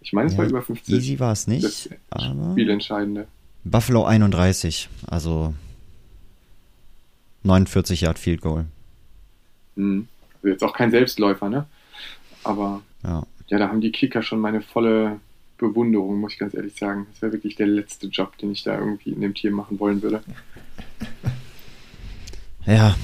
Ich 0.00 0.12
meine, 0.12 0.26
es 0.28 0.32
Ja, 0.34 0.38
war 0.40 0.46
über 0.46 0.62
50. 0.62 0.94
easy 0.94 1.18
war 1.20 1.32
es 1.32 1.46
nicht, 1.46 1.64
Das 1.64 1.88
aber 2.10 2.52
Spielentscheidende. 2.52 3.26
Buffalo 3.64 4.04
31, 4.04 4.88
also 5.06 5.54
49 7.44 8.00
Yard 8.02 8.18
Field 8.18 8.40
Goal. 8.40 8.66
Mhm. 9.76 10.08
Also 10.36 10.48
jetzt 10.48 10.64
auch 10.64 10.72
kein 10.74 10.90
Selbstläufer, 10.90 11.48
ne? 11.48 11.66
Aber 12.44 12.82
Ja. 13.04 13.22
ja, 13.48 13.58
da 13.58 13.68
haben 13.68 13.80
die 13.80 13.92
Kicker 13.92 14.22
schon 14.22 14.40
meine 14.40 14.60
volle 14.60 15.20
Bewunderung, 15.58 16.20
muss 16.20 16.34
ich 16.34 16.38
ganz 16.38 16.54
ehrlich 16.54 16.76
sagen. 16.76 17.06
Das 17.12 17.22
wäre 17.22 17.32
wirklich 17.32 17.56
der 17.56 17.66
letzte 17.66 18.08
Job, 18.08 18.36
den 18.38 18.52
ich 18.52 18.62
da 18.62 18.78
irgendwie 18.78 19.10
in 19.10 19.20
dem 19.20 19.34
Team 19.34 19.52
machen 19.54 19.78
wollen 19.80 20.02
würde. 20.02 20.22
Ja, 22.66 22.94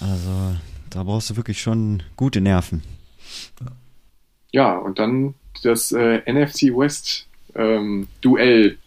also 0.00 0.54
da 0.90 1.02
brauchst 1.02 1.30
du 1.30 1.36
wirklich 1.36 1.60
schon 1.60 2.02
gute 2.16 2.40
Nerven. 2.40 2.82
Ja, 4.52 4.76
und 4.76 4.98
dann 4.98 5.34
das 5.62 5.92
äh, 5.92 6.20
NFC 6.30 6.64
West 6.74 7.26
ähm, 7.54 8.08
Duell. 8.20 8.78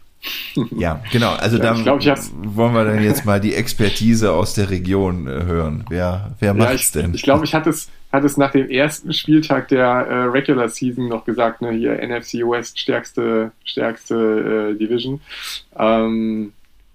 Ja, 0.71 1.01
genau. 1.11 1.31
Also 1.33 1.57
Ja, 1.61 1.63
da 1.63 1.75
ich 1.75 1.83
glaub, 1.83 1.99
ich 1.99 2.07
hab's- 2.09 2.31
wollen 2.35 2.73
wir 2.73 2.85
dann 2.85 3.03
jetzt 3.03 3.25
mal 3.25 3.39
die 3.39 3.53
Expertise 3.55 4.31
aus 4.31 4.53
der 4.53 4.69
Region 4.69 5.27
äh, 5.27 5.43
hören. 5.43 5.85
Wer, 5.89 6.31
wer 6.39 6.49
Ja, 6.49 6.53
macht's 6.53 6.81
ich 6.87 6.91
denn? 6.91 7.13
ich 7.13 7.23
glaube, 7.23 7.45
ich 7.45 7.53
hatte 7.53 7.69
es, 7.71 7.89
hatte 8.11 8.25
es 8.27 8.37
nach 8.37 8.51
dem 8.51 8.69
ersten 8.69 9.13
Spieltag 9.13 9.67
der 9.69 9.85
äh, 9.85 10.23
Regular 10.25 10.69
Season 10.69 11.07
noch 11.07 11.25
gesagt, 11.25 11.61
ne, 11.61 11.71
hier 11.71 11.93
NFC 12.07 12.35
West 12.47 12.79
stärkste, 12.79 13.51
stärkste 13.65 14.71
äh, 14.75 14.77
Division. 14.79 15.21
Ähm, 15.77 16.53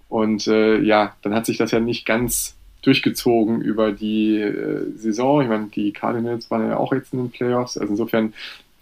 und 0.09 0.47
äh, 0.47 0.79
ja, 0.79 1.15
dann 1.21 1.33
hat 1.33 1.45
sich 1.45 1.57
das 1.57 1.71
ja 1.71 1.79
nicht 1.81 2.05
ganz 2.05 2.55
durchgezogen 2.87 3.61
über 3.61 3.91
die 3.91 4.37
äh, 4.39 4.85
Saison. 4.95 5.41
Ich 5.41 5.49
meine, 5.49 5.67
die 5.67 5.91
Cardinals 5.91 6.49
waren 6.49 6.69
ja 6.69 6.77
auch 6.77 6.93
jetzt 6.93 7.13
in 7.13 7.19
den 7.19 7.31
Playoffs, 7.31 7.77
also 7.77 7.91
insofern 7.91 8.33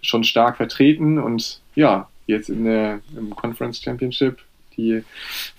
schon 0.01 0.23
stark 0.23 0.57
vertreten 0.57 1.17
und 1.17 1.59
ja, 1.73 2.07
jetzt 2.27 2.49
in 2.49 2.65
der 2.65 2.99
im 3.17 3.35
Conference 3.35 3.81
Championship 3.81 4.37
die 4.77 5.03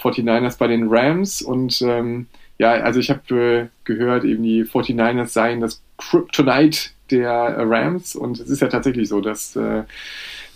49ers 0.00 0.58
bei 0.58 0.68
den 0.68 0.88
Rams 0.88 1.42
und 1.42 1.82
ähm, 1.82 2.26
ja, 2.58 2.70
also 2.72 3.00
ich 3.00 3.10
habe 3.10 3.34
äh, 3.34 3.66
gehört, 3.84 4.24
eben 4.24 4.42
die 4.42 4.64
49ers 4.64 5.26
seien 5.26 5.60
das 5.60 5.82
Kryptonite 5.98 6.90
der 7.10 7.30
äh, 7.30 7.62
Rams 7.62 8.14
und 8.14 8.38
es 8.38 8.48
ist 8.48 8.62
ja 8.62 8.68
tatsächlich 8.68 9.08
so, 9.08 9.20
dass 9.20 9.56
äh, 9.56 9.82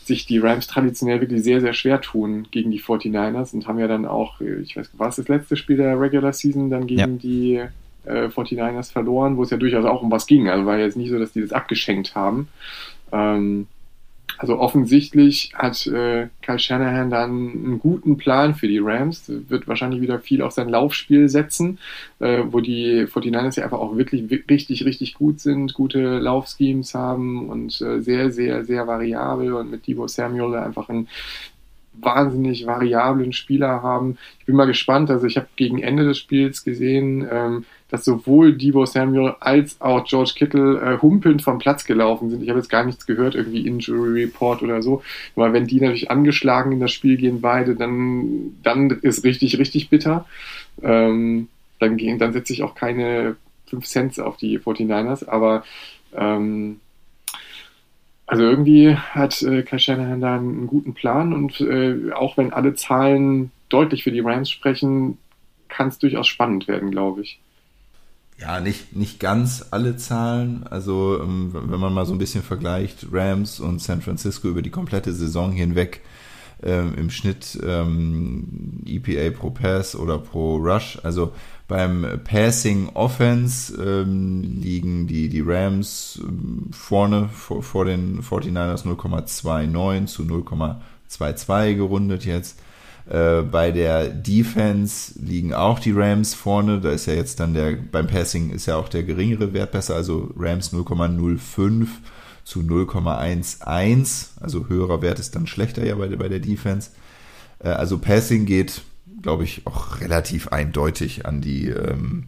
sich 0.05 0.27
die 0.27 0.39
Rams 0.39 0.67
traditionell 0.67 1.21
wirklich 1.21 1.43
sehr, 1.43 1.61
sehr 1.61 1.73
schwer 1.73 2.01
tun 2.01 2.49
gegen 2.51 2.71
die 2.71 2.81
49ers 2.81 3.55
und 3.55 3.67
haben 3.67 3.79
ja 3.79 3.87
dann 3.89 4.07
auch, 4.07 4.41
äh, 4.41 4.61
ich 4.61 4.77
weiß, 4.77 4.91
war 4.99 5.09
es 5.09 5.17
das 5.17 5.29
letzte 5.29 5.57
Spiel 5.57 5.77
der 5.77 5.99
Regular 6.01 6.33
Season 6.33 6.71
dann 6.71 6.87
gegen 6.87 7.01
Ja. 7.01 7.07
die 7.07 7.63
äh, 8.05 8.27
49ers 8.29 8.93
verloren, 8.93 9.37
wo 9.37 9.43
es 9.43 9.51
ja 9.51 9.57
durchaus 9.57 9.85
auch 9.85 10.03
um 10.03 10.11
was 10.11 10.27
ging. 10.27 10.49
Also 10.49 10.67
war 10.67 10.79
jetzt 10.79 10.97
nicht 10.97 11.11
so, 11.11 11.19
dass 11.19 11.33
die 11.33 11.41
das 11.41 11.53
abgeschenkt 11.53 12.15
haben. 12.15 12.49
Ähm, 13.13 13.67
also 14.39 14.59
offensichtlich 14.59 15.53
hat 15.55 15.87
äh, 15.87 16.29
Kyle 16.41 16.59
Shanahan 16.59 17.11
dann 17.11 17.31
einen 17.31 17.79
guten 17.79 18.17
Plan 18.17 18.55
für 18.55 18.69
die 18.69 18.79
Rams, 18.79 19.25
wird 19.29 19.69
wahrscheinlich 19.69 20.01
wieder 20.01 20.19
viel 20.19 20.41
auf 20.41 20.53
sein 20.53 20.71
Laufspiel 20.71 21.29
setzen, 21.29 21.79
äh, 22.21 22.45
wo 22.47 22.61
die 22.61 23.07
49ers 23.07 23.59
ja 23.59 23.65
einfach 23.65 23.81
auch 23.81 23.97
wirklich 23.99 24.31
wi- 24.31 24.45
richtig, 24.49 24.87
richtig 24.87 25.15
gut 25.15 25.41
sind, 25.41 25.75
gute 25.75 26.21
Laufschemes 26.21 26.95
haben 26.95 27.51
und 27.51 27.83
äh, 27.83 28.01
sehr, 28.01 28.31
sehr, 28.31 28.65
sehr 28.65 28.87
variabel 28.87 29.53
und 29.53 29.71
mit 29.71 29.87
Debo 29.87 30.09
Samuel 30.09 30.55
einfach 30.55 30.89
einen 30.89 31.09
wahnsinnig 31.93 32.65
variablen 32.67 33.35
Spieler 33.35 33.83
haben. 33.83 34.17
Ich 34.39 34.47
bin 34.47 34.57
mal 34.57 34.67
gespannt, 34.67 35.11
also 35.11 35.27
ich 35.27 35.37
habe 35.37 35.49
gegen 35.57 35.83
Ende 35.83 36.05
des 36.05 36.17
Spiels 36.17 36.65
gesehen, 36.65 37.27
ähm, 37.31 37.65
dass 37.91 38.05
sowohl 38.05 38.57
Debo 38.57 38.87
Samuel 38.87 39.35
als 39.41 39.81
auch 39.81 40.05
George 40.05 40.33
Kittle 40.37 40.81
äh, 40.81 41.03
humpelnd 41.03 41.43
vom 41.43 41.59
Platz 41.59 41.85
gelaufen 41.85 42.31
sind. 42.31 42.43
Ich 42.43 42.49
habe 42.49 42.59
jetzt 42.59 42.71
gar 42.71 42.85
nichts 42.85 43.07
gehört, 43.07 43.35
irgendwie 43.35 43.67
Injury 43.67 44.25
Report 44.25 44.63
oder 44.63 44.83
so. 44.83 45.03
Aber 45.37 45.53
wenn 45.53 45.67
die 45.67 45.81
natürlich 45.81 46.11
angeschlagen 46.11 46.73
in 46.73 46.81
das 46.81 46.93
Spiel 46.93 47.17
gehen, 47.17 47.41
beide, 47.41 47.75
dann, 47.75 48.57
dann 48.63 48.91
ist 48.91 49.25
richtig, 49.25 49.59
richtig 49.59 49.91
bitter. 49.91 50.27
Ähm, 50.83 51.49
dann, 51.79 51.97
gehen, 51.97 52.19
dann 52.19 52.33
setze 52.33 52.53
ich 52.53 52.63
auch 52.63 52.75
keine 52.75 53.37
5 53.67 53.87
Cents 53.87 54.19
auf 54.19 54.37
die 54.37 54.59
49ers, 54.59 55.29
aber 55.29 55.65
ähm, 56.15 56.81
also 58.27 58.45
irgendwie 58.45 58.95
hat 58.95 59.43
äh, 59.43 59.63
Kyle 59.63 59.81
Shanahan 59.81 60.21
da 60.21 60.37
einen 60.37 60.67
guten 60.69 60.95
Plan 60.95 61.33
und 61.33 61.61
äh, 61.61 62.13
auch 62.13 62.37
wenn 62.37 62.53
alle 62.53 62.75
Zahlen 62.75 63.51
deutlich 63.69 64.05
für 64.05 64.13
die 64.13 64.21
Rams 64.21 64.51
sprechen, 64.51 65.19
kann 65.69 65.89
es 65.89 65.99
durchaus 65.99 66.29
spannend 66.29 66.69
werden, 66.69 66.91
glaube 66.91 67.23
ich. 67.23 67.41
Ja, 68.41 68.61
nicht, 68.61 68.97
nicht 68.97 69.21
ganz 69.21 69.67
alle 69.71 69.97
Zahlen. 69.97 70.67
Also, 70.67 71.21
ähm, 71.21 71.51
wenn 71.53 71.81
man 71.81 71.93
mal 71.93 72.07
so 72.07 72.13
ein 72.13 72.19
bisschen 72.19 72.43
vergleicht, 72.43 73.07
Rams 73.13 73.61
und 73.61 73.83
San 73.83 74.01
Francisco 74.01 74.49
über 74.49 74.63
die 74.63 74.71
komplette 74.71 75.13
Saison 75.13 75.53
hinweg 75.53 76.01
ähm, 76.63 76.95
im 76.97 77.11
Schnitt 77.11 77.59
ähm, 77.63 78.83
EPA 78.87 79.37
pro 79.37 79.51
Pass 79.51 79.95
oder 79.95 80.19
pro 80.19 80.57
Rush. 80.57 80.99
Also 81.03 81.33
beim 81.69 82.07
Passing 82.25 82.89
Offense 82.95 83.75
ähm, 83.83 84.43
liegen 84.43 85.07
die, 85.07 85.29
die 85.29 85.43
Rams 85.43 86.21
ähm, 86.23 86.69
vorne 86.73 87.29
vor, 87.29 87.63
vor 87.63 87.85
den 87.85 88.23
49ers 88.23 88.85
0,29 88.87 90.07
zu 90.07 90.23
0,22 90.23 91.75
gerundet 91.75 92.25
jetzt. 92.25 92.59
Äh, 93.11 93.43
bei 93.43 93.73
der 93.73 94.09
Defense 94.09 95.13
liegen 95.21 95.53
auch 95.53 95.81
die 95.81 95.91
Rams 95.93 96.33
vorne. 96.35 96.81
Da 96.81 96.91
ist 96.93 97.07
ja 97.07 97.15
jetzt 97.15 97.41
dann 97.41 97.55
der, 97.55 97.73
beim 97.73 98.07
Passing 98.07 98.51
ist 98.51 98.67
ja 98.67 98.77
auch 98.77 98.89
der 98.89 99.03
geringere 99.03 99.53
Wert 99.53 99.73
besser, 99.73 99.97
also 99.97 100.31
Rams 100.37 100.73
0,05 100.73 101.89
zu 102.45 102.61
0,11. 102.61 104.27
Also 104.41 104.69
höherer 104.69 105.03
Wert 105.03 105.19
ist 105.19 105.35
dann 105.35 105.47
schlechter 105.47 105.85
ja 105.85 105.95
bei, 105.97 106.07
der- 106.09 106.17
bei 106.19 106.29
der 106.29 106.39
Defense. 106.41 106.91
Äh, 107.59 107.69
also 107.71 107.99
Passing 107.99 108.47
geht, 108.47 108.83
glaube 109.23 109.45
ich, 109.45 109.67
auch 109.67 110.01
relativ 110.01 110.49
eindeutig 110.49 111.27
an 111.27 111.41
die, 111.41 111.67
ähm, 111.69 112.27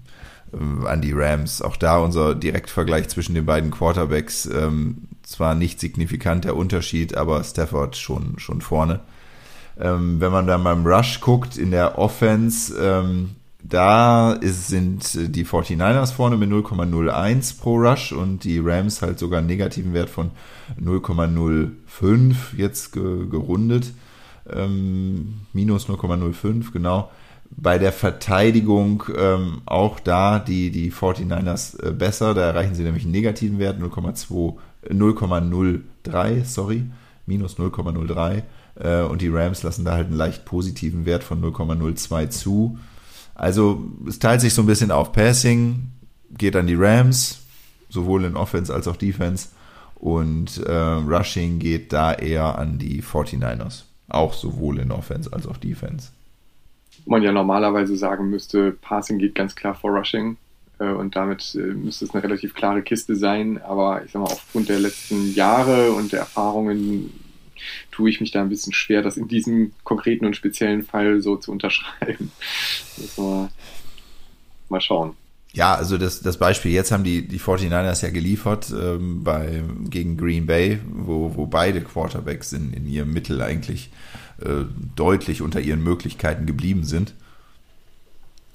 äh, 0.53 0.87
an 0.89 1.01
die 1.01 1.13
Rams. 1.13 1.63
Auch 1.63 1.77
da 1.77 1.99
unser 1.99 2.35
Direktvergleich 2.35 3.09
zwischen 3.09 3.35
den 3.35 3.47
beiden 3.47 3.71
Quarterbacks. 3.71 4.47
Ähm, 4.47 5.09
zwar 5.23 5.55
nicht 5.55 5.79
signifikant 5.79 6.45
der 6.45 6.57
Unterschied, 6.57 7.17
aber 7.17 7.43
Stafford 7.45 7.97
schon, 7.97 8.39
schon 8.41 8.61
vorne. 8.61 9.01
Ähm, 9.81 10.21
wenn 10.21 10.33
man 10.33 10.47
dann 10.47 10.65
beim 10.65 10.87
Rush 10.87 11.21
guckt 11.21 11.57
in 11.57 11.71
der 11.71 11.99
Offense, 11.99 12.75
ähm, 12.79 13.31
da 13.63 14.33
ist, 14.33 14.69
sind 14.69 15.15
äh, 15.15 15.29
die 15.29 15.47
49ers 15.47 16.13
vorne 16.13 16.37
mit 16.37 16.51
0,01 16.51 17.61
pro 17.61 17.77
Rush 17.77 18.13
und 18.13 18.45
die 18.45 18.59
Rams 18.59 19.03
halt 19.03 19.19
sogar 19.19 19.39
einen 19.39 19.49
negativen 19.49 19.95
Wert 19.95 20.11
von 20.11 20.31
0,05 20.83 22.35
jetzt 22.57 22.93
ge 22.93 23.27
gerundet. 23.29 23.93
Ähm, 24.51 25.43
minus 25.53 25.89
0,05, 25.89 26.73
genau. 26.73 27.11
Bei 27.51 27.79
der 27.79 27.93
Verteidigung 27.93 29.05
ähm, 29.17 29.63
auch 29.67 30.01
da 30.01 30.39
die, 30.39 30.71
die 30.71 30.91
49ers 30.91 31.83
äh, 31.83 31.93
besser, 31.93 32.35
da 32.35 32.43
erreichen 32.43 32.75
sie 32.75 32.83
nämlich 32.83 33.05
einen 33.05 33.13
negativen 33.13 33.59
Wert, 33.59 33.81
0,2, 33.81 34.55
äh, 34.83 34.95
0,03, 34.95 36.45
sorry, 36.45 36.85
minus 37.27 37.59
0,03 37.59 38.37
äh, 38.37 38.43
und 38.75 39.21
die 39.21 39.29
Rams 39.29 39.63
lassen 39.63 39.85
da 39.85 39.93
halt 39.93 40.07
einen 40.07 40.17
leicht 40.17 40.45
positiven 40.45 41.05
Wert 41.05 41.25
von 41.25 41.43
0,02 41.43 42.31
zu. 42.31 42.79
Also 43.35 43.83
es 44.09 44.19
teilt 44.19 44.41
sich 44.41 44.55
so 44.55 44.63
ein 44.63 44.67
bisschen 44.67 44.91
auf. 44.91 45.13
Passing 45.13 45.89
geht 46.31 46.57
an 46.57 46.67
die 46.67 46.75
Rams, 46.75 47.41
sowohl 47.89 48.25
in 48.25 48.37
Offense 48.37 48.73
als 48.73 48.89
auch 48.89 48.97
Defense. 48.97 49.49
Und 49.95 50.59
äh, 50.67 50.73
Rushing 50.73 51.59
geht 51.59 51.93
da 51.93 52.13
eher 52.13 52.59
an 52.59 52.79
die 52.79 53.03
49ers. 53.03 53.85
Auch 54.09 54.35
sowohl 54.35 54.81
in 54.81 54.91
Offense 54.91 55.33
als 55.33 55.47
auch 55.47 55.57
Defense. 55.57 56.11
man 57.07 57.23
ja 57.23 57.33
normalerweise 57.33 57.97
sagen 57.97 58.29
müsste, 58.29 58.73
Passing 58.73 59.19
geht 59.19 59.35
ganz 59.35 59.55
klar 59.55 59.75
vor 59.75 59.91
Rushing. 59.91 60.37
Äh, 60.79 60.91
und 60.91 61.15
damit 61.15 61.55
äh, 61.55 61.59
müsste 61.59 62.05
es 62.05 62.15
eine 62.15 62.23
relativ 62.23 62.55
klare 62.55 62.83
Kiste 62.83 63.15
sein. 63.15 63.63
Aber 63.63 64.05
ich 64.05 64.13
sag 64.13 64.23
mal, 64.23 64.33
aufgrund 64.33 64.69
der 64.69 64.81
letzten 64.81 65.35
Jahre 65.35 65.93
und 65.93 66.13
der 66.13 66.21
Erfahrungen 66.21 67.13
tue 67.93 68.11
ich 68.11 68.21
mich 68.21 68.33
da 68.33 68.41
ein 68.41 68.49
bisschen 68.49 68.73
schwer, 68.73 69.03
das 69.03 69.17
in 69.17 69.29
diesem 69.29 69.73
konkreten 69.85 70.27
und 70.27 70.35
speziellen 70.35 70.83
Fall 70.83 71.21
so 71.23 71.37
zu 71.37 71.53
unterschreiben. 71.53 72.33
Mal, 73.17 73.49
mal 74.69 74.81
schauen. 74.81 75.15
Ja, 75.55 75.75
also 75.75 75.99
das, 75.99 76.23
das 76.23 76.39
Beispiel, 76.39 76.73
jetzt 76.73 76.93
haben 76.93 77.05
die, 77.05 77.29
die 77.29 77.39
49ers 77.39 78.03
ja 78.03 78.11
geliefert 78.11 78.73
ähm, 78.75 79.23
bei, 79.23 79.63
gegen 79.91 80.17
Green 80.17 80.47
Bay, 80.47 80.81
wo, 80.91 81.37
wo 81.37 81.47
beide 81.47 81.83
Quarterbacks 81.83 82.55
in, 82.55 82.73
in 82.73 82.87
ihrem 82.87 83.13
Mittel 83.13 83.43
eigentlich 83.43 83.91
äh, 84.41 84.65
deutlich 84.97 85.43
unter 85.43 85.61
ihren 85.61 85.83
Möglichkeiten 85.83 86.47
geblieben 86.47 86.85
sind. 86.85 87.15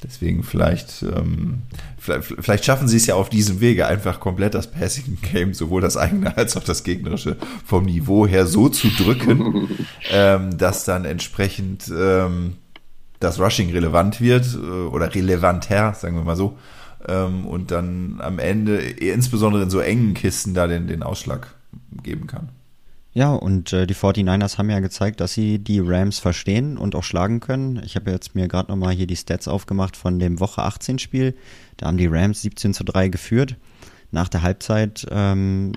Deswegen 0.04 0.43
vielleicht, 0.43 1.02
ähm, 1.02 1.64
vielleicht, 1.98 2.36
vielleicht, 2.39 2.66
schaffen 2.66 2.88
sie 2.88 2.98
es 2.98 3.08
ja 3.08 3.16
auf 3.16 3.30
diesem 3.30 3.62
Wege 3.62 3.88
einfach 3.88 4.20
komplett 4.20 4.54
das 4.54 4.70
Passing 4.70 5.18
Game, 5.22 5.56
sowohl 5.56 5.82
das 5.82 5.98
eigene 5.98 6.38
als 6.38 6.56
auch 6.56 6.64
das 6.64 6.84
gegnerische 6.84 7.36
vom 7.66 7.86
Niveau 7.86 8.28
her 8.28 8.45
so 8.45 8.70
zu 8.70 8.89
drücken, 8.89 9.70
ähm, 10.12 10.56
dass 10.58 10.86
dann 10.86 11.04
entsprechend 11.06 11.91
ähm, 11.95 12.58
das 13.20 13.39
Rushing 13.39 13.72
relevant 13.72 14.22
wird 14.22 14.45
äh, 14.54 14.58
oder 14.58 15.14
relevanter, 15.16 15.95
sagen 15.95 16.16
wir 16.16 16.24
mal 16.24 16.36
so, 16.36 16.58
ähm, 17.08 17.48
und 17.48 17.72
dann 17.72 18.20
am 18.22 18.38
Ende 18.38 18.78
insbesondere 18.78 19.64
in 19.64 19.72
so 19.72 19.80
engen 19.80 20.14
Kisten 20.14 20.54
da 20.54 20.68
den, 20.68 20.88
den 20.88 21.02
Ausschlag 21.02 21.56
geben 22.04 22.28
kann. 22.28 22.50
Ja, 23.18 23.34
und 23.34 23.74
äh, 23.74 23.88
die 23.88 23.95
49ers 23.95 24.59
haben 24.59 24.70
ja 24.70 24.80
gezeigt, 24.80 25.22
dass 25.22 25.34
sie 25.34 25.57
die 25.57 25.80
Rams 25.80 26.20
verstehen 26.20 26.78
und 26.78 26.93
auch 26.93 27.03
schlagen 27.03 27.39
können. 27.39 27.82
Ich 27.84 27.95
habe 27.95 28.11
jetzt 28.11 28.36
mir 28.36 28.47
gerade 28.47 28.70
nochmal 28.70 28.93
hier 28.93 29.07
die 29.07 29.15
Stats 29.15 29.47
aufgemacht 29.47 29.97
von 29.97 30.20
dem 30.20 30.39
Woche 30.39 30.61
18 30.61 30.99
Spiel. 30.99 31.34
Da 31.78 31.88
haben 31.88 31.97
die 31.97 32.05
Rams 32.05 32.43
17 32.43 32.76
zu 32.76 32.84
3 32.84 33.07
geführt. 33.07 33.55
Nach 34.11 34.30
der 34.30 34.43
Halbzeit 34.43 35.07
ähm, 35.09 35.72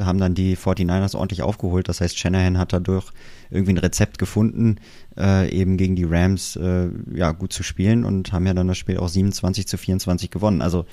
haben 0.00 0.18
dann 0.18 0.34
die 0.34 0.56
49ers 0.56 1.14
ordentlich 1.14 1.42
aufgeholt. 1.42 1.88
Das 1.88 2.00
heißt, 2.00 2.18
Shanahan 2.18 2.58
hat 2.58 2.72
dadurch 2.72 3.12
irgendwie 3.48 3.74
ein 3.74 3.78
Rezept 3.78 4.18
gefunden, 4.18 4.78
äh, 5.16 5.48
eben 5.56 5.76
gegen 5.76 5.94
die 5.94 6.02
Rams 6.02 6.56
äh, 6.56 6.88
ja, 7.14 7.30
gut 7.30 7.52
zu 7.52 7.62
spielen 7.62 8.02
und 8.02 8.32
haben 8.32 8.44
ja 8.44 8.54
dann 8.54 8.66
das 8.66 8.76
Spiel 8.76 8.96
auch 8.96 9.08
27 9.08 9.68
zu 9.68 9.78
24 9.78 10.32
gewonnen. 10.32 10.60
Also 10.62 10.84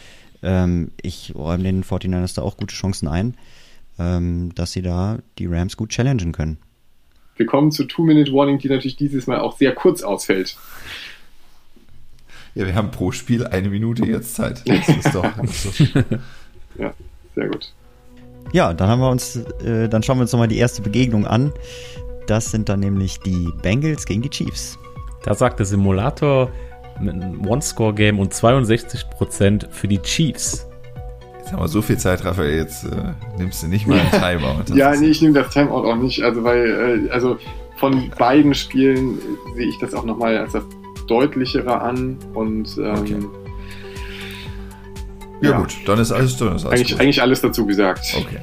ähm, 0.44 0.92
ich 1.02 1.34
räume 1.34 1.64
den 1.64 1.84
49ers 1.84 2.36
da 2.36 2.44
auch 2.44 2.58
gute 2.58 2.76
Chancen 2.76 3.08
ein 3.08 3.36
ähm, 4.00 4.54
dass 4.56 4.72
sie 4.72 4.82
da 4.82 5.20
die 5.38 5.46
Rams 5.46 5.78
gut 5.78 5.90
challengen 5.90 6.32
können. 6.32 6.58
Wir 7.36 7.46
kommen 7.46 7.72
zur 7.72 7.88
Two-Minute-Warning, 7.88 8.60
die 8.60 8.70
natürlich 8.70 8.96
dieses 8.96 9.28
Mal 9.28 9.40
auch 9.40 9.58
sehr 9.58 9.74
kurz 9.74 10.04
ausfällt. 10.04 10.56
Ja, 12.56 12.68
wir 12.68 12.76
haben 12.76 12.92
pro 12.92 13.12
Spiel 13.12 13.48
eine 13.48 13.70
Minute 13.70 14.06
jetzt 14.06 14.36
Zeit. 14.36 14.64
Das 14.68 14.88
ist 14.98 15.16
doch. 15.16 15.24
ja, 16.78 16.94
sehr 17.36 17.48
gut. 17.48 17.74
Ja, 18.52 18.74
dann 18.74 18.88
haben 18.88 19.00
wir 19.00 19.10
uns, 19.10 19.38
äh, 19.66 19.90
dann 19.90 20.04
schauen 20.04 20.18
wir 20.18 20.24
uns 20.24 20.32
nochmal 20.32 20.48
die 20.48 20.58
erste 20.58 20.84
Begegnung 20.84 21.26
an. 21.26 21.52
Das 22.28 22.52
sind 22.52 22.70
dann 22.70 22.82
nämlich 22.82 23.20
die 23.20 23.50
Bengals 23.64 24.06
gegen 24.06 24.22
die 24.22 24.30
Chiefs. 24.30 24.78
Da 25.24 25.34
sagt 25.34 25.60
der 25.60 25.66
Simulator 25.66 26.52
mit 27.00 27.16
einem 27.16 27.46
One-Score-Game 27.48 28.20
und 28.20 28.34
62% 28.34 29.70
für 29.72 29.88
die 29.88 30.00
Chiefs. 30.00 30.68
Wir 31.60 31.68
so 31.68 31.82
viel 31.82 31.98
Zeit, 31.98 32.26
Raphael, 32.26 32.56
jetzt 32.56 32.86
äh, 32.86 33.14
nimmst 33.38 33.64
du 33.64 33.68
nicht 33.68 33.88
mal 33.88 34.00
ein 34.00 34.12
Timeout. 34.40 34.76
ja, 34.76 34.96
nee, 34.96 35.08
ich 35.08 35.22
nehme 35.22 35.34
das 35.34 35.54
Timeout 35.54 35.88
auch 35.88 35.96
nicht. 35.96 36.22
Also, 36.24 36.44
weil, 36.44 37.08
äh, 37.08 37.12
also 37.12 37.38
von 37.78 38.12
beiden 38.18 38.54
Spielen 38.54 39.20
sehe 39.56 39.68
ich 39.68 39.78
das 39.80 39.94
auch 39.94 40.06
nochmal 40.06 40.38
als 40.38 40.54
das 40.54 40.64
deutlichere 41.08 41.82
an 41.82 42.18
und 42.34 42.78
ähm, 42.78 42.96
okay. 42.96 43.18
ja, 45.42 45.50
ja, 45.52 45.58
gut, 45.58 45.76
dann 45.86 46.00
ist 46.00 46.12
alles, 46.12 46.38
dann 46.38 46.56
ist 46.56 46.66
alles 46.66 46.80
eigentlich, 46.80 47.00
eigentlich 47.00 47.22
alles 47.22 47.42
dazu 47.42 47.66
gesagt. 47.66 48.16
Okay. 48.18 48.40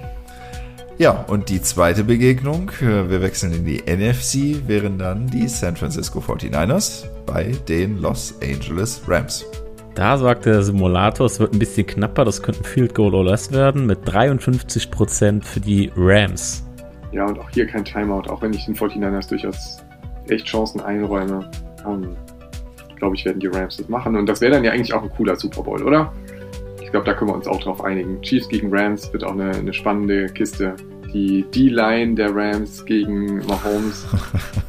Ja, 0.98 1.24
und 1.28 1.48
die 1.48 1.62
zweite 1.62 2.04
Begegnung, 2.04 2.70
äh, 2.82 3.08
wir 3.08 3.22
wechseln 3.22 3.54
in 3.54 3.64
die 3.64 3.78
NFC, 3.78 4.68
wären 4.68 4.98
dann 4.98 5.26
die 5.28 5.48
San 5.48 5.74
Francisco 5.74 6.20
49ers 6.20 7.04
bei 7.24 7.56
den 7.68 8.02
Los 8.02 8.34
Angeles 8.42 9.00
Rams. 9.08 9.46
Da 9.94 10.16
sagt 10.16 10.46
der 10.46 10.62
Simulator, 10.62 11.26
es 11.26 11.40
wird 11.40 11.52
ein 11.52 11.58
bisschen 11.58 11.86
knapper, 11.86 12.24
das 12.24 12.42
könnte 12.42 12.60
ein 12.60 12.64
Field 12.64 12.94
Goal 12.94 13.14
oder 13.14 13.30
less 13.30 13.52
werden, 13.52 13.86
mit 13.86 14.00
53% 14.08 15.42
für 15.42 15.60
die 15.60 15.90
Rams. 15.96 16.64
Ja, 17.12 17.26
und 17.26 17.38
auch 17.38 17.50
hier 17.50 17.66
kein 17.66 17.84
Timeout, 17.84 18.30
auch 18.30 18.40
wenn 18.40 18.52
ich 18.52 18.66
den 18.66 18.76
49ers 18.76 19.28
durchaus 19.28 19.82
echt 20.28 20.46
Chancen 20.46 20.80
einräume. 20.80 21.50
Ähm, 21.84 22.16
glaube 22.96 23.16
ich, 23.16 23.24
werden 23.24 23.40
die 23.40 23.48
Rams 23.48 23.78
das 23.78 23.88
machen. 23.88 24.14
Und 24.14 24.26
das 24.26 24.40
wäre 24.40 24.52
dann 24.52 24.62
ja 24.62 24.70
eigentlich 24.70 24.94
auch 24.94 25.02
ein 25.02 25.10
cooler 25.10 25.34
Super 25.34 25.62
Bowl, 25.62 25.82
oder? 25.82 26.12
Ich 26.80 26.90
glaube, 26.90 27.06
da 27.06 27.14
können 27.14 27.30
wir 27.30 27.34
uns 27.34 27.48
auch 27.48 27.60
drauf 27.60 27.82
einigen. 27.82 28.20
Chiefs 28.22 28.48
gegen 28.48 28.68
Rams 28.72 29.12
wird 29.12 29.24
auch 29.24 29.32
eine, 29.32 29.50
eine 29.50 29.72
spannende 29.72 30.26
Kiste 30.26 30.76
die 31.12 31.44
D-Line 31.54 32.14
der 32.14 32.34
Rams 32.34 32.84
gegen 32.84 33.38
Mahomes. 33.46 34.06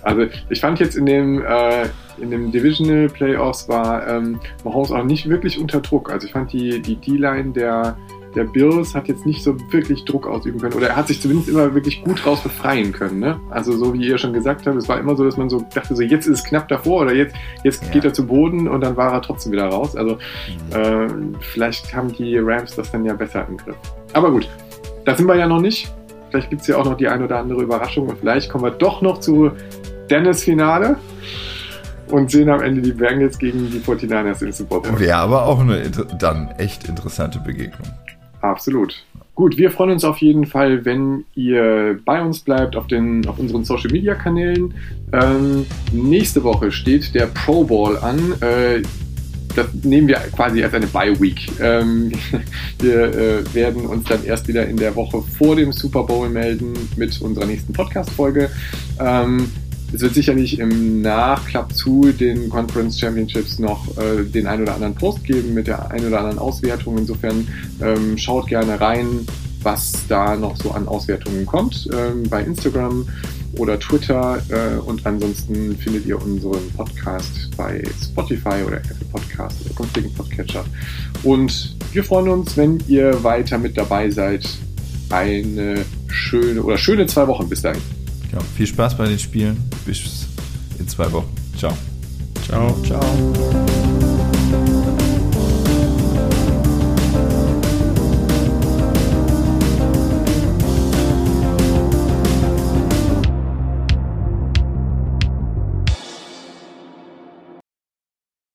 Also 0.03 0.25
ich 0.49 0.59
fand 0.59 0.79
jetzt 0.79 0.95
in 0.95 1.05
dem, 1.05 1.43
äh, 1.45 1.83
in 2.19 2.31
dem 2.31 2.51
Divisional 2.51 3.07
Playoffs 3.07 3.69
war 3.69 4.07
ähm, 4.07 4.39
Mahomes 4.63 4.91
auch 4.91 5.03
nicht 5.03 5.29
wirklich 5.29 5.59
unter 5.59 5.79
Druck. 5.79 6.11
Also 6.11 6.25
ich 6.25 6.33
fand 6.33 6.51
die, 6.51 6.81
die 6.81 6.95
D-Line 6.95 7.51
der, 7.51 7.95
der 8.35 8.45
Bills 8.45 8.95
hat 8.95 9.07
jetzt 9.07 9.25
nicht 9.25 9.43
so 9.43 9.55
wirklich 9.71 10.03
Druck 10.05 10.25
ausüben 10.25 10.59
können. 10.59 10.73
Oder 10.73 10.89
er 10.89 10.95
hat 10.95 11.07
sich 11.07 11.21
zumindest 11.21 11.49
immer 11.49 11.75
wirklich 11.75 12.03
gut 12.03 12.25
raus 12.25 12.41
befreien 12.41 12.91
können. 12.91 13.19
Ne? 13.19 13.39
Also 13.49 13.73
so 13.73 13.93
wie 13.93 14.07
ihr 14.07 14.17
schon 14.17 14.33
gesagt 14.33 14.65
habt, 14.65 14.75
es 14.75 14.89
war 14.89 14.99
immer 14.99 15.15
so, 15.15 15.23
dass 15.23 15.37
man 15.37 15.49
so 15.49 15.63
dachte, 15.73 15.95
so 15.95 16.01
jetzt 16.01 16.25
ist 16.25 16.39
es 16.39 16.43
knapp 16.43 16.67
davor 16.67 17.03
oder 17.03 17.13
jetzt, 17.13 17.35
jetzt 17.63 17.83
ja. 17.85 17.91
geht 17.91 18.05
er 18.05 18.13
zu 18.13 18.25
Boden 18.25 18.67
und 18.67 18.81
dann 18.81 18.97
war 18.97 19.13
er 19.13 19.21
trotzdem 19.21 19.51
wieder 19.51 19.67
raus. 19.67 19.95
Also 19.95 20.17
mhm. 20.73 21.35
äh, 21.35 21.37
vielleicht 21.41 21.95
haben 21.95 22.11
die 22.11 22.37
Rams 22.37 22.75
das 22.75 22.91
dann 22.91 23.05
ja 23.05 23.13
besser 23.13 23.45
im 23.47 23.57
Griff. 23.57 23.77
Aber 24.13 24.31
gut, 24.31 24.49
da 25.05 25.15
sind 25.15 25.27
wir 25.27 25.35
ja 25.35 25.47
noch 25.47 25.61
nicht. 25.61 25.91
Vielleicht 26.31 26.49
gibt 26.49 26.61
es 26.61 26.67
ja 26.67 26.77
auch 26.77 26.85
noch 26.85 26.95
die 26.95 27.07
ein 27.09 27.21
oder 27.21 27.39
andere 27.39 27.61
Überraschung 27.61 28.07
und 28.07 28.19
vielleicht 28.19 28.49
kommen 28.49 28.63
wir 28.63 28.71
doch 28.71 29.01
noch 29.01 29.19
zu 29.19 29.51
Dennis 30.09 30.43
Finale 30.43 30.95
und 32.09 32.31
sehen 32.31 32.49
am 32.49 32.61
Ende 32.61 32.81
die 32.81 32.93
Bengals 32.93 33.37
gegen 33.37 33.69
die 33.69 33.79
49ers 33.79 34.41
im 34.41 34.51
Super 34.53 34.79
Bowl. 34.79 34.99
Wäre 34.99 35.17
aber 35.17 35.45
auch 35.45 35.59
eine 35.59 35.81
dann 36.17 36.49
echt 36.57 36.87
interessante 36.87 37.39
Begegnung. 37.39 37.87
Absolut. 38.41 39.05
Gut, 39.35 39.57
wir 39.57 39.71
freuen 39.71 39.91
uns 39.91 40.03
auf 40.03 40.17
jeden 40.17 40.45
Fall, 40.45 40.85
wenn 40.85 41.25
ihr 41.35 41.99
bei 42.05 42.21
uns 42.21 42.39
bleibt 42.39 42.75
auf, 42.75 42.87
den, 42.87 43.27
auf 43.27 43.39
unseren 43.39 43.63
Social 43.63 43.91
Media 43.91 44.15
Kanälen. 44.15 44.73
Ähm, 45.13 45.65
nächste 45.91 46.43
Woche 46.43 46.71
steht 46.71 47.13
der 47.13 47.27
Pro 47.27 47.63
Bowl 47.63 47.97
an. 47.97 48.33
Äh, 48.41 48.83
das 49.55 49.67
nehmen 49.83 50.07
wir 50.07 50.17
quasi 50.35 50.63
als 50.63 50.73
eine 50.73 50.87
Bye-Week. 50.87 51.39
Ähm, 51.59 52.11
wir 52.79 53.03
äh, 53.03 53.53
werden 53.53 53.85
uns 53.85 54.07
dann 54.07 54.23
erst 54.23 54.47
wieder 54.47 54.67
in 54.67 54.77
der 54.77 54.95
Woche 54.95 55.21
vor 55.37 55.55
dem 55.55 55.71
Super 55.71 56.03
Bowl 56.03 56.29
melden 56.29 56.73
mit 56.95 57.19
unserer 57.21 57.45
nächsten 57.45 57.73
Podcast-Folge. 57.73 58.49
Ähm, 58.99 59.49
es 59.93 60.01
wird 60.01 60.13
sicherlich 60.13 60.57
im 60.57 61.01
Nachklapp 61.01 61.73
zu 61.75 62.13
den 62.13 62.49
Conference 62.49 62.97
Championships 62.97 63.59
noch 63.59 63.97
äh, 63.97 64.23
den 64.23 64.47
ein 64.47 64.61
oder 64.61 64.75
anderen 64.75 64.95
Post 64.95 65.25
geben 65.25 65.53
mit 65.53 65.67
der 65.67 65.91
ein 65.91 66.05
oder 66.05 66.19
anderen 66.19 66.39
Auswertung. 66.39 66.97
Insofern 66.97 67.47
ähm, 67.81 68.17
schaut 68.17 68.47
gerne 68.47 68.79
rein, 68.79 69.27
was 69.63 70.07
da 70.07 70.37
noch 70.37 70.55
so 70.55 70.71
an 70.71 70.87
Auswertungen 70.87 71.45
kommt 71.45 71.89
ähm, 71.93 72.23
bei 72.29 72.41
Instagram 72.41 73.05
oder 73.57 73.79
Twitter. 73.79 74.41
Äh, 74.49 74.79
und 74.79 75.05
ansonsten 75.05 75.75
findet 75.77 76.05
ihr 76.05 76.21
unseren 76.21 76.71
Podcast 76.75 77.55
bei 77.57 77.83
Spotify 78.03 78.63
oder 78.65 78.77
Apple 78.77 79.05
Podcast 79.11 79.57
oder 79.65 79.73
sonstigen 79.75 80.13
Podcatcher. 80.13 80.65
Und 81.23 81.75
wir 81.91 82.03
freuen 82.03 82.29
uns, 82.29 82.57
wenn 82.57 82.81
ihr 82.87 83.23
weiter 83.23 83.57
mit 83.57 83.77
dabei 83.77 84.09
seid. 84.09 84.47
Eine 85.09 85.83
schöne 86.07 86.63
oder 86.63 86.77
schöne 86.77 87.05
zwei 87.05 87.27
Wochen 87.27 87.49
bis 87.49 87.61
dahin. 87.61 87.81
Ja, 88.31 88.39
viel 88.55 88.67
Spaß 88.67 88.95
bei 88.95 89.07
den 89.07 89.19
Spielen. 89.19 89.57
Bis 89.85 90.27
in 90.79 90.87
zwei 90.87 91.11
Wochen. 91.11 91.29
Ciao. 91.57 91.77
Ciao. 92.47 92.75
Ciao. 92.83 93.70